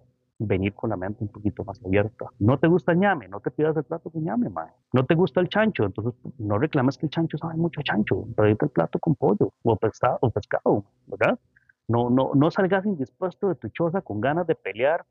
venir 0.46 0.74
con 0.74 0.90
la 0.90 0.98
mente 0.98 1.24
un 1.24 1.30
poquito 1.30 1.64
más 1.64 1.80
abierta. 1.86 2.26
No 2.40 2.58
te 2.58 2.68
gusta 2.68 2.92
el 2.92 3.00
ñame, 3.00 3.28
no 3.28 3.40
te 3.40 3.52
pidas 3.52 3.78
el 3.78 3.84
plato 3.84 4.10
con 4.10 4.24
ñame, 4.24 4.50
mae. 4.50 4.72
No 4.94 5.06
te 5.06 5.16
gusta 5.16 5.40
el 5.40 5.50
chancho, 5.50 5.86
entonces 5.86 6.14
no 6.40 6.58
reclames 6.58 6.98
que 6.98 7.06
el 7.06 7.12
chancho 7.12 7.38
sabe 7.38 7.56
mucho 7.56 7.82
chancho. 7.84 8.26
Pedite 8.36 8.66
el 8.66 8.72
plato 8.72 9.00
con 9.00 9.16
pollo 9.16 9.54
o 9.64 9.76
pescado, 9.76 10.18
o 10.22 10.30
pescado 10.30 10.86
¿verdad? 11.08 11.40
No, 11.88 12.10
no, 12.10 12.32
no 12.34 12.52
salgas 12.52 12.86
indispuesto 12.86 13.50
de 13.50 13.56
tu 13.56 13.70
choza 13.70 14.02
con 14.02 14.22
ganas 14.22 14.48
de 14.48 14.56
pelear 14.56 15.06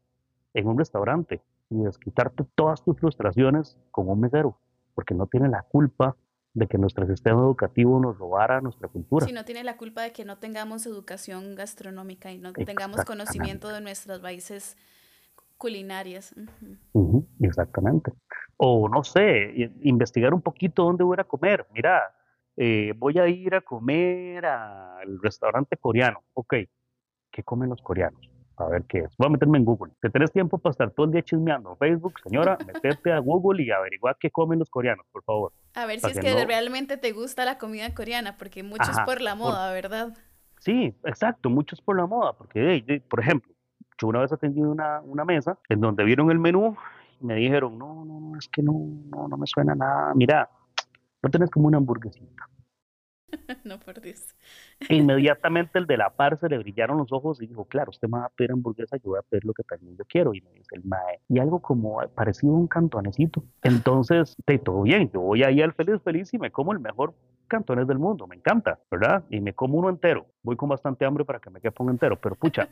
en 0.55 0.67
un 0.67 0.79
restaurante 0.79 1.41
y 1.69 1.83
desquitarte 1.83 2.45
todas 2.55 2.83
tus 2.83 2.99
frustraciones 2.99 3.79
con 3.91 4.09
un 4.09 4.21
mesero, 4.21 4.59
porque 4.95 5.15
no 5.15 5.27
tiene 5.27 5.49
la 5.49 5.63
culpa 5.63 6.17
de 6.55 6.67
que 6.67 6.79
nuestro 6.79 7.07
sistema 7.07 7.41
educativo 7.41 8.01
nos 8.01 8.19
robara 8.19 8.61
nuestra 8.61 8.89
cultura. 8.89 9.27
Si 9.27 9.33
no 9.33 9.45
tiene 9.45 9.63
la 9.63 9.77
culpa 9.77 10.03
de 10.03 10.13
que 10.13 10.25
no 10.25 10.39
tengamos 10.39 10.85
educación 10.87 11.55
gastronómica 11.55 12.33
y 12.33 12.39
no 12.39 12.53
tengamos 12.53 13.05
conocimiento 13.05 13.69
de 13.69 13.81
nuestras 13.81 14.21
raíces 14.21 14.77
Culinarias. 15.61 16.35
exactamente. 17.39 18.13
O 18.57 18.89
no 18.89 19.05
sé, 19.05 19.71
investigar 19.83 20.33
un 20.33 20.41
poquito 20.41 20.85
dónde 20.85 21.05
voy 21.05 21.19
a 21.21 21.25
comer. 21.25 21.67
Mira, 21.75 22.15
eh, 22.57 22.95
voy 22.97 23.19
a 23.19 23.29
ir 23.29 23.55
a 23.55 23.61
comer 23.61 24.47
al 24.47 25.21
restaurante 25.23 25.77
coreano. 25.77 26.23
Ok, 26.33 26.55
¿qué 27.31 27.43
comen 27.45 27.69
los 27.69 27.83
coreanos? 27.83 28.21
A 28.57 28.69
ver 28.69 28.85
qué 28.89 29.01
es. 29.01 29.15
Voy 29.19 29.27
a 29.27 29.31
meterme 29.31 29.59
en 29.59 29.67
Google. 29.67 29.93
Si 30.01 30.09
tenés 30.09 30.33
tiempo 30.33 30.57
para 30.57 30.71
estar 30.71 30.91
todo 30.93 31.05
el 31.05 31.13
día 31.13 31.23
chismeando 31.23 31.73
en 31.73 31.77
Facebook, 31.77 32.15
señora, 32.25 32.57
metete 32.67 33.13
a 33.13 33.19
Google 33.19 33.63
y 33.63 33.71
averigua 33.71 34.17
qué 34.19 34.31
comen 34.31 34.59
los 34.59 34.71
coreanos, 34.71 35.05
por 35.13 35.23
favor. 35.25 35.53
A 35.75 35.85
ver 35.85 36.01
si 36.01 36.11
es 36.11 36.19
que, 36.19 36.47
realmente 36.47 36.97
te 36.97 37.13
gusta 37.13 37.45
la 37.45 37.59
comida 37.59 37.95
coreana, 37.95 38.39
porque 38.39 38.63
muchos 38.63 38.97
por 39.05 39.21
la 39.21 39.35
moda, 39.35 39.71
¿verdad? 39.75 40.17
Sí, 40.59 40.95
exacto, 41.05 41.51
muchos 41.51 41.83
por 41.83 41.99
la 41.99 42.07
moda, 42.07 42.33
porque, 42.33 43.03
por 43.09 43.21
ejemplo, 43.21 43.55
yo 44.01 44.09
una 44.09 44.21
vez 44.21 44.33
atendí 44.33 44.61
una, 44.61 45.01
una 45.03 45.25
mesa 45.25 45.59
en 45.69 45.81
donde 45.81 46.05
vieron 46.05 46.31
el 46.31 46.39
menú 46.39 46.77
y 47.21 47.25
me 47.25 47.35
dijeron, 47.35 47.79
no, 47.79 48.05
no, 48.05 48.21
no, 48.21 48.39
es 48.39 48.49
que 48.49 48.63
no, 48.63 48.73
no, 49.11 49.29
no 49.29 49.37
me 49.37 49.47
suena 49.47 49.75
nada. 49.75 50.13
Mira, 50.15 50.49
no 51.23 51.31
tenés 51.31 51.51
como 51.51 51.69
una 51.69 51.77
hamburguesita. 51.77 52.49
no, 53.65 53.79
por 53.79 54.01
Dios. 54.01 54.35
E 54.89 54.97
inmediatamente 54.97 55.79
el 55.79 55.87
de 55.87 55.97
la 55.97 56.11
par 56.11 56.39
se 56.39 56.49
le 56.49 56.59
brillaron 56.59 56.99
los 56.99 57.13
ojos 57.13 57.41
y 57.43 57.47
dijo, 57.47 57.65
claro, 57.67 57.91
usted 57.91 58.09
me 58.09 58.19
va 58.19 58.27
a 58.27 58.29
pedir 58.31 58.53
hamburguesa, 58.53 58.97
yo 58.97 59.11
voy 59.11 59.19
a 59.19 59.23
pedir 59.23 59.45
lo 59.45 59.53
que 59.53 59.63
también 59.63 59.97
yo 59.97 60.05
quiero. 60.07 60.35
Y 60.35 60.41
me 60.41 60.51
dice 60.53 60.77
el 60.77 60.85
mae, 60.85 61.21
y 61.29 61.39
algo 61.39 61.61
como 61.61 62.01
parecido 62.15 62.55
a 62.55 62.59
un 62.59 62.67
cantonecito. 62.67 63.45
Entonces, 63.63 64.37
te, 64.45 64.59
todo 64.59 64.83
bien, 64.83 65.11
yo 65.13 65.21
voy 65.21 65.43
ahí 65.43 65.61
al 65.63 65.73
feliz, 65.75 66.01
feliz 66.03 66.33
y 66.35 66.39
me 66.39 66.51
como 66.51 66.73
el 66.73 66.81
mejor 66.81 67.15
cantones 67.49 67.87
del 67.89 67.99
mundo, 67.99 68.27
me 68.27 68.37
encanta, 68.37 68.79
¿verdad? 68.91 69.25
Y 69.29 69.41
me 69.41 69.55
como 69.55 69.77
uno 69.79 69.91
entero. 69.91 70.27
Voy 70.43 70.57
con 70.57 70.69
bastante 70.69 71.05
hambre 71.05 71.25
para 71.25 71.41
que 71.41 71.51
me 71.51 71.61
quepa 71.61 71.83
un 71.83 71.91
entero, 71.91 72.19
pero 72.21 72.37
pucha, 72.37 72.69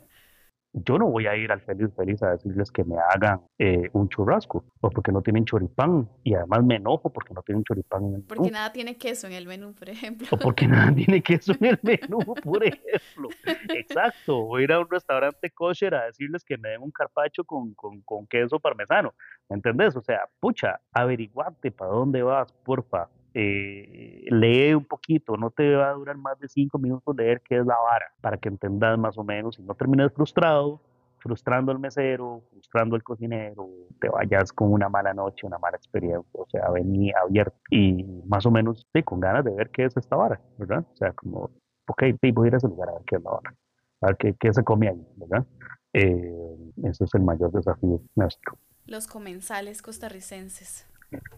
yo 0.73 0.97
no 0.97 1.07
voy 1.07 1.25
a 1.27 1.35
ir 1.35 1.51
al 1.51 1.61
feliz 1.61 1.89
feliz 1.95 2.21
a 2.21 2.31
decirles 2.31 2.71
que 2.71 2.83
me 2.83 2.95
hagan 2.97 3.41
eh, 3.57 3.89
un 3.93 4.07
churrasco 4.09 4.65
o 4.81 4.89
porque 4.89 5.11
no 5.11 5.21
tienen 5.21 5.45
choripán 5.45 6.07
y 6.23 6.35
además 6.35 6.63
me 6.63 6.75
enojo 6.75 7.11
porque 7.11 7.33
no 7.33 7.41
tienen 7.41 7.63
choripán 7.63 8.05
en 8.05 8.15
el 8.15 8.23
Porque 8.23 8.51
nada 8.51 8.71
tiene 8.71 8.97
queso 8.97 9.27
en 9.27 9.33
el 9.33 9.47
menú, 9.47 9.73
por 9.73 9.89
ejemplo. 9.89 10.27
O 10.31 10.37
porque 10.37 10.67
nada 10.67 10.93
tiene 10.95 11.21
queso 11.21 11.53
en 11.59 11.65
el 11.65 11.79
menú, 11.81 12.19
por 12.43 12.63
ejemplo. 12.63 13.29
Exacto. 13.69 14.45
Voy 14.45 14.61
a 14.61 14.63
ir 14.65 14.71
a 14.73 14.79
un 14.79 14.89
restaurante 14.89 15.49
kosher 15.49 15.95
a 15.95 16.05
decirles 16.05 16.43
que 16.43 16.57
me 16.57 16.69
den 16.69 16.81
un 16.81 16.91
carpacho 16.91 17.43
con, 17.43 17.73
con, 17.73 18.01
con 18.01 18.27
queso 18.27 18.59
parmesano. 18.59 19.13
¿Me 19.49 19.55
entendés? 19.55 19.95
O 19.95 20.01
sea, 20.01 20.21
pucha, 20.39 20.79
averiguate 20.93 21.71
para 21.71 21.91
dónde 21.91 22.21
vas, 22.21 22.51
porfa 22.63 23.09
eh, 23.33 24.25
lee 24.29 24.73
un 24.73 24.85
poquito, 24.85 25.37
no 25.37 25.51
te 25.51 25.75
va 25.75 25.89
a 25.89 25.93
durar 25.93 26.17
más 26.17 26.39
de 26.39 26.47
cinco 26.47 26.77
minutos 26.77 27.15
leer 27.15 27.41
qué 27.41 27.57
es 27.57 27.65
la 27.65 27.77
vara, 27.77 28.07
para 28.21 28.37
que 28.37 28.49
entendas 28.49 28.97
más 28.97 29.17
o 29.17 29.23
menos 29.23 29.59
y 29.59 29.63
no 29.63 29.75
termines 29.75 30.11
frustrado, 30.13 30.81
frustrando 31.19 31.71
al 31.71 31.79
mesero, 31.79 32.43
frustrando 32.51 32.95
al 32.95 33.03
cocinero, 33.03 33.69
te 33.99 34.09
vayas 34.09 34.51
con 34.53 34.71
una 34.71 34.89
mala 34.89 35.13
noche, 35.13 35.45
una 35.45 35.57
mala 35.57 35.77
experiencia, 35.77 36.23
o 36.33 36.47
sea, 36.49 36.69
vení 36.71 37.11
abierto 37.11 37.57
y 37.69 38.03
más 38.25 38.45
o 38.45 38.51
menos 38.51 38.87
sí, 38.93 39.03
con 39.03 39.19
ganas 39.19 39.43
de 39.43 39.51
ver 39.51 39.69
qué 39.69 39.85
es 39.85 39.95
esta 39.97 40.15
vara, 40.15 40.39
¿verdad? 40.57 40.85
O 40.91 40.95
sea, 40.95 41.11
como, 41.13 41.51
ok, 41.87 42.03
voy 42.33 42.45
a 42.45 42.47
ir 42.47 42.53
a 42.55 42.57
ese 42.57 42.67
lugar 42.67 42.89
a 42.89 42.93
ver 42.93 43.03
qué 43.05 43.17
es 43.17 43.23
la 43.23 43.31
vara, 43.31 43.55
a 44.01 44.07
ver 44.07 44.17
qué, 44.17 44.35
qué 44.39 44.53
se 44.53 44.63
come 44.63 44.89
ahí, 44.89 45.07
¿verdad? 45.17 45.45
Eh, 45.93 46.55
ese 46.83 47.03
es 47.03 47.13
el 47.15 47.21
mayor 47.21 47.51
desafío 47.51 48.01
nuestro. 48.15 48.57
Los 48.85 49.07
comensales 49.07 49.81
costarricenses 49.81 50.87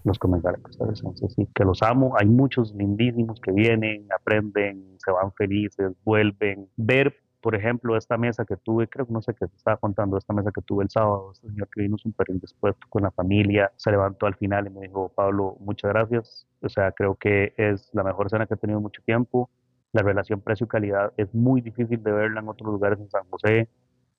los 0.04 0.20
comentarios 0.20 0.62
sí, 1.36 1.48
que 1.54 1.64
los 1.64 1.82
amo. 1.82 2.14
Hay 2.20 2.28
muchos 2.28 2.74
lindísimos 2.76 3.40
que 3.40 3.52
vienen, 3.52 4.08
aprenden, 4.18 4.96
se 4.98 5.12
van 5.12 5.32
felices, 5.34 5.94
vuelven. 6.04 6.68
Ver, 6.76 7.16
por 7.42 7.56
ejemplo, 7.56 7.98
esta 7.98 8.18
mesa 8.18 8.46
que 8.46 8.58
tuve, 8.58 8.88
creo 8.88 9.06
que 9.08 9.14
no 9.14 9.22
sé 9.22 9.34
qué 9.34 9.48
se 9.48 9.56
estaba 9.56 9.78
contando, 9.78 10.18
esta 10.18 10.34
mesa 10.34 10.52
que 10.54 10.62
tuve 10.62 10.84
el 10.84 10.90
sábado, 10.90 11.32
este 11.34 11.48
señor 11.48 11.70
que 11.74 11.82
vino 11.82 11.98
súper 11.98 12.30
indispuesto 12.30 12.86
con 12.90 13.04
la 13.04 13.12
familia, 13.12 13.72
se 13.78 13.92
levantó 13.92 14.28
al 14.28 14.36
final 14.36 14.68
y 14.68 14.70
me 14.70 14.82
dijo, 14.82 15.10
Pablo, 15.10 15.58
muchas 15.60 15.92
gracias. 15.92 16.48
O 16.62 16.70
sea, 16.70 16.92
creo 16.92 17.16
que 17.16 17.54
es 17.58 17.90
la 17.94 18.04
mejor 18.04 18.30
cena 18.30 18.46
que 18.46 18.54
he 18.54 18.58
tenido 18.58 18.78
en 18.78 18.84
mucho 18.84 19.02
tiempo. 19.04 19.50
La 19.94 20.04
relación 20.04 20.42
precio-calidad 20.42 21.14
es 21.18 21.34
muy 21.34 21.62
difícil 21.62 22.02
de 22.02 22.12
verla 22.12 22.40
en 22.40 22.48
otros 22.48 22.72
lugares 22.72 23.00
en 23.00 23.10
San 23.10 23.24
José 23.30 23.68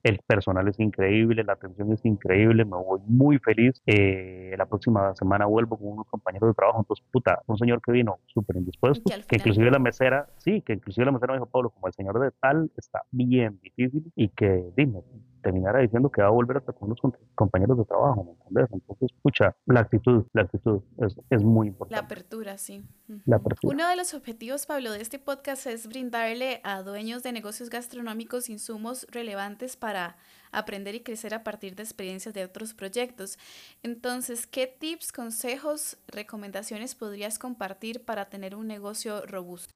el 0.03 0.21
personal 0.27 0.67
es 0.69 0.79
increíble, 0.81 1.45
la 1.45 1.55
atención 1.55 1.93
es 1.93 2.05
increíble, 2.05 2.65
me 2.65 2.77
voy 2.77 3.01
muy 3.07 3.38
feliz. 3.38 3.81
Eh, 3.87 4.55
la 4.59 4.67
próxima 4.67 5.15
semana 5.15 5.47
vuelvo 5.47 5.79
con 5.79 5.88
unos 5.88 6.07
compañeros 6.09 6.51
de 6.51 6.55
trabajo, 6.55 6.81
entonces, 6.81 7.05
puta, 7.11 7.43
un 7.47 7.59
señor 7.59 7.81
que 7.81 7.93
vino 7.93 8.19
súper 8.27 8.57
indispuesto, 8.57 9.11
que, 9.29 9.37
inclusive 9.37 9.71
la 9.71 9.79
mesera, 9.79 10.29
sí, 10.38 10.62
que 10.62 10.73
inclusive 10.73 11.07
la 11.07 11.12
mesera 11.12 11.33
me 11.33 11.38
dijo, 11.38 11.47
Pablo, 11.47 11.71
como 11.71 11.87
el 11.87 11.93
señor 11.93 12.19
de 12.21 12.31
tal 12.41 12.71
está 12.77 13.03
bien 13.11 13.61
difícil 13.62 14.12
y 14.17 14.29
que, 14.29 14.65
dime, 14.77 15.03
terminara 15.42 15.81
diciendo 15.81 16.11
que 16.11 16.22
va 16.22 16.28
a 16.28 16.31
volver 16.31 16.59
hasta 16.59 16.72
con 16.72 16.88
unos 16.88 17.00
compañeros 17.35 17.76
de 17.78 17.85
trabajo, 17.85 18.37
¿me? 18.50 18.62
Entonces, 18.62 19.11
escucha, 19.14 19.55
la 19.66 19.81
actitud, 19.81 20.24
la 20.33 20.42
actitud 20.42 20.81
es, 20.98 21.16
es 21.31 21.42
muy 21.42 21.68
importante. 21.68 22.00
La 22.00 22.07
apertura, 22.07 22.59
sí. 22.59 22.83
La 23.26 23.37
apertura. 23.37 23.74
Uno 23.74 23.88
de 23.88 23.96
los 23.96 24.14
objetivos, 24.14 24.66
Pablo, 24.66 24.92
de 24.92 25.00
este 25.00 25.18
podcast 25.18 25.66
es 25.66 25.87
brindarle 25.87 26.61
a 26.64 26.83
dueños 26.83 27.22
de 27.22 27.33
negocios 27.33 27.68
gastronómicos 27.68 28.48
insumos 28.48 29.07
relevantes 29.11 29.76
para 29.76 30.16
aprender 30.52 30.94
y 30.94 31.00
crecer 31.00 31.35
a 31.35 31.42
partir 31.42 31.74
de 31.74 31.83
experiencias 31.83 32.35
de 32.35 32.44
otros 32.44 32.74
proyectos. 32.74 33.38
Entonces, 33.83 34.46
¿qué 34.46 34.66
tips, 34.66 35.12
consejos, 35.12 35.98
recomendaciones 36.07 36.94
podrías 36.94 37.38
compartir 37.38 38.05
para 38.05 38.26
tener 38.26 38.55
un 38.55 38.66
negocio 38.66 39.26
robusto? 39.26 39.72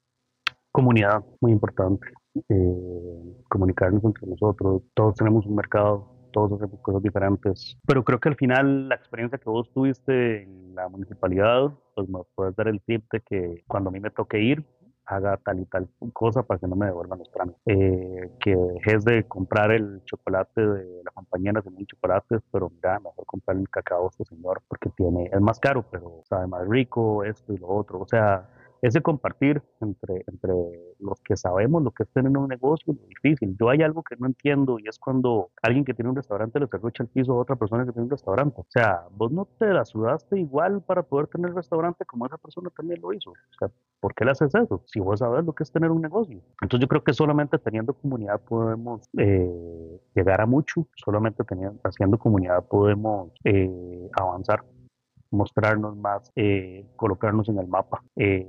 Comunidad, 0.72 1.24
muy 1.40 1.52
importante. 1.52 2.06
Eh, 2.48 3.36
comunicarnos 3.48 4.04
entre 4.04 4.26
nosotros. 4.26 4.82
Todos 4.94 5.14
tenemos 5.14 5.46
un 5.46 5.56
mercado, 5.56 6.06
todos 6.32 6.52
hacemos 6.52 6.80
cosas 6.80 7.02
diferentes. 7.02 7.78
Pero 7.86 8.04
creo 8.04 8.20
que 8.20 8.28
al 8.28 8.36
final 8.36 8.88
la 8.88 8.94
experiencia 8.96 9.38
que 9.38 9.48
vos 9.48 9.70
tuviste 9.72 10.42
en 10.42 10.74
la 10.74 10.88
municipalidad, 10.88 11.72
pues 11.94 12.08
me 12.08 12.20
puedes 12.34 12.54
dar 12.56 12.68
el 12.68 12.80
tip 12.82 13.04
de 13.12 13.20
que 13.20 13.64
cuando 13.66 13.90
a 13.90 13.92
mí 13.92 14.00
me 14.00 14.10
toque 14.10 14.40
ir, 14.40 14.64
haga 15.06 15.36
tal 15.38 15.60
y 15.60 15.64
tal 15.66 15.88
cosa 16.12 16.42
para 16.42 16.58
que 16.58 16.66
no 16.66 16.76
me 16.76 16.86
devuelvan 16.86 17.20
los 17.20 17.30
trámites. 17.30 17.60
Eh, 17.66 18.30
que 18.40 18.56
dejes 18.56 19.04
de 19.04 19.24
comprar 19.24 19.70
el 19.70 20.02
chocolate 20.04 20.60
de 20.60 21.04
la 21.04 21.10
compañía 21.12 21.52
Nacional 21.52 21.86
Chocolates, 21.86 22.42
pero 22.50 22.70
mira, 22.70 22.98
mejor 22.98 23.24
comprar 23.24 23.56
el 23.56 23.68
cacao 23.70 24.08
este 24.08 24.24
señor 24.24 24.62
porque 24.68 24.90
tiene, 24.90 25.30
es 25.32 25.40
más 25.40 25.60
caro, 25.60 25.84
pero 25.90 26.22
sabe 26.24 26.48
más 26.48 26.66
rico, 26.68 27.24
esto 27.24 27.52
y 27.52 27.58
lo 27.58 27.68
otro. 27.68 28.00
O 28.00 28.08
sea, 28.08 28.48
ese 28.82 29.00
compartir 29.00 29.62
entre, 29.80 30.24
entre 30.26 30.52
los 30.98 31.20
que 31.20 31.36
sabemos 31.36 31.82
lo 31.82 31.90
que 31.90 32.02
es 32.04 32.08
tener 32.10 32.36
un 32.36 32.48
negocio 32.48 32.92
es 32.92 33.08
difícil. 33.08 33.56
Yo 33.58 33.70
hay 33.70 33.82
algo 33.82 34.02
que 34.02 34.16
no 34.16 34.26
entiendo 34.26 34.78
y 34.78 34.88
es 34.88 34.98
cuando 34.98 35.50
alguien 35.62 35.84
que 35.84 35.94
tiene 35.94 36.10
un 36.10 36.16
restaurante 36.16 36.60
le 36.60 36.66
cerrucha 36.66 37.02
el 37.02 37.08
piso 37.08 37.32
a 37.32 37.36
otra 37.36 37.56
persona 37.56 37.84
que 37.84 37.92
tiene 37.92 38.04
un 38.04 38.10
restaurante. 38.10 38.60
O 38.60 38.66
sea, 38.68 39.04
vos 39.12 39.32
no 39.32 39.46
te 39.58 39.66
la 39.66 39.84
sudaste 39.84 40.38
igual 40.38 40.82
para 40.82 41.02
poder 41.02 41.26
tener 41.28 41.54
restaurante 41.54 42.04
como 42.04 42.26
esa 42.26 42.38
persona 42.38 42.70
también 42.76 43.00
lo 43.00 43.12
hizo. 43.12 43.30
O 43.30 43.58
sea, 43.58 43.70
¿por 44.00 44.14
qué 44.14 44.24
le 44.24 44.32
haces 44.32 44.54
eso? 44.54 44.82
Si 44.86 45.00
vos 45.00 45.18
sabes 45.18 45.44
lo 45.44 45.54
que 45.54 45.62
es 45.62 45.72
tener 45.72 45.90
un 45.90 46.02
negocio. 46.02 46.40
Entonces 46.60 46.80
yo 46.80 46.88
creo 46.88 47.04
que 47.04 47.12
solamente 47.12 47.58
teniendo 47.58 47.94
comunidad 47.94 48.40
podemos 48.40 49.08
eh, 49.18 50.00
llegar 50.14 50.40
a 50.40 50.46
mucho, 50.46 50.86
solamente 50.96 51.44
teniendo, 51.44 51.80
haciendo 51.84 52.18
comunidad 52.18 52.64
podemos 52.64 53.30
eh, 53.44 54.10
avanzar 54.18 54.62
mostrarnos 55.30 55.96
más, 55.96 56.32
eh, 56.36 56.86
colocarnos 56.96 57.48
en 57.48 57.58
el 57.58 57.66
mapa 57.66 58.02
eh, 58.16 58.46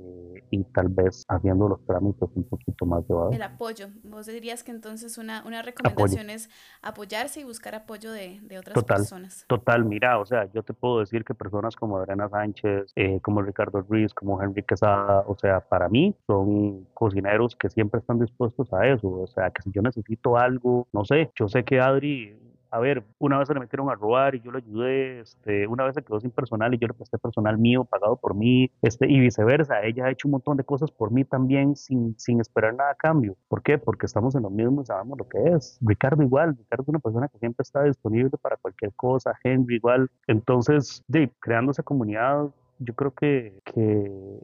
y 0.50 0.64
tal 0.64 0.88
vez 0.88 1.24
haciendo 1.28 1.68
los 1.68 1.84
trámites 1.84 2.28
un 2.34 2.44
poquito 2.44 2.86
más 2.86 3.06
llevados. 3.08 3.34
El 3.34 3.42
apoyo. 3.42 3.88
Vos 4.04 4.26
dirías 4.26 4.62
que 4.64 4.70
entonces 4.70 5.18
una, 5.18 5.44
una 5.44 5.62
recomendación 5.62 6.30
es 6.30 6.48
apoyarse 6.82 7.40
y 7.40 7.44
buscar 7.44 7.74
apoyo 7.74 8.12
de, 8.12 8.40
de 8.42 8.58
otras 8.58 8.82
personas. 8.84 9.44
Total, 9.48 9.84
mira, 9.84 10.18
o 10.18 10.26
sea, 10.26 10.50
yo 10.52 10.62
te 10.62 10.72
puedo 10.72 11.00
decir 11.00 11.24
que 11.24 11.34
personas 11.34 11.76
como 11.76 11.98
Adriana 11.98 12.28
Sánchez, 12.28 12.92
eh, 12.96 13.20
como 13.20 13.42
Ricardo 13.42 13.82
Ruiz, 13.82 14.14
como 14.14 14.42
Henry 14.42 14.62
Quesada, 14.62 15.24
o 15.26 15.36
sea, 15.36 15.60
para 15.60 15.88
mí 15.88 16.14
son 16.26 16.86
cocineros 16.94 17.56
que 17.56 17.68
siempre 17.70 18.00
están 18.00 18.18
dispuestos 18.18 18.72
a 18.72 18.86
eso. 18.86 19.08
O 19.08 19.26
sea, 19.26 19.50
que 19.50 19.62
si 19.62 19.70
yo 19.72 19.82
necesito 19.82 20.36
algo, 20.36 20.86
no 20.92 21.04
sé, 21.04 21.30
yo 21.34 21.48
sé 21.48 21.64
que 21.64 21.80
Adri 21.80 22.36
a 22.70 22.78
ver, 22.78 23.04
una 23.18 23.38
vez 23.38 23.48
se 23.48 23.54
le 23.54 23.60
metieron 23.60 23.90
a 23.90 23.94
robar 23.94 24.34
y 24.34 24.40
yo 24.40 24.50
le 24.50 24.58
ayudé, 24.58 25.20
este, 25.20 25.66
una 25.66 25.84
vez 25.84 25.94
se 25.94 26.02
quedó 26.02 26.20
sin 26.20 26.30
personal 26.30 26.74
y 26.74 26.78
yo 26.78 26.86
le 26.86 26.94
presté 26.94 27.18
personal 27.18 27.58
mío 27.58 27.84
pagado 27.84 28.16
por 28.16 28.34
mí, 28.34 28.70
este, 28.82 29.10
y 29.10 29.20
viceversa. 29.20 29.82
Ella 29.82 30.06
ha 30.06 30.10
hecho 30.10 30.28
un 30.28 30.32
montón 30.32 30.56
de 30.56 30.64
cosas 30.64 30.90
por 30.90 31.10
mí 31.10 31.24
también 31.24 31.76
sin, 31.76 32.18
sin 32.18 32.40
esperar 32.40 32.74
nada 32.74 32.90
a 32.90 32.94
cambio. 32.94 33.36
¿Por 33.48 33.62
qué? 33.62 33.78
Porque 33.78 34.06
estamos 34.06 34.34
en 34.34 34.42
lo 34.42 34.50
mismo 34.50 34.82
y 34.82 34.86
sabemos 34.86 35.18
lo 35.18 35.28
que 35.28 35.38
es. 35.54 35.78
Ricardo 35.80 36.22
igual, 36.22 36.56
Ricardo 36.56 36.82
es 36.82 36.88
una 36.88 36.98
persona 36.98 37.28
que 37.28 37.38
siempre 37.38 37.62
está 37.62 37.82
disponible 37.84 38.30
para 38.40 38.56
cualquier 38.56 38.92
cosa, 38.94 39.32
Henry 39.42 39.76
igual. 39.76 40.10
Entonces, 40.26 41.02
de, 41.08 41.30
creando 41.40 41.72
esa 41.72 41.82
comunidad, 41.82 42.48
yo 42.78 42.94
creo 42.94 43.12
que, 43.12 43.60
que 43.64 44.40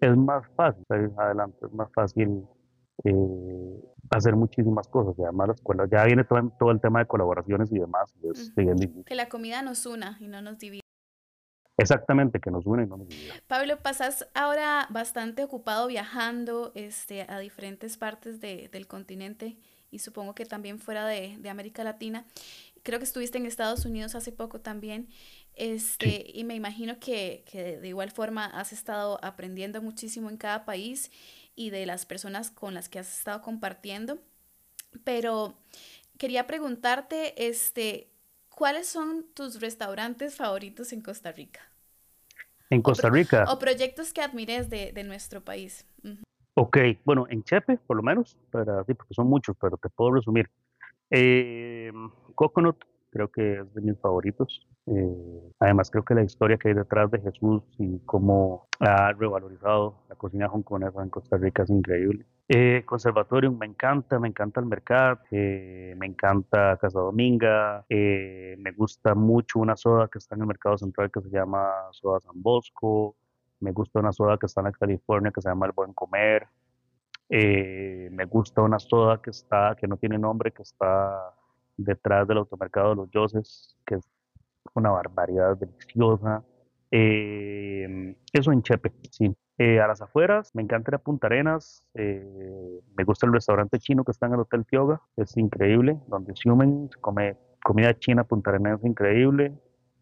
es 0.00 0.16
más 0.16 0.46
fácil 0.56 0.84
adelante, 1.16 1.58
es 1.66 1.72
más 1.72 1.90
fácil 1.92 2.44
eh, 3.04 3.80
hacer 4.10 4.36
muchísimas 4.36 4.88
cosas 4.88 5.14
y 5.18 5.22
además 5.22 5.48
la 5.48 5.54
escuela 5.54 5.86
ya 5.90 6.04
viene 6.04 6.24
todo, 6.24 6.52
todo 6.58 6.70
el 6.70 6.80
tema 6.80 7.00
de 7.00 7.06
colaboraciones 7.06 7.70
y 7.72 7.78
demás. 7.78 8.12
Que 9.04 9.14
la 9.14 9.28
comida 9.28 9.62
nos 9.62 9.86
una 9.86 10.16
y 10.20 10.28
no 10.28 10.42
nos 10.42 10.58
divide. 10.58 10.82
Exactamente, 11.76 12.40
que 12.40 12.50
nos 12.50 12.66
une 12.66 12.82
y 12.82 12.86
no 12.86 12.96
nos 12.96 13.08
divide. 13.08 13.32
Pablo, 13.46 13.78
pasas 13.78 14.28
ahora 14.34 14.88
bastante 14.90 15.44
ocupado 15.44 15.86
viajando 15.86 16.72
este, 16.74 17.24
a 17.28 17.38
diferentes 17.38 17.96
partes 17.96 18.40
de, 18.40 18.68
del 18.72 18.88
continente 18.88 19.56
y 19.90 20.00
supongo 20.00 20.34
que 20.34 20.44
también 20.44 20.80
fuera 20.80 21.06
de, 21.06 21.36
de, 21.38 21.48
América 21.48 21.84
Latina. 21.84 22.26
Creo 22.82 22.98
que 22.98 23.04
estuviste 23.04 23.38
en 23.38 23.46
Estados 23.46 23.86
Unidos 23.86 24.16
hace 24.16 24.32
poco 24.32 24.60
también. 24.60 25.08
Este, 25.54 26.30
Y 26.34 26.44
me 26.44 26.54
imagino 26.54 26.98
que, 26.98 27.44
que 27.50 27.78
de 27.78 27.88
igual 27.88 28.10
forma 28.10 28.46
has 28.46 28.72
estado 28.72 29.18
aprendiendo 29.22 29.80
muchísimo 29.80 30.30
en 30.30 30.36
cada 30.36 30.64
país 30.64 31.10
y 31.58 31.70
de 31.70 31.86
las 31.86 32.06
personas 32.06 32.52
con 32.52 32.72
las 32.72 32.88
que 32.88 33.00
has 33.00 33.18
estado 33.18 33.42
compartiendo. 33.42 34.18
Pero 35.02 35.58
quería 36.16 36.46
preguntarte, 36.46 37.48
este, 37.48 38.08
¿cuáles 38.48 38.86
son 38.86 39.26
tus 39.34 39.60
restaurantes 39.60 40.36
favoritos 40.36 40.92
en 40.92 41.00
Costa 41.00 41.32
Rica? 41.32 41.60
En 42.70 42.80
Costa 42.80 43.10
Rica. 43.10 43.44
O, 43.48 43.58
proyectos 43.58 44.12
que 44.12 44.22
admires 44.22 44.70
de, 44.70 44.92
de 44.92 45.02
nuestro 45.02 45.44
país. 45.44 45.84
Ok, 46.54 46.78
bueno, 47.04 47.26
en 47.28 47.42
Chepe, 47.42 47.78
por 47.78 47.96
lo 47.96 48.02
menos, 48.04 48.36
para, 48.50 48.84
sí, 48.84 48.94
porque 48.94 49.14
son 49.14 49.26
muchos, 49.26 49.56
pero 49.60 49.76
te 49.76 49.88
puedo 49.88 50.12
resumir. 50.12 50.48
Eh, 51.10 51.90
Coconut, 52.36 52.84
creo 53.10 53.28
que 53.28 53.60
es 53.60 53.74
de 53.74 53.80
mis 53.80 53.98
favoritos. 54.00 54.66
Eh, 54.86 55.52
además, 55.58 55.90
creo 55.90 56.04
que 56.04 56.14
la 56.14 56.22
historia 56.22 56.56
que 56.56 56.68
hay 56.68 56.74
detrás 56.74 57.10
de 57.10 57.20
Jesús 57.20 57.62
y 57.78 57.98
cómo 58.00 58.68
ha 58.80 59.12
revalorizado 59.12 60.02
la 60.08 60.14
cocina 60.14 60.46
hongkonesa 60.46 61.02
en 61.02 61.10
Costa 61.10 61.36
Rica 61.36 61.62
es 61.62 61.70
increíble. 61.70 62.24
Eh, 62.50 62.82
Conservatorium 62.86 63.58
me 63.58 63.66
encanta, 63.66 64.18
me 64.18 64.28
encanta 64.28 64.60
el 64.60 64.66
mercado, 64.66 65.18
eh, 65.30 65.94
me 65.98 66.06
encanta 66.06 66.78
Casa 66.80 66.98
Dominga, 66.98 67.84
eh, 67.90 68.56
me 68.58 68.72
gusta 68.72 69.14
mucho 69.14 69.58
una 69.58 69.76
soda 69.76 70.08
que 70.08 70.16
está 70.16 70.34
en 70.34 70.40
el 70.40 70.46
mercado 70.46 70.78
central 70.78 71.10
que 71.10 71.20
se 71.20 71.28
llama 71.28 71.68
Soda 71.90 72.20
San 72.20 72.42
Bosco, 72.42 73.16
me 73.60 73.72
gusta 73.72 74.00
una 74.00 74.12
soda 74.12 74.38
que 74.38 74.46
está 74.46 74.62
en 74.62 74.72
California 74.72 75.30
que 75.30 75.42
se 75.42 75.50
llama 75.50 75.66
El 75.66 75.72
Buen 75.72 75.92
Comer, 75.92 76.48
me 77.28 78.24
gusta 78.24 78.62
una 78.62 78.78
soda 78.78 79.20
que 79.20 79.28
está, 79.28 79.76
que 79.78 79.86
no 79.86 79.98
tiene 79.98 80.16
nombre, 80.16 80.50
que 80.50 80.62
está 80.62 81.34
detrás 81.78 82.28
del 82.28 82.38
automercado 82.38 82.90
de 82.90 82.96
los 82.96 83.10
Yoses, 83.10 83.76
que 83.86 83.94
es 83.94 84.08
una 84.74 84.90
barbaridad 84.90 85.56
deliciosa. 85.56 86.44
Eh, 86.90 88.16
eso 88.32 88.52
en 88.52 88.62
Chepe, 88.62 88.92
sí. 89.10 89.34
Eh, 89.60 89.80
a 89.80 89.88
las 89.88 90.00
afueras, 90.00 90.54
me 90.54 90.62
encanta 90.62 90.90
ir 90.90 90.94
a 90.94 90.98
Punta 90.98 91.26
Arenas, 91.26 91.82
eh, 91.94 92.80
me 92.96 93.02
gusta 93.02 93.26
el 93.26 93.32
restaurante 93.32 93.80
chino 93.80 94.04
que 94.04 94.12
está 94.12 94.26
en 94.26 94.34
el 94.34 94.40
Hotel 94.40 94.64
Tioga, 94.64 95.02
es 95.16 95.36
increíble, 95.36 95.98
donde 96.06 96.32
Xumen 96.34 96.88
se 96.92 97.00
come 97.00 97.36
comida 97.64 97.98
china 97.98 98.22
Punta 98.22 98.50
Arenas 98.50 98.84
increíble. 98.84 99.52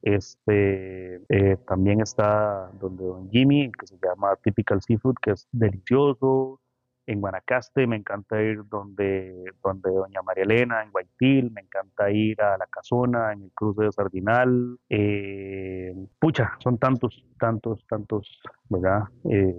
Este, 0.02 1.22
también 1.66 2.00
está 2.00 2.70
donde 2.78 3.02
Don 3.02 3.30
Jimmy, 3.30 3.72
que 3.72 3.86
se 3.86 3.98
llama 4.00 4.36
Typical 4.36 4.80
Seafood, 4.80 5.16
que 5.20 5.32
es 5.32 5.48
delicioso 5.50 6.60
en 7.06 7.20
Guanacaste, 7.20 7.86
me 7.86 7.96
encanta 7.96 8.42
ir 8.42 8.66
donde, 8.68 9.52
donde 9.62 9.90
Doña 9.90 10.22
María 10.22 10.44
Elena, 10.44 10.82
en 10.82 10.90
Guaitil, 10.90 11.50
me 11.52 11.60
encanta 11.60 12.10
ir 12.10 12.40
a 12.42 12.58
La 12.58 12.66
Casona, 12.66 13.32
en 13.32 13.44
el 13.44 13.52
cruce 13.52 13.84
de 13.84 13.92
Sardinal. 13.92 14.78
Eh, 14.88 15.94
pucha, 16.18 16.52
son 16.62 16.78
tantos, 16.78 17.24
tantos, 17.38 17.86
tantos, 17.88 18.40
¿verdad? 18.68 19.04
Eh, 19.24 19.54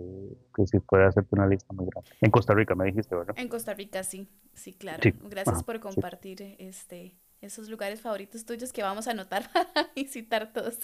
que 0.53 0.67
si 0.67 0.79
puede 0.79 1.05
hacerte 1.05 1.29
una 1.31 1.47
lista 1.47 1.73
muy 1.73 1.87
grande. 1.87 2.09
En 2.21 2.31
Costa 2.31 2.53
Rica 2.53 2.75
me 2.75 2.85
dijiste, 2.85 3.15
¿verdad? 3.15 3.35
En 3.37 3.47
Costa 3.47 3.73
Rica, 3.73 4.03
sí, 4.03 4.27
sí, 4.53 4.73
claro. 4.73 5.01
Gracias 5.29 5.63
por 5.63 5.79
compartir 5.79 6.55
este 6.59 7.15
esos 7.39 7.69
lugares 7.69 8.01
favoritos 8.01 8.45
tuyos 8.45 8.73
que 8.73 8.81
vamos 8.81 9.07
a 9.07 9.11
anotar 9.11 9.47
para 9.53 9.89
visitar 9.95 10.51
todos. 10.53 10.79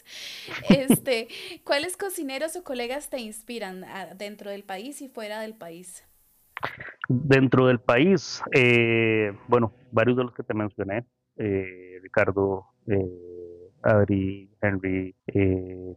Este, 0.69 1.27
¿Cuáles 1.63 1.97
cocineros 1.97 2.55
o 2.55 2.63
colegas 2.63 3.09
te 3.09 3.19
inspiran 3.19 3.83
ah, 3.83 4.13
dentro 4.15 4.51
del 4.51 4.63
país 4.63 5.01
y 5.01 5.09
fuera 5.09 5.39
del 5.41 5.55
país? 5.55 6.03
Dentro 7.09 7.67
del 7.67 7.79
país, 7.79 8.41
eh, 8.53 9.33
bueno, 9.47 9.73
varios 9.91 10.17
de 10.17 10.23
los 10.23 10.33
que 10.33 10.43
te 10.43 10.53
mencioné, 10.53 11.05
eh, 11.37 11.99
Ricardo, 12.01 12.65
eh, 12.87 13.71
Adri, 13.81 14.49
Henry, 14.61 15.15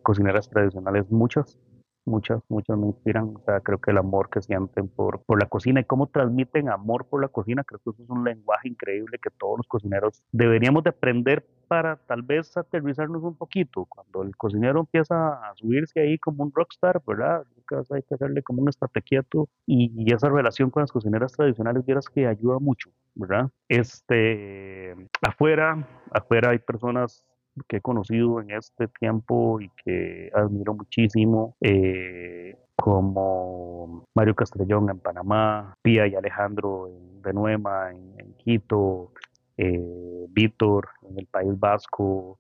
cocineras 0.03 0.49
tradicionales, 0.51 1.09
muchas, 1.11 1.59
muchas, 2.07 2.41
muchas 2.49 2.79
me 2.79 2.87
inspiran. 2.87 3.35
O 3.37 3.43
sea, 3.45 3.61
creo 3.61 3.79
que 3.79 3.91
el 3.91 3.99
amor 3.99 4.31
que 4.31 4.41
sienten 4.41 4.89
por, 4.89 5.23
por 5.23 5.41
la 5.41 5.49
cocina 5.49 5.81
y 5.81 5.85
cómo 5.85 6.07
transmiten 6.07 6.69
amor 6.69 7.07
por 7.07 7.21
la 7.21 7.29
cocina, 7.29 7.65
creo 7.65 7.81
que 7.81 7.91
eso 7.91 8.03
es 8.03 8.11
un 8.11 8.25
lenguaje 8.25 8.69
increíble 8.69 9.19
que 9.23 9.31
todos 9.31 9.59
los 9.59 9.67
cocineros 9.67 10.23
deberíamos 10.33 10.85
de 10.85 10.91
aprender 10.91 11.45
para 11.69 11.97
tal 11.97 12.23
vez 12.23 12.57
aterrizarnos 12.57 13.23
un 13.23 13.37
poquito. 13.37 13.87
Cuando 13.87 14.23
el 14.23 14.37
cocinero 14.37 14.81
empieza 14.81 15.35
a 15.35 15.55
subirse 15.57 16.01
ahí 16.01 16.19
como 16.19 16.45
un 16.45 16.53
rockstar, 16.55 17.03
¿verdad? 17.07 17.45
Hay 17.91 18.03
que 18.03 18.15
hacerle 18.15 18.43
como 18.43 18.63
un 18.63 18.69
estate 18.69 19.03
quieto 19.03 19.49
y, 19.67 20.13
esa 20.13 20.29
relación 20.29 20.71
con 20.71 20.83
las 20.83 20.93
cocineras 20.93 21.33
tradicionales, 21.33 21.85
vieras 21.85 22.09
que 22.09 22.27
ayuda 22.27 22.59
mucho, 22.61 22.91
¿verdad? 23.15 23.51
Este, 23.69 24.95
afuera, 25.21 25.87
afuera 26.13 26.51
hay 26.51 26.59
personas 26.59 27.25
que 27.69 27.79
he 27.79 27.81
conocido 27.81 28.41
en 28.41 28.51
este 28.51 28.89
tiempo 28.89 29.61
y 29.61 29.71
que 29.85 30.31
admiro 30.35 30.75
muchísimo, 30.75 31.57
eh, 31.61 32.57
como 32.77 34.05
Mario 34.15 34.35
Castrellón 34.35 34.91
en 34.91 34.99
Panamá, 34.99 35.75
Pía 35.83 36.07
y 36.07 36.15
Alejandro 36.15 36.89
en 36.89 37.23
Benuema, 37.23 37.91
en, 37.91 38.35
Quito, 38.37 39.13
eh, 39.57 40.27
Víctor 40.29 40.89
en 41.09 41.19
el 41.19 41.27
País 41.27 41.59
Vasco, 41.59 42.39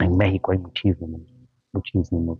en 0.00 0.16
México 0.16 0.52
hay 0.52 0.58
muchísimos, 0.58 1.22
muchísimos, 1.72 2.38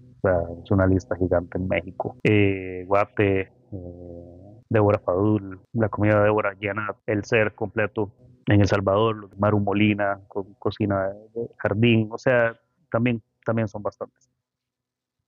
es 0.62 0.70
una 0.70 0.86
lista 0.86 1.16
gigante 1.16 1.58
en 1.58 1.68
México. 1.68 2.16
Eh, 2.22 2.84
Guate, 2.86 3.40
eh, 3.40 4.58
Débora 4.68 4.98
Fadul, 4.98 5.60
la 5.72 5.88
comida 5.88 6.18
de 6.18 6.24
Débora 6.24 6.54
llena 6.54 6.94
el 7.06 7.24
ser 7.24 7.54
completo. 7.54 8.12
En 8.48 8.62
El 8.62 8.66
Salvador, 8.66 9.14
los 9.14 9.38
Maru 9.38 9.60
Molina, 9.60 10.20
con 10.26 10.54
cocina 10.54 11.08
de 11.34 11.50
jardín, 11.58 12.08
o 12.10 12.16
sea, 12.16 12.58
también, 12.90 13.22
también 13.44 13.68
son 13.68 13.82
bastantes. 13.82 14.30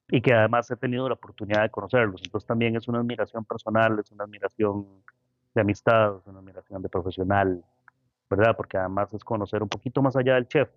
Y 0.09 0.23
que 0.23 0.33
además 0.33 0.71
he 0.71 0.77
tenido 0.77 1.07
la 1.07 1.15
oportunidad 1.15 1.63
de 1.63 1.71
conocerlos. 1.71 2.23
Entonces 2.25 2.47
también 2.47 2.77
es 2.77 2.89
una 2.89 3.01
admiración 3.01 3.45
personal, 3.45 3.99
es 3.99 4.11
una 4.11 4.25
admiración 4.25 4.87
de 5.55 5.61
amistad, 5.61 6.17
es 6.17 6.27
una 6.29 6.39
admiración 6.39 6.81
de 6.81 6.89
profesional, 6.89 7.63
¿verdad? 8.31 8.57
Porque 8.57 8.79
además 8.79 9.13
es 9.13 9.23
conocer 9.23 9.63
un 9.63 9.69
poquito 9.69 10.01
más 10.01 10.17
allá 10.17 10.37
del 10.37 10.49
chef, 10.49 10.71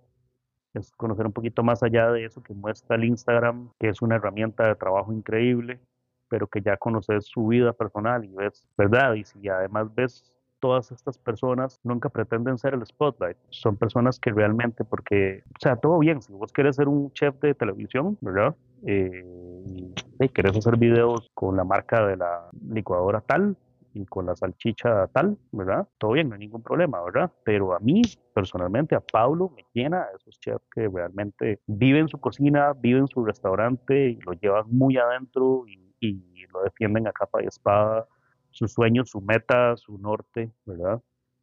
es 0.74 0.92
conocer 0.98 1.26
un 1.26 1.32
poquito 1.32 1.64
más 1.64 1.82
allá 1.82 2.12
de 2.12 2.26
eso 2.26 2.44
que 2.44 2.54
muestra 2.54 2.98
el 2.98 3.06
Instagram, 3.06 3.72
que 3.80 3.88
es 3.88 4.02
una 4.02 4.18
herramienta 4.18 4.68
de 4.68 4.76
trabajo 4.76 5.14
increíble, 5.14 5.80
pero 6.28 6.48
que 6.48 6.62
ya 6.62 6.76
conoces 6.76 7.26
su 7.26 7.48
vida 7.48 7.72
personal 7.72 8.26
y 8.26 8.34
ves, 8.34 8.68
¿verdad? 8.78 9.14
Y 9.14 9.24
si 9.24 9.48
además 9.48 9.96
ves 9.96 10.30
todas 10.64 10.94
estas 10.94 11.18
personas 11.18 11.78
nunca 11.84 12.08
pretenden 12.08 12.58
ser 12.58 12.74
el 12.74 12.86
spotlight. 12.86 13.36
Son 13.50 13.76
personas 13.76 14.18
que 14.18 14.32
realmente, 14.32 14.86
porque, 14.86 15.44
o 15.46 15.60
sea, 15.60 15.76
todo 15.76 16.00
bien, 16.00 16.22
si 16.22 16.32
vos 16.32 16.54
querés 16.54 16.78
ser 16.78 16.88
un 16.88 17.12
chef 17.12 17.38
de 17.42 17.54
televisión, 17.54 18.18
¿verdad? 18.22 18.56
Eh, 18.88 19.26
y 20.22 20.30
querés 20.30 20.56
hacer 20.56 20.78
videos 20.78 21.30
con 21.34 21.58
la 21.58 21.66
marca 21.66 22.08
de 22.08 22.16
la 22.16 22.50
licuadora 22.70 23.20
tal, 23.20 23.58
y 23.94 24.06
con 24.06 24.26
la 24.26 24.38
salchicha 24.38 25.08
tal, 25.08 25.38
¿verdad? 25.52 25.86
Todo 25.98 26.14
bien, 26.14 26.30
no 26.30 26.36
hay 26.36 26.40
ningún 26.40 26.64
problema, 26.64 27.04
¿verdad? 27.04 27.30
Pero 27.44 27.76
a 27.76 27.80
mí, 27.80 28.02
personalmente, 28.34 28.96
a 28.96 29.02
Pablo 29.02 29.52
me 29.54 29.66
llena 29.74 30.08
esos 30.16 30.40
chefs 30.40 30.66
que 30.74 30.88
realmente 30.88 31.60
viven 31.68 32.08
su 32.08 32.22
cocina, 32.22 32.72
viven 32.72 33.10
su 33.10 33.26
restaurante 33.26 34.12
y 34.12 34.16
lo 34.22 34.32
llevan 34.32 34.66
muy 34.70 34.96
adentro 34.96 35.66
y, 35.68 35.84
lo 36.54 36.62
defienden 36.62 37.08
a 37.08 37.12
capa 37.12 37.42
y 37.42 37.48
espada, 37.48 38.06
sus 38.54 38.72
sueños, 38.72 39.10
su 39.10 39.22
meta, 39.22 39.76
su 39.78 39.98
norte, 39.98 40.52
¿verdad? 40.66 41.02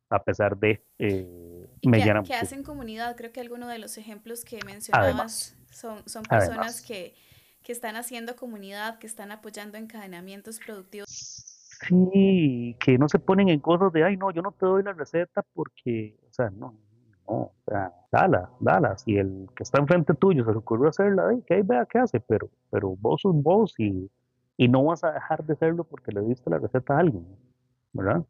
A 0.08 0.22
pesar 0.22 0.56
de... 0.56 0.84
Eh, 0.98 1.68
me 1.86 2.02
que, 2.02 2.12
que 2.24 2.34
hacen 2.34 2.62
comunidad, 2.62 3.16
creo 3.16 3.32
que 3.32 3.40
algunos 3.40 3.68
de 3.68 3.78
los 3.78 3.98
ejemplos 3.98 4.44
que 4.44 4.58
mencionabas 4.64 5.56
son, 5.70 6.08
son 6.08 6.22
personas 6.24 6.82
que, 6.82 7.14
que 7.62 7.72
están 7.72 7.96
haciendo 7.96 8.36
comunidad, 8.36 8.98
que 8.98 9.06
están 9.06 9.30
apoyando 9.30 9.78
encadenamientos 9.78 10.58
productivos 10.58 11.50
Sí, 11.88 12.76
que 12.78 12.98
no 12.98 13.08
se 13.08 13.18
ponen 13.18 13.48
en 13.48 13.60
cosas 13.60 13.92
de, 13.92 14.04
ay, 14.04 14.16
no, 14.16 14.30
yo 14.30 14.42
no 14.42 14.52
te 14.52 14.66
doy 14.66 14.82
la 14.82 14.92
receta 14.92 15.42
porque, 15.54 16.14
o 16.28 16.32
sea, 16.32 16.50
no, 16.50 16.74
no, 17.26 17.34
o 17.34 17.54
sea, 17.66 17.92
dala, 18.12 18.50
dala. 18.60 18.98
Si 18.98 19.16
el 19.16 19.48
que 19.56 19.62
está 19.62 19.80
enfrente 19.80 20.12
tuyo 20.14 20.44
se 20.44 20.52
le 20.52 20.58
ocurrió 20.58 20.88
hacerla, 20.88 21.28
ay, 21.30 21.42
que 21.46 21.54
ahí 21.54 21.62
vea 21.62 21.86
qué 21.86 21.98
hace, 21.98 22.20
pero, 22.20 22.50
pero 22.70 22.96
vos 22.96 23.22
sos 23.22 23.34
vos 23.34 23.74
y, 23.78 24.10
y 24.60 24.68
no 24.68 24.84
vas 24.84 25.02
a 25.04 25.12
dejar 25.12 25.42
de 25.44 25.54
hacerlo 25.54 25.84
porque 25.84 26.12
le 26.12 26.20
diste 26.20 26.50
la 26.50 26.58
receta 26.58 26.94
a 26.94 26.98
alguien, 26.98 27.26
¿verdad? 27.94 28.26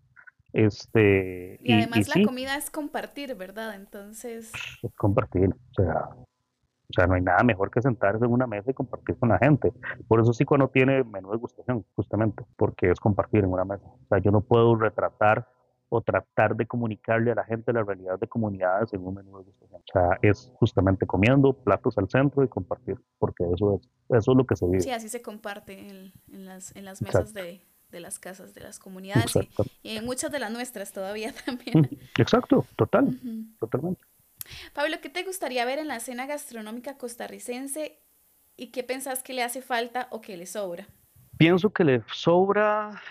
Este, 0.53 1.59
y, 1.61 1.73
además 1.73 2.07
la 2.15 2.25
comida 2.25 2.57
es 2.57 2.71
compartir, 2.71 3.35
¿verdad? 3.35 3.75
Entonces... 3.75 4.53
Es 4.81 4.95
compartir, 4.95 5.51
o 5.51 5.75
sea, 5.75 6.09
o 6.11 6.93
sea, 6.95 7.09
no 7.09 7.15
hay 7.15 7.23
nada 7.23 7.43
mejor 7.43 7.73
que 7.73 7.83
sentarse 7.83 8.25
en 8.25 8.31
una 8.31 8.47
mesa 8.47 8.71
y 8.71 8.75
compartir 8.75 9.17
con 9.17 9.31
la 9.31 9.39
gente. 9.39 9.73
Por 10.07 10.21
eso 10.21 10.33
sí 10.33 10.45
cuando 10.45 10.69
tiene 10.69 11.03
menú 11.03 11.33
de 11.33 11.39
gustación, 11.39 11.85
justamente, 11.97 12.45
porque 12.57 12.93
es 12.93 13.01
compartir 13.01 13.43
en 13.43 13.51
una 13.51 13.65
mesa. 13.65 13.87
O 13.87 14.07
sea, 14.09 14.19
yo 14.19 14.31
no 14.31 14.41
puedo 14.41 14.77
retratar 14.77 15.49
o 15.91 16.01
tratar 16.01 16.57
de 16.57 16.67
comunicarle 16.67 17.33
a 17.33 17.35
la 17.35 17.45
gente 17.45 17.73
la 17.73 17.83
realidad 17.83 18.19
de 18.19 18.29
comunidades 18.29 18.93
en 18.95 19.05
un 19.05 19.15
menú 19.15 19.39
de 19.39 19.45
gustación. 19.45 19.81
O 19.81 19.93
sea, 19.93 20.19
es 20.23 20.53
justamente 20.55 21.05
comiendo, 21.05 21.53
platos 21.53 21.99
al 21.99 22.09
centro 22.09 22.45
y 22.45 22.49
compartir, 22.49 22.97
porque 23.19 23.45
eso 23.53 23.75
es, 23.75 23.89
eso 24.17 24.31
es 24.31 24.37
lo 24.37 24.47
que 24.47 24.55
se 24.55 24.67
vive. 24.67 24.81
Sí, 24.81 24.93
así 24.93 25.09
se 25.09 25.21
comparte 25.21 25.79
en, 25.89 26.13
en 26.33 26.47
las, 26.47 26.75
en 26.77 26.85
las 26.85 27.03
mesas 27.03 27.35
de, 27.35 27.61
de, 27.91 28.01
las 28.01 28.21
casas, 28.21 28.55
de 28.55 28.61
las 28.61 28.79
comunidades 28.79 29.35
y, 29.83 29.97
en 29.97 30.05
muchas 30.05 30.31
de 30.31 30.39
las 30.39 30.53
nuestras 30.53 30.93
todavía 30.93 31.35
también. 31.45 31.99
Exacto, 32.17 32.65
total, 32.77 33.19
totalmente. 33.59 34.01
Pablo, 34.73 34.97
¿qué 35.03 35.09
te 35.09 35.25
gustaría 35.25 35.65
ver 35.65 35.81
en 35.81 35.89
la 35.89 35.97
escena 35.97 36.27
gastronómica 36.27 36.97
costarricense 36.99 37.99
y 38.57 38.69
qué 38.69 38.85
pensás 38.85 39.25
que 39.25 39.33
le 39.33 39.43
hace 39.43 39.61
falta 39.61 40.07
o 40.13 40.21
que 40.21 40.37
le 40.37 40.47
sobra? 40.47 40.87
Pienso 41.37 41.71
que 41.71 41.83
le 41.83 42.03
sobra 42.13 43.03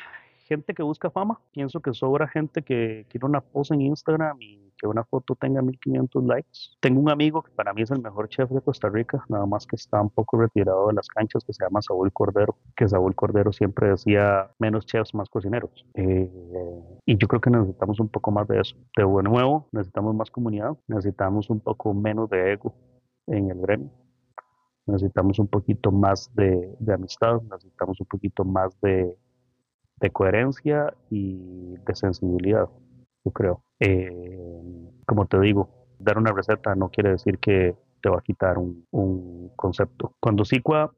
gente 0.50 0.74
que 0.74 0.84
busca 0.84 1.12
fama, 1.12 1.40
pienso 1.52 1.80
que 1.80 1.94
sobra 1.94 2.28
gente 2.28 2.64
que 2.64 3.06
quiere 3.10 3.28
una 3.28 3.40
pose 3.40 3.76
en 3.76 3.82
Instagram 3.82 4.42
y 4.42 4.74
que 4.80 4.88
una 4.88 5.04
foto 5.04 5.36
tenga 5.36 5.62
1500 5.62 6.24
likes. 6.24 6.60
Tengo 6.80 7.00
un 7.00 7.10
amigo 7.10 7.44
que 7.44 7.52
para 7.52 7.74
mí 7.74 7.84
es 7.84 7.92
el 7.92 8.02
mejor 8.02 8.30
chef 8.30 8.50
de 8.50 8.62
Costa 8.62 8.90
Rica, 8.90 9.24
nada 9.30 9.46
más 9.46 9.68
que 9.68 9.76
está 9.76 10.02
un 10.02 10.10
poco 10.10 10.38
retirado 10.38 10.88
de 10.88 10.94
las 10.94 11.08
canchas, 11.08 11.44
que 11.46 11.54
se 11.54 11.64
llama 11.64 11.82
Saúl 11.82 12.12
Cordero, 12.12 12.58
que 12.76 12.88
Saúl 12.88 13.14
Cordero 13.14 13.52
siempre 13.54 13.90
decía 13.90 14.50
menos 14.58 14.86
chefs, 14.86 15.14
más 15.14 15.30
cocineros. 15.30 15.86
Eh, 15.94 16.32
y 17.06 17.18
yo 17.18 17.28
creo 17.28 17.42
que 17.42 17.52
necesitamos 17.52 18.00
un 18.00 18.10
poco 18.10 18.32
más 18.32 18.48
de 18.48 18.62
eso. 18.62 18.76
De 18.98 19.04
nuevo, 19.04 19.68
necesitamos 19.72 20.16
más 20.16 20.32
comunidad, 20.32 20.76
necesitamos 20.88 21.50
un 21.50 21.60
poco 21.60 21.94
menos 21.94 22.30
de 22.30 22.54
ego 22.54 22.74
en 23.28 23.52
el 23.52 23.60
gremio. 23.60 23.92
Necesitamos 24.88 25.38
un 25.38 25.48
poquito 25.48 25.92
más 25.92 26.34
de, 26.34 26.76
de 26.80 26.94
amistad, 26.94 27.42
necesitamos 27.44 28.00
un 28.00 28.08
poquito 28.08 28.44
más 28.44 28.80
de, 28.82 29.16
de 30.00 30.10
coherencia 30.12 30.94
y 31.10 31.76
de 31.86 31.96
sensibilidad, 31.96 32.70
yo 33.26 33.32
creo. 33.32 33.64
Eh, 33.80 34.60
como 35.06 35.26
te 35.26 35.40
digo, 35.40 35.70
dar 36.00 36.18
una 36.18 36.32
receta 36.32 36.76
no 36.76 36.90
quiere 36.90 37.12
decir 37.12 37.40
que 37.40 37.76
te 38.02 38.10
va 38.10 38.20
a 38.20 38.22
quitar 38.22 38.58
un, 38.58 38.86
un 38.92 39.52
concepto. 39.56 40.14
Cuando 40.20 40.46
Sicua, 40.46 40.94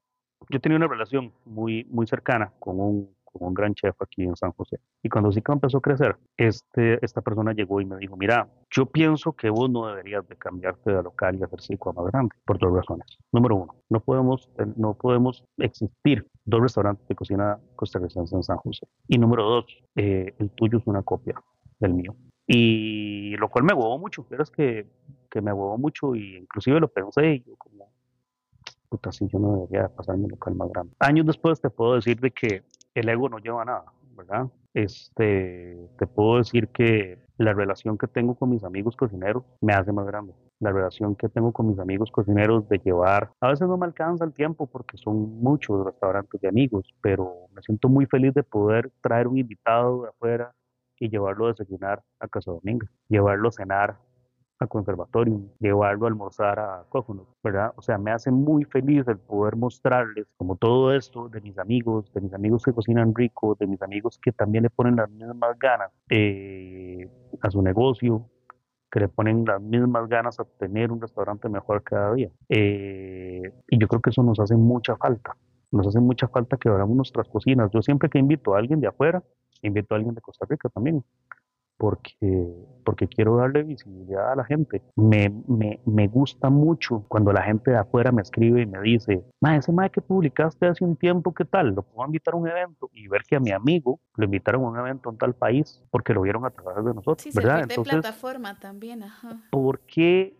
yo 0.49 0.59
tenía 0.59 0.77
una 0.77 0.87
relación 0.87 1.33
muy, 1.45 1.85
muy 1.85 2.07
cercana 2.07 2.51
con 2.59 2.79
un, 2.79 3.15
con 3.31 3.47
un 3.47 3.53
gran 3.53 3.73
chef 3.73 3.95
aquí 4.01 4.23
en 4.23 4.35
San 4.35 4.51
José. 4.51 4.79
Y 5.03 5.09
cuando 5.09 5.31
Sica 5.31 5.53
empezó 5.53 5.77
a 5.77 5.81
crecer, 5.81 6.17
este, 6.37 7.03
esta 7.03 7.21
persona 7.21 7.53
llegó 7.53 7.81
y 7.81 7.85
me 7.85 7.97
dijo, 7.97 8.17
mira, 8.17 8.47
yo 8.69 8.85
pienso 8.85 9.33
que 9.33 9.49
vos 9.49 9.69
no 9.69 9.87
deberías 9.87 10.27
de 10.27 10.35
cambiarte 10.35 10.91
de 10.91 11.03
local 11.03 11.37
y 11.39 11.43
hacer 11.43 11.61
Sica 11.61 11.91
más 11.91 12.05
grande, 12.11 12.35
por 12.45 12.59
dos 12.59 12.73
razones. 12.73 13.17
Número 13.31 13.55
uno, 13.55 13.75
no 13.89 13.99
podemos, 13.99 14.49
no 14.75 14.93
podemos 14.93 15.43
existir 15.57 16.27
dos 16.45 16.61
restaurantes 16.61 17.07
de 17.07 17.15
cocina 17.15 17.59
costarricense 17.75 18.35
en 18.35 18.43
San 18.43 18.57
José. 18.57 18.87
Y 19.07 19.17
número 19.17 19.43
dos, 19.43 19.65
eh, 19.95 20.33
el 20.39 20.49
tuyo 20.51 20.79
es 20.79 20.87
una 20.87 21.01
copia 21.01 21.41
del 21.79 21.93
mío. 21.93 22.15
Y 22.47 23.35
lo 23.37 23.49
cual 23.49 23.63
me 23.63 23.73
huevó 23.73 23.97
mucho, 23.97 24.25
pero 24.27 24.43
es 24.43 24.51
que, 24.51 24.87
que 25.29 25.41
me 25.41 25.53
huevó 25.53 25.77
mucho 25.77 26.15
y 26.15 26.37
inclusive 26.37 26.79
lo 26.79 26.87
pensé 26.87 27.35
y 27.35 27.43
yo 27.43 27.55
como, 27.55 27.89
puta, 28.89 29.11
si 29.11 29.27
yo 29.27 29.39
no 29.39 29.53
debería 29.53 29.87
pasar 29.87 30.17
mi 30.17 30.27
local 30.27 30.55
más 30.55 30.69
grande. 30.69 30.93
Años 30.99 31.25
después 31.25 31.61
te 31.61 31.69
puedo 31.69 31.95
decir 31.95 32.19
de 32.19 32.31
que 32.31 32.63
el 32.93 33.07
ego 33.07 33.29
no 33.29 33.37
lleva 33.37 33.63
nada, 33.63 33.85
¿verdad? 34.17 34.47
Este, 34.73 35.77
te 35.97 36.07
puedo 36.07 36.37
decir 36.37 36.67
que 36.69 37.19
la 37.41 37.53
relación 37.53 37.97
que 37.97 38.07
tengo 38.07 38.35
con 38.35 38.51
mis 38.51 38.63
amigos 38.63 38.95
cocineros 38.95 39.43
me 39.61 39.73
hace 39.73 39.91
más 39.91 40.05
grande. 40.05 40.33
La 40.59 40.71
relación 40.71 41.15
que 41.15 41.27
tengo 41.27 41.51
con 41.51 41.67
mis 41.67 41.79
amigos 41.79 42.11
cocineros 42.11 42.69
de 42.69 42.77
llevar, 42.77 43.31
a 43.41 43.49
veces 43.49 43.67
no 43.67 43.77
me 43.77 43.85
alcanza 43.85 44.23
el 44.25 44.33
tiempo 44.33 44.67
porque 44.67 44.97
son 44.97 45.41
muchos 45.41 45.83
restaurantes 45.83 46.39
de 46.39 46.47
amigos, 46.47 46.85
pero 47.01 47.47
me 47.53 47.61
siento 47.63 47.89
muy 47.89 48.05
feliz 48.05 48.33
de 48.33 48.43
poder 48.43 48.91
traer 49.01 49.27
un 49.27 49.37
invitado 49.37 50.03
de 50.03 50.09
afuera 50.09 50.53
y 50.99 51.09
llevarlo 51.09 51.45
a 51.45 51.49
desayunar 51.49 52.03
a 52.19 52.27
Casa 52.27 52.51
Dominga, 52.51 52.87
llevarlo 53.09 53.49
a 53.49 53.51
cenar 53.51 53.97
a 54.61 54.67
Conservatorium, 54.67 55.49
llevarlo 55.59 56.05
a 56.05 56.09
almorzar 56.09 56.59
a 56.59 56.85
Coconut, 56.89 57.27
¿verdad? 57.43 57.73
O 57.75 57.81
sea, 57.81 57.97
me 57.97 58.11
hace 58.11 58.31
muy 58.31 58.63
feliz 58.65 59.07
el 59.07 59.17
poder 59.17 59.55
mostrarles 59.55 60.27
como 60.37 60.55
todo 60.55 60.93
esto 60.93 61.29
de 61.29 61.41
mis 61.41 61.57
amigos, 61.57 62.11
de 62.13 62.21
mis 62.21 62.33
amigos 62.33 62.63
que 62.63 62.73
cocinan 62.73 63.13
rico, 63.15 63.55
de 63.59 63.67
mis 63.67 63.81
amigos 63.81 64.19
que 64.21 64.31
también 64.31 64.63
le 64.63 64.69
ponen 64.69 64.95
las 64.95 65.09
mismas 65.09 65.57
ganas 65.59 65.91
eh, 66.09 67.09
a 67.41 67.49
su 67.49 67.61
negocio, 67.61 68.29
que 68.91 68.99
le 68.99 69.07
ponen 69.07 69.45
las 69.45 69.61
mismas 69.61 70.07
ganas 70.09 70.39
a 70.39 70.45
tener 70.45 70.91
un 70.91 71.01
restaurante 71.01 71.49
mejor 71.49 71.81
cada 71.83 72.13
día. 72.13 72.29
Eh, 72.49 73.41
y 73.69 73.79
yo 73.79 73.87
creo 73.87 74.01
que 74.01 74.09
eso 74.09 74.21
nos 74.21 74.39
hace 74.39 74.55
mucha 74.55 74.97
falta. 74.97 75.35
Nos 75.71 75.87
hace 75.87 76.01
mucha 76.01 76.27
falta 76.27 76.57
que 76.57 76.67
abramos 76.67 76.95
nuestras 76.97 77.29
cocinas. 77.29 77.71
Yo 77.71 77.81
siempre 77.81 78.09
que 78.09 78.19
invito 78.19 78.53
a 78.53 78.59
alguien 78.59 78.81
de 78.81 78.87
afuera, 78.87 79.23
invito 79.61 79.95
a 79.95 79.97
alguien 79.97 80.13
de 80.13 80.21
Costa 80.21 80.45
Rica 80.49 80.67
también 80.69 81.03
porque, 81.81 82.47
porque 82.85 83.07
quiero 83.07 83.37
darle 83.37 83.63
visibilidad 83.63 84.33
a 84.33 84.35
la 84.35 84.45
gente. 84.45 84.83
Me, 84.95 85.33
me, 85.47 85.81
me 85.87 86.07
gusta 86.07 86.51
mucho 86.51 87.05
cuando 87.07 87.33
la 87.33 87.41
gente 87.41 87.71
de 87.71 87.77
afuera 87.77 88.11
me 88.11 88.21
escribe 88.21 88.61
y 88.61 88.67
me 88.67 88.79
dice, 88.81 89.25
ma, 89.41 89.55
ese 89.57 89.71
ma 89.71 89.89
que 89.89 89.99
publicaste 89.99 90.67
hace 90.67 90.83
un 90.85 90.95
tiempo, 90.95 91.33
¿qué 91.33 91.43
tal? 91.43 91.69
Lo 91.73 91.81
puedo 91.81 92.05
invitar 92.05 92.35
a 92.35 92.37
un 92.37 92.47
evento 92.47 92.91
y 92.93 93.07
ver 93.07 93.23
que 93.23 93.35
a 93.35 93.39
mi 93.39 93.49
amigo 93.49 93.99
lo 94.15 94.25
invitaron 94.25 94.63
a 94.63 94.69
un 94.69 94.77
evento 94.77 95.09
en 95.09 95.17
tal 95.17 95.33
país 95.33 95.83
porque 95.89 96.13
lo 96.13 96.21
vieron 96.21 96.45
a 96.45 96.51
través 96.51 96.85
de 96.85 96.93
nosotros, 96.93 97.23
Sí, 97.23 97.31
¿verdad? 97.33 97.67
de 97.67 97.73
plataforma 97.81 98.59
también, 98.59 99.01
ajá. 99.01 99.41
¿por 99.49 99.79
qué? 99.79 100.37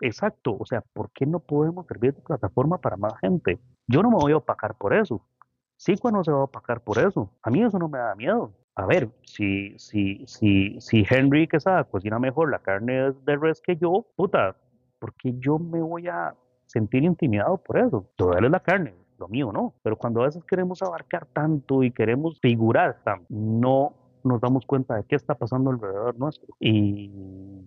Exacto, 0.00 0.56
o 0.58 0.64
sea, 0.64 0.80
¿por 0.94 1.10
qué 1.10 1.26
no 1.26 1.38
podemos 1.38 1.86
servir 1.86 2.14
de 2.14 2.22
plataforma 2.22 2.78
para 2.78 2.96
más 2.96 3.12
gente? 3.20 3.60
Yo 3.86 4.02
no 4.02 4.08
me 4.08 4.16
voy 4.16 4.32
a 4.32 4.38
opacar 4.38 4.74
por 4.76 4.94
eso. 4.94 5.20
Sí, 5.76 5.98
cuando 5.98 6.24
se 6.24 6.32
va 6.32 6.38
a 6.38 6.44
opacar 6.44 6.80
por 6.80 6.96
eso. 6.98 7.30
A 7.42 7.50
mí 7.50 7.62
eso 7.62 7.78
no 7.78 7.90
me 7.90 7.98
da 7.98 8.14
miedo 8.14 8.54
a 8.74 8.86
ver, 8.86 9.10
si, 9.24 9.74
si, 9.78 10.24
si, 10.26 10.80
si 10.80 11.04
Henry 11.08 11.46
Quesada 11.46 11.84
cocina 11.84 12.18
mejor 12.18 12.50
la 12.50 12.58
carne 12.58 13.12
de 13.24 13.36
res 13.36 13.60
que 13.60 13.76
yo, 13.76 14.06
puta, 14.16 14.56
¿por 14.98 15.14
qué 15.14 15.34
yo 15.38 15.58
me 15.58 15.80
voy 15.82 16.08
a 16.08 16.34
sentir 16.66 17.04
intimidado 17.04 17.58
por 17.58 17.78
eso? 17.78 18.06
Todo 18.16 18.32
es 18.34 18.50
la 18.50 18.60
carne, 18.60 18.94
lo 19.18 19.28
mío 19.28 19.52
no. 19.52 19.74
Pero 19.82 19.96
cuando 19.96 20.22
a 20.22 20.26
veces 20.26 20.44
queremos 20.44 20.82
abarcar 20.82 21.26
tanto 21.26 21.82
y 21.82 21.90
queremos 21.90 22.40
figurar 22.40 22.98
tanto, 23.04 23.26
no 23.28 23.92
nos 24.24 24.40
damos 24.40 24.66
cuenta 24.66 24.96
de 24.96 25.04
qué 25.04 25.16
está 25.16 25.34
pasando 25.34 25.70
alrededor 25.70 26.18
nuestro. 26.18 26.54
Y 26.60 27.10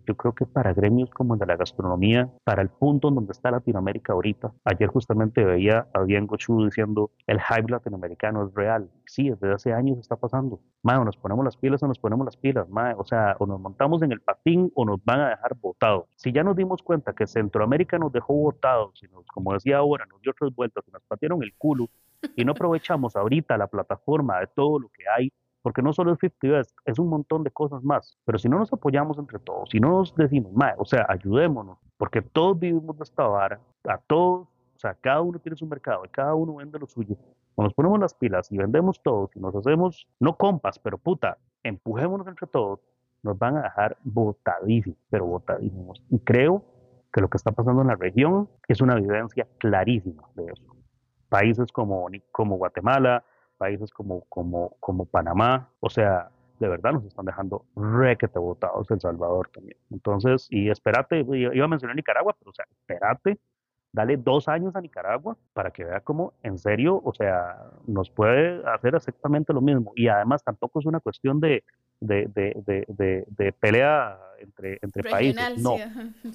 yo 0.05 0.15
creo 0.15 0.33
que 0.33 0.45
para 0.45 0.73
gremios 0.73 1.09
como 1.11 1.33
el 1.33 1.39
de 1.39 1.45
la 1.45 1.55
gastronomía, 1.55 2.29
para 2.43 2.61
el 2.61 2.69
punto 2.69 3.09
en 3.09 3.15
donde 3.15 3.31
está 3.31 3.51
Latinoamérica 3.51 4.13
ahorita, 4.13 4.53
ayer 4.63 4.89
justamente 4.89 5.43
veía 5.43 5.87
a 5.93 6.01
Bien 6.03 6.27
Gochu 6.27 6.65
diciendo 6.65 7.11
el 7.27 7.39
hype 7.41 7.71
latinoamericano 7.71 8.47
es 8.47 8.53
real. 8.53 8.89
Sí, 9.05 9.29
desde 9.29 9.53
hace 9.53 9.73
años 9.73 9.99
está 9.99 10.15
pasando. 10.15 10.59
Mae, 10.83 10.97
o 10.97 11.05
nos 11.05 11.17
ponemos 11.17 11.43
las 11.43 11.57
pilas 11.57 11.81
o 11.83 11.87
nos 11.87 11.99
ponemos 11.99 12.25
las 12.25 12.37
pilas, 12.37 12.69
mae. 12.69 12.93
o 12.97 13.05
sea, 13.05 13.35
o 13.39 13.45
nos 13.45 13.59
montamos 13.59 14.01
en 14.01 14.11
el 14.11 14.21
patín 14.21 14.71
o 14.75 14.85
nos 14.85 15.03
van 15.03 15.21
a 15.21 15.29
dejar 15.29 15.55
botados. 15.55 16.05
Si 16.15 16.31
ya 16.31 16.43
nos 16.43 16.55
dimos 16.55 16.81
cuenta 16.81 17.13
que 17.13 17.27
Centroamérica 17.27 17.97
nos 17.97 18.11
dejó 18.11 18.33
botados, 18.33 19.01
y 19.03 19.07
nos, 19.07 19.25
como 19.27 19.53
decía 19.53 19.77
ahora, 19.77 20.05
nos 20.05 20.21
dio 20.21 20.33
tres 20.37 20.53
vueltas 20.53 20.83
y 20.87 20.91
nos 20.91 21.03
patearon 21.03 21.43
el 21.43 21.53
culo, 21.57 21.87
y 22.35 22.43
no 22.45 22.53
aprovechamos 22.53 23.15
ahorita 23.15 23.57
la 23.57 23.67
plataforma 23.67 24.39
de 24.39 24.47
todo 24.47 24.79
lo 24.79 24.89
que 24.89 25.03
hay 25.07 25.31
porque 25.65 25.81
no 25.81 25.93
solo 25.93 26.13
es 26.13 26.19
50 26.19 26.47
Best, 26.47 26.77
es 26.85 26.99
un 26.99 27.09
montón 27.09 27.43
de 27.43 27.49
cosas 27.49 27.83
más. 27.83 28.19
Pero 28.23 28.37
si 28.37 28.47
no 28.47 28.59
nos 28.59 28.71
apoyamos 28.71 29.17
entre 29.17 29.39
todos, 29.39 29.67
si 29.71 29.79
no 29.79 29.89
nos 29.89 30.15
decimos, 30.15 30.51
o 30.77 30.85
sea, 30.85 31.07
ayudémonos, 31.09 31.79
porque 31.97 32.21
todos 32.21 32.59
vivimos 32.59 32.95
de 32.99 33.03
esta 33.03 33.25
vara, 33.25 33.59
a 33.89 33.97
todos, 33.97 34.41
o 34.41 34.79
sea, 34.79 34.93
cada 34.93 35.21
uno 35.21 35.39
tiene 35.39 35.55
su 35.55 35.65
mercado 35.65 36.05
y 36.05 36.09
cada 36.09 36.35
uno 36.35 36.57
vende 36.57 36.77
lo 36.77 36.85
suyo. 36.85 37.15
Cuando 37.55 37.69
nos 37.69 37.73
ponemos 37.73 37.99
las 37.99 38.13
pilas 38.13 38.51
y 38.51 38.59
vendemos 38.59 39.01
todos 39.01 39.35
y 39.35 39.39
nos 39.39 39.55
hacemos, 39.55 40.07
no 40.19 40.37
compas, 40.37 40.77
pero 40.77 40.99
puta, 40.99 41.39
empujémonos 41.63 42.27
entre 42.27 42.45
todos, 42.45 42.81
nos 43.23 43.35
van 43.39 43.57
a 43.57 43.63
dejar 43.63 43.97
botadísimos, 44.03 44.99
pero 45.09 45.25
botadísimos. 45.25 45.99
Y 46.11 46.19
creo 46.19 46.63
que 47.11 47.21
lo 47.21 47.27
que 47.27 47.37
está 47.37 47.51
pasando 47.53 47.81
en 47.81 47.87
la 47.87 47.95
región 47.95 48.47
es 48.67 48.81
una 48.81 48.93
evidencia 48.99 49.47
clarísima 49.57 50.29
de 50.35 50.43
eso. 50.43 50.75
Países 51.27 51.71
como, 51.71 52.05
como 52.31 52.57
Guatemala, 52.57 53.25
países 53.55 53.91
como, 53.91 54.21
como, 54.29 54.75
como 54.79 55.05
Panamá, 55.05 55.69
o 55.79 55.89
sea, 55.89 56.29
de 56.59 56.67
verdad 56.67 56.93
nos 56.93 57.05
están 57.05 57.25
dejando 57.25 57.65
requete 57.75 58.39
botados 58.39 58.89
El 58.91 59.01
Salvador 59.01 59.49
también. 59.53 59.77
Entonces, 59.91 60.47
y 60.49 60.69
espérate, 60.69 61.25
iba 61.27 61.65
a 61.65 61.67
mencionar 61.67 61.95
Nicaragua, 61.95 62.35
pero 62.39 62.51
o 62.51 62.53
sea, 62.53 62.65
espérate, 62.69 63.39
dale 63.91 64.17
dos 64.17 64.47
años 64.47 64.75
a 64.75 64.81
Nicaragua 64.81 65.37
para 65.53 65.71
que 65.71 65.85
vea 65.85 66.01
cómo 66.01 66.33
en 66.43 66.57
serio, 66.57 67.01
o 67.03 67.13
sea, 67.13 67.71
nos 67.87 68.09
puede 68.09 68.61
hacer 68.69 68.95
exactamente 68.95 69.53
lo 69.53 69.61
mismo. 69.61 69.93
Y 69.95 70.07
además 70.07 70.43
tampoco 70.43 70.79
es 70.79 70.85
una 70.85 70.99
cuestión 70.99 71.39
de, 71.39 71.63
de, 71.99 72.27
de, 72.27 72.85
de, 72.87 73.25
de 73.27 73.51
pelea 73.53 74.19
entre, 74.39 74.79
entre 74.81 75.09
países. 75.09 75.57
No, 75.57 75.75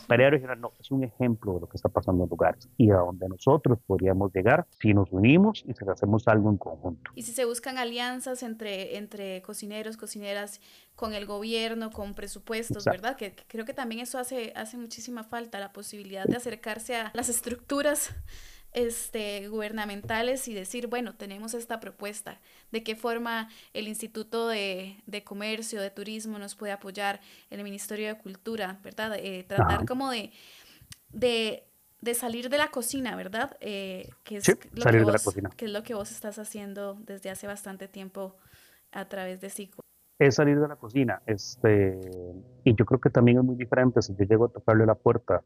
pelea 0.09 0.31
regional 0.31 0.61
no, 0.61 0.73
es 0.79 0.91
un 0.91 1.05
ejemplo 1.05 1.55
de 1.55 1.61
lo 1.61 1.69
que 1.69 1.77
está 1.77 1.89
pasando 1.89 2.25
en 2.25 2.31
lugares 2.31 2.69
y 2.77 2.91
a 2.91 2.97
donde 2.97 3.29
nosotros 3.29 3.79
podríamos 3.87 4.33
llegar 4.33 4.67
si 4.79 4.95
nos 4.95 5.11
unimos 5.13 5.65
y 5.67 5.75
si 5.75 5.85
hacemos 5.89 6.27
algo 6.29 6.51
en 6.51 6.57
conjunto. 6.57 7.11
Y 7.15 7.23
si 7.23 7.33
se 7.33 7.45
buscan 7.45 7.79
alianzas 7.79 8.43
entre, 8.43 8.97
entre 8.97 9.43
cocineros, 9.43 9.97
cocineras, 9.97 10.61
con 10.97 11.15
el 11.15 11.25
gobierno, 11.25 11.91
con 11.91 12.15
presupuestos, 12.15 12.85
¿verdad? 12.85 13.17
Que, 13.17 13.35
que, 13.35 13.45
creo 13.47 13.65
que 13.65 13.73
también 13.73 14.03
eso 14.03 14.19
hace, 14.19 14.53
hace 14.55 14.77
muchísima 14.77 15.25
falta, 15.25 15.59
la 15.59 15.73
posibilidad 15.73 16.27
de 16.27 16.37
acercarse 16.37 16.97
a 16.97 17.11
las 17.15 17.29
estructuras 17.29 18.15
este, 18.73 19.49
gubernamentales 19.49 20.47
y 20.49 20.55
decir, 20.55 20.87
bueno, 20.87 21.15
tenemos 21.15 21.55
esta 21.55 21.81
propuesta, 21.81 22.41
de 22.71 22.83
qué 22.83 22.95
forma 22.95 23.49
el 23.75 23.89
Instituto 23.89 24.49
de, 24.49 24.97
de 25.07 25.25
Comercio, 25.25 25.81
de 25.81 25.91
Turismo 25.91 26.39
nos 26.39 26.55
puede 26.55 26.73
apoyar, 26.73 27.21
el 27.51 27.63
Ministerio 27.65 28.09
de 28.09 28.19
Cultura, 28.19 28.79
¿verdad? 28.83 29.17
Eh, 29.19 29.45
tratar 29.45 29.87
como 29.87 30.11
de, 30.11 30.31
de, 31.13 31.65
de, 32.01 32.15
salir 32.15 32.49
de 32.49 32.59
la 32.59 32.69
cocina, 32.69 33.17
¿verdad? 33.17 33.57
Eh, 33.61 34.09
que, 34.25 34.37
es 34.37 34.45
sí, 34.45 34.53
lo 34.73 34.83
salir 34.83 35.01
que, 35.01 35.05
vos, 35.05 35.13
de 35.13 35.19
la 35.19 35.25
cocina. 35.25 35.51
que 35.57 35.65
es 35.65 35.71
lo 35.73 35.83
que 35.83 35.95
vos 35.95 36.11
estás 36.11 36.39
haciendo 36.39 36.95
desde 37.07 37.31
hace 37.31 37.47
bastante 37.47 37.89
tiempo 37.89 38.37
a 38.93 39.07
través 39.07 39.41
de 39.41 39.51
SICO. 39.51 39.81
Es 40.19 40.35
salir 40.35 40.61
de 40.61 40.69
la 40.69 40.77
cocina, 40.77 41.23
este, 41.27 41.99
y 42.63 42.75
yo 42.75 42.85
creo 42.85 43.01
que 43.01 43.09
también 43.09 43.39
es 43.39 43.45
muy 43.45 43.57
diferente 43.57 44.03
si 44.03 44.15
yo 44.15 44.25
llego 44.25 44.45
a 44.45 44.49
tocarle 44.49 44.85
la 44.85 44.95
puerta 44.95 45.43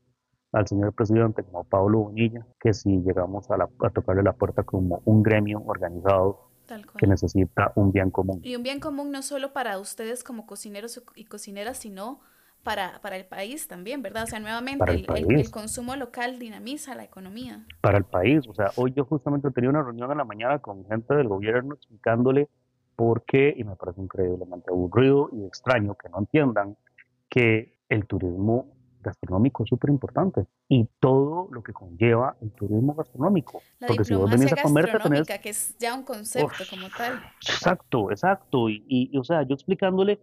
al 0.55 0.67
señor 0.67 0.93
presidente 0.93 1.43
como 1.43 1.65
Pablo 1.65 2.01
Bonilla, 2.01 2.47
que 2.61 2.73
si 2.73 3.01
llegamos 3.01 3.51
a, 3.51 3.57
la, 3.57 3.69
a 3.81 3.91
tocarle 3.91 4.23
la 4.23 4.33
puerta 4.33 4.63
como 4.63 5.03
un 5.05 5.23
gremio 5.23 5.63
organizado 5.67 6.49
que 6.97 7.07
necesita 7.07 7.73
un 7.75 7.93
bien 7.93 8.11
común. 8.11 8.41
Y 8.43 8.57
un 8.57 8.63
bien 8.63 8.81
común 8.81 9.11
no 9.11 9.23
solo 9.23 9.53
para 9.53 9.79
ustedes 9.79 10.25
como 10.25 10.47
cocineros 10.47 11.03
y 11.15 11.27
cocineras, 11.27 11.77
sino 11.79 12.21
para, 12.63 13.01
para 13.03 13.17
el 13.17 13.27
país 13.27 13.69
también, 13.69 14.01
¿verdad? 14.01 14.23
O 14.23 14.27
sea, 14.27 14.41
nuevamente 14.41 14.91
el, 14.91 15.07
el, 15.15 15.31
el, 15.31 15.41
el, 15.41 15.51
consumo 15.51 15.95
local 15.97 16.39
dinamiza 16.39 16.95
la 16.95 17.05
economía. 17.05 17.67
Para 17.83 17.99
el 17.99 18.05
país, 18.05 18.49
o 18.49 18.55
sea, 18.55 18.71
hoy 18.77 18.95
yo 18.97 19.05
justamente 19.05 19.51
tenía 19.51 19.69
una 19.69 19.83
reunión 19.83 20.11
en 20.11 20.19
la 20.19 20.25
mañana 20.25 20.59
con 20.61 20.87
gente 20.87 21.15
del 21.15 21.29
gobierno 21.29 21.75
explicándole 21.75 22.49
por 22.97 23.25
qué, 23.25 23.53
y 23.55 23.65
me 23.65 23.77
parece 23.77 24.01
increíblemente 24.01 24.71
aburrido 24.71 25.29
y 25.33 25.45
extraño 25.45 25.95
que 25.97 26.09
no 26.09 26.21
entiendan 26.21 26.77
que 27.29 27.77
el 27.89 28.07
turismo 28.07 28.74
gastronómico 29.05 29.63
es 29.63 29.69
súper 29.69 29.91
importante 29.91 30.47
y 30.69 30.89
todo 30.99 31.49
lo 31.53 31.63
que 31.63 31.73
conlleva 31.73 32.37
el 32.41 32.51
turismo 32.53 32.95
gastronómico. 32.95 33.63
La 33.79 33.87
Porque 33.87 34.05
si 34.05 34.15
vos 34.15 34.31
venís 34.31 34.53
a 34.53 34.63
comer, 34.63 34.91
te 34.91 34.99
tenés... 34.99 35.29
que 35.29 35.49
es 35.51 35.79
ya 35.79 35.95
un 35.95 36.03
concepto 36.03 36.65
como 36.69 36.89
tal. 36.97 37.21
Exacto, 37.41 38.11
exacto. 38.11 38.69
Y, 38.69 38.85
y, 38.89 39.11
y, 39.13 39.19
o 39.19 39.25
sea, 39.25 39.43
yo 39.43 39.55
explicándole, 39.55 40.21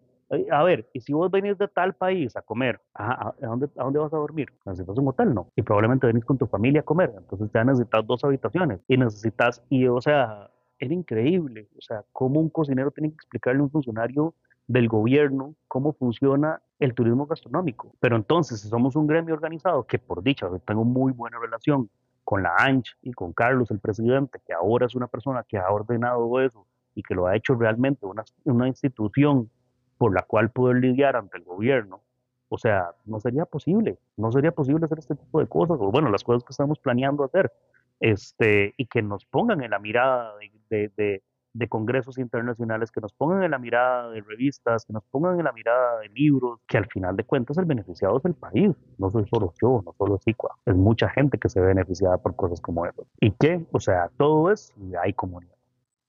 a 0.51 0.63
ver, 0.63 0.89
y 0.93 1.01
si 1.01 1.13
vos 1.13 1.29
venís 1.31 1.57
de 1.57 1.67
tal 1.67 1.93
país 1.93 2.35
a 2.35 2.41
comer, 2.41 2.81
¿a, 2.93 3.29
a, 3.29 3.35
dónde, 3.39 3.69
¿a 3.77 3.83
dónde 3.83 3.99
vas 3.99 4.13
a 4.13 4.17
dormir? 4.17 4.49
¿Necesitas 4.65 4.97
un 4.97 5.07
hotel? 5.07 5.33
No. 5.33 5.47
Y 5.55 5.61
probablemente 5.61 6.07
venís 6.07 6.25
con 6.25 6.37
tu 6.37 6.47
familia 6.47 6.81
a 6.81 6.83
comer, 6.83 7.13
entonces 7.17 7.49
ya 7.53 7.63
necesitas 7.63 8.05
dos 8.05 8.23
habitaciones 8.23 8.79
y 8.87 8.97
necesitas, 8.97 9.63
y 9.69 9.87
o 9.87 10.01
sea, 10.01 10.49
era 10.79 10.93
increíble. 10.93 11.69
O 11.77 11.81
sea, 11.81 12.03
cómo 12.11 12.39
un 12.39 12.49
cocinero 12.49 12.91
tiene 12.91 13.09
que 13.09 13.15
explicarle 13.15 13.59
a 13.59 13.63
un 13.63 13.71
funcionario 13.71 14.33
del 14.71 14.87
gobierno 14.87 15.55
cómo 15.67 15.93
funciona 15.93 16.61
el 16.79 16.93
turismo 16.93 17.27
gastronómico. 17.27 17.93
Pero 17.99 18.15
entonces, 18.15 18.61
si 18.61 18.69
somos 18.69 18.95
un 18.95 19.05
gremio 19.05 19.33
organizado, 19.33 19.83
que 19.83 19.99
por 19.99 20.23
dicha 20.23 20.47
tengo 20.65 20.85
muy 20.85 21.11
buena 21.11 21.39
relación 21.39 21.89
con 22.23 22.43
la 22.43 22.55
ANCH 22.57 22.95
y 23.01 23.11
con 23.11 23.33
Carlos, 23.33 23.71
el 23.71 23.79
presidente, 23.79 24.39
que 24.45 24.53
ahora 24.53 24.85
es 24.85 24.95
una 24.95 25.07
persona 25.07 25.43
que 25.47 25.57
ha 25.57 25.69
ordenado 25.69 26.39
eso 26.39 26.65
y 26.95 27.03
que 27.03 27.15
lo 27.15 27.27
ha 27.27 27.35
hecho 27.35 27.55
realmente 27.55 28.05
una, 28.05 28.23
una 28.45 28.67
institución 28.67 29.49
por 29.97 30.13
la 30.13 30.23
cual 30.23 30.49
poder 30.51 30.77
lidiar 30.77 31.15
ante 31.15 31.37
el 31.37 31.43
gobierno, 31.43 32.01
o 32.47 32.57
sea, 32.57 32.91
no 33.05 33.19
sería 33.19 33.45
posible, 33.45 33.97
no 34.17 34.31
sería 34.31 34.51
posible 34.51 34.85
hacer 34.85 34.99
este 34.99 35.15
tipo 35.15 35.39
de 35.39 35.47
cosas, 35.47 35.77
o 35.79 35.91
bueno, 35.91 36.09
las 36.09 36.23
cosas 36.23 36.43
que 36.43 36.51
estamos 36.51 36.79
planeando 36.79 37.23
hacer, 37.23 37.51
este, 37.99 38.73
y 38.77 38.85
que 38.87 39.01
nos 39.01 39.25
pongan 39.25 39.61
en 39.63 39.71
la 39.71 39.79
mirada 39.79 40.33
de, 40.69 41.23
congresos 41.67 42.17
internacionales, 42.17 42.91
que 42.91 43.01
nos 43.01 43.13
pongan 43.13 43.43
en 43.43 43.51
la 43.51 43.59
mirada 43.59 44.09
de 44.09 44.21
revistas, 44.21 44.85
que 44.85 44.93
nos 44.93 45.03
pongan 45.05 45.37
en 45.37 45.45
la 45.45 45.51
mirada 45.51 45.99
de 45.99 46.09
libros, 46.09 46.59
que 46.67 46.77
al 46.77 46.87
final 46.87 47.15
de 47.15 47.23
cuentas 47.23 47.57
el 47.57 47.65
beneficiado 47.65 48.17
es 48.17 48.25
el 48.25 48.33
país, 48.33 48.71
no 48.97 49.09
soy 49.09 49.25
solo 49.27 49.53
yo, 49.61 49.81
no 49.85 49.93
solo 49.97 50.17
SICUA, 50.17 50.57
es 50.65 50.75
mucha 50.75 51.09
gente 51.09 51.37
que 51.37 51.49
se 51.49 51.59
ve 51.59 51.67
beneficiada 51.67 52.17
por 52.17 52.35
cosas 52.35 52.61
como 52.61 52.85
eso. 52.85 53.05
¿Y 53.19 53.31
qué? 53.31 53.65
O 53.71 53.79
sea, 53.79 54.09
todo 54.17 54.51
es 54.51 54.71
y 54.77 54.95
hay 54.95 55.13
comunidad. 55.13 55.55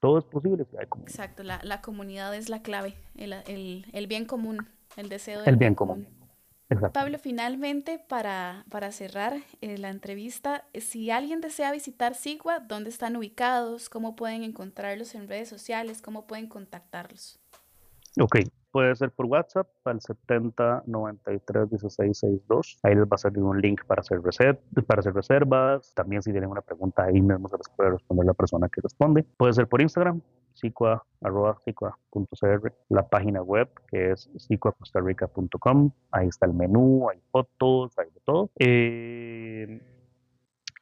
Todo 0.01 0.19
es 0.19 0.25
posible 0.25 0.65
si 0.65 0.77
hay 0.77 0.87
comunidad. 0.87 1.15
Exacto, 1.15 1.43
la, 1.43 1.61
la 1.63 1.81
comunidad 1.81 2.35
es 2.35 2.49
la 2.49 2.63
clave, 2.63 2.95
el, 3.15 3.33
el, 3.47 3.87
el, 3.93 4.07
bien 4.09 4.25
común, 4.27 4.67
el 4.97 5.09
deseo 5.09 5.41
del 5.41 5.49
el 5.49 5.57
bien 5.57 5.75
común. 5.75 6.05
común. 6.05 6.22
Pablo, 6.93 7.19
finalmente, 7.19 7.99
para, 7.99 8.65
para 8.71 8.93
cerrar 8.93 9.39
eh, 9.61 9.79
la 9.79 9.91
entrevista, 9.91 10.65
si 10.75 11.11
alguien 11.11 11.41
desea 11.41 11.73
visitar 11.73 12.15
Sigua, 12.15 12.61
¿dónde 12.61 12.91
están 12.91 13.17
ubicados? 13.17 13.89
¿Cómo 13.89 14.17
pueden 14.17 14.43
encontrarlos 14.43 15.15
en 15.15 15.29
redes 15.29 15.49
sociales? 15.49 16.03
¿Cómo 16.03 16.27
pueden 16.27 16.49
contactarlos? 16.49 17.39
Ok, 18.21 18.37
puede 18.73 18.97
ser 18.97 19.11
por 19.11 19.27
WhatsApp 19.27 19.69
al 19.85 20.01
70 20.01 20.85
93 20.87 21.71
16 21.71 22.19
62. 22.19 22.79
Ahí 22.83 22.95
les 22.95 23.05
va 23.05 23.15
a 23.15 23.19
salir 23.19 23.43
un 23.43 23.61
link 23.61 23.85
para 23.87 24.01
hacer, 24.01 24.21
para 24.87 25.01
hacer 25.01 25.15
reservas. 25.15 25.93
También 25.95 26.23
si 26.23 26.33
tienen 26.33 26.51
una 26.51 26.63
pregunta 26.63 27.05
ahí 27.05 27.21
mismo 27.21 27.49
se 27.49 27.59
les 27.59 27.69
puede 27.69 27.91
responder 27.91 28.27
la 28.27 28.35
persona 28.35 28.69
que 28.69 28.81
responde. 28.81 29.25
Puede 29.37 29.53
ser 29.53 29.69
por 29.69 29.83
Instagram, 29.83 30.21
cicua, 30.55 31.05
arroba, 31.21 31.61
la 32.89 33.09
página 33.09 33.43
web 33.43 33.69
que 33.89 34.13
es 34.13 34.31
cicuacostarrica.com, 34.39 35.91
ahí 36.11 36.29
está 36.29 36.47
el 36.47 36.55
menú, 36.55 37.09
hay 37.11 37.19
fotos, 37.31 37.99
hay 37.99 38.07
de 38.07 38.21
todo. 38.25 38.51
Eh, 38.59 39.81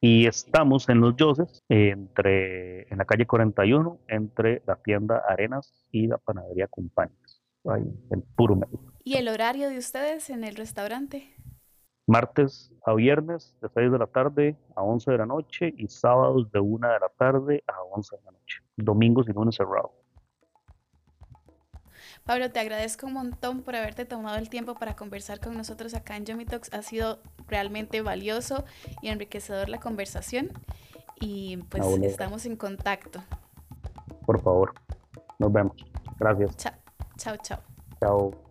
y 0.02 0.26
estamos 0.26 0.88
en 0.88 1.00
Los 1.00 1.14
Yoses, 1.16 1.62
entre, 1.68 2.90
en 2.90 2.96
la 2.96 3.04
calle 3.04 3.26
41, 3.26 3.98
entre 4.08 4.62
la 4.66 4.76
tienda 4.76 5.22
Arenas 5.28 5.74
y 5.92 6.06
la 6.06 6.16
panadería 6.16 6.68
Compañías, 6.68 7.29
ahí 7.66 7.84
el 8.10 8.22
puro 8.36 8.56
medio. 8.56 8.80
¿Y 9.04 9.14
el 9.14 9.28
horario 9.28 9.68
de 9.68 9.78
ustedes 9.78 10.30
en 10.30 10.44
el 10.44 10.56
restaurante? 10.56 11.34
Martes 12.06 12.72
a 12.84 12.94
viernes 12.94 13.56
de 13.60 13.68
6 13.68 13.92
de 13.92 13.98
la 13.98 14.06
tarde 14.06 14.56
a 14.74 14.82
11 14.82 15.10
de 15.12 15.18
la 15.18 15.26
noche 15.26 15.72
y 15.76 15.88
sábados 15.88 16.50
de 16.50 16.60
1 16.60 16.88
de 16.88 16.98
la 16.98 17.08
tarde 17.16 17.62
a 17.66 17.82
11 17.94 18.16
de 18.16 18.22
la 18.24 18.30
noche. 18.32 18.62
Domingos 18.76 19.28
y 19.28 19.32
lunes 19.32 19.54
cerrado. 19.54 19.92
Pablo, 22.24 22.50
te 22.50 22.60
agradezco 22.60 23.06
un 23.06 23.14
montón 23.14 23.62
por 23.62 23.76
haberte 23.76 24.04
tomado 24.04 24.36
el 24.36 24.48
tiempo 24.48 24.74
para 24.74 24.94
conversar 24.94 25.40
con 25.40 25.56
nosotros 25.56 25.94
acá 25.94 26.16
en 26.16 26.26
Yomi 26.26 26.44
Talks. 26.44 26.72
Ha 26.74 26.82
sido 26.82 27.20
realmente 27.48 28.02
valioso 28.02 28.64
y 29.02 29.08
enriquecedor 29.08 29.68
la 29.68 29.80
conversación 29.80 30.50
y 31.20 31.58
pues 31.68 31.84
estamos 32.02 32.46
en 32.46 32.56
contacto. 32.56 33.22
Por 34.26 34.40
favor, 34.42 34.74
nos 35.38 35.52
vemos. 35.52 35.76
Gracias. 36.18 36.56
Chao, 36.56 36.72
chao, 37.20 37.36
chao. 37.42 37.58
Chao. 38.00 38.50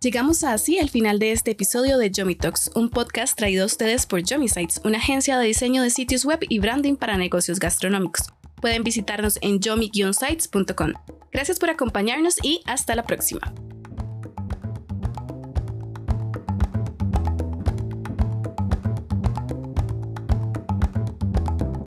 Llegamos 0.00 0.42
así 0.42 0.80
al 0.80 0.90
final 0.90 1.20
de 1.20 1.30
este 1.30 1.52
episodio 1.52 1.96
de 1.96 2.10
Yomi 2.10 2.34
Talks, 2.34 2.72
un 2.74 2.90
podcast 2.90 3.36
traído 3.36 3.62
a 3.62 3.66
ustedes 3.66 4.04
por 4.04 4.20
Yomi 4.20 4.48
Sites, 4.48 4.80
una 4.84 4.98
agencia 4.98 5.38
de 5.38 5.46
diseño 5.46 5.80
de 5.82 5.90
sitios 5.90 6.24
web 6.24 6.40
y 6.48 6.58
branding 6.58 6.96
para 6.96 7.16
negocios 7.16 7.60
gastronómicos. 7.60 8.32
Pueden 8.60 8.82
visitarnos 8.82 9.38
en 9.42 9.60
yomi-sites.com. 9.60 10.92
Gracias 11.30 11.58
por 11.60 11.70
acompañarnos 11.70 12.36
y 12.42 12.62
hasta 12.66 12.96
la 12.96 13.04
próxima. 13.04 13.54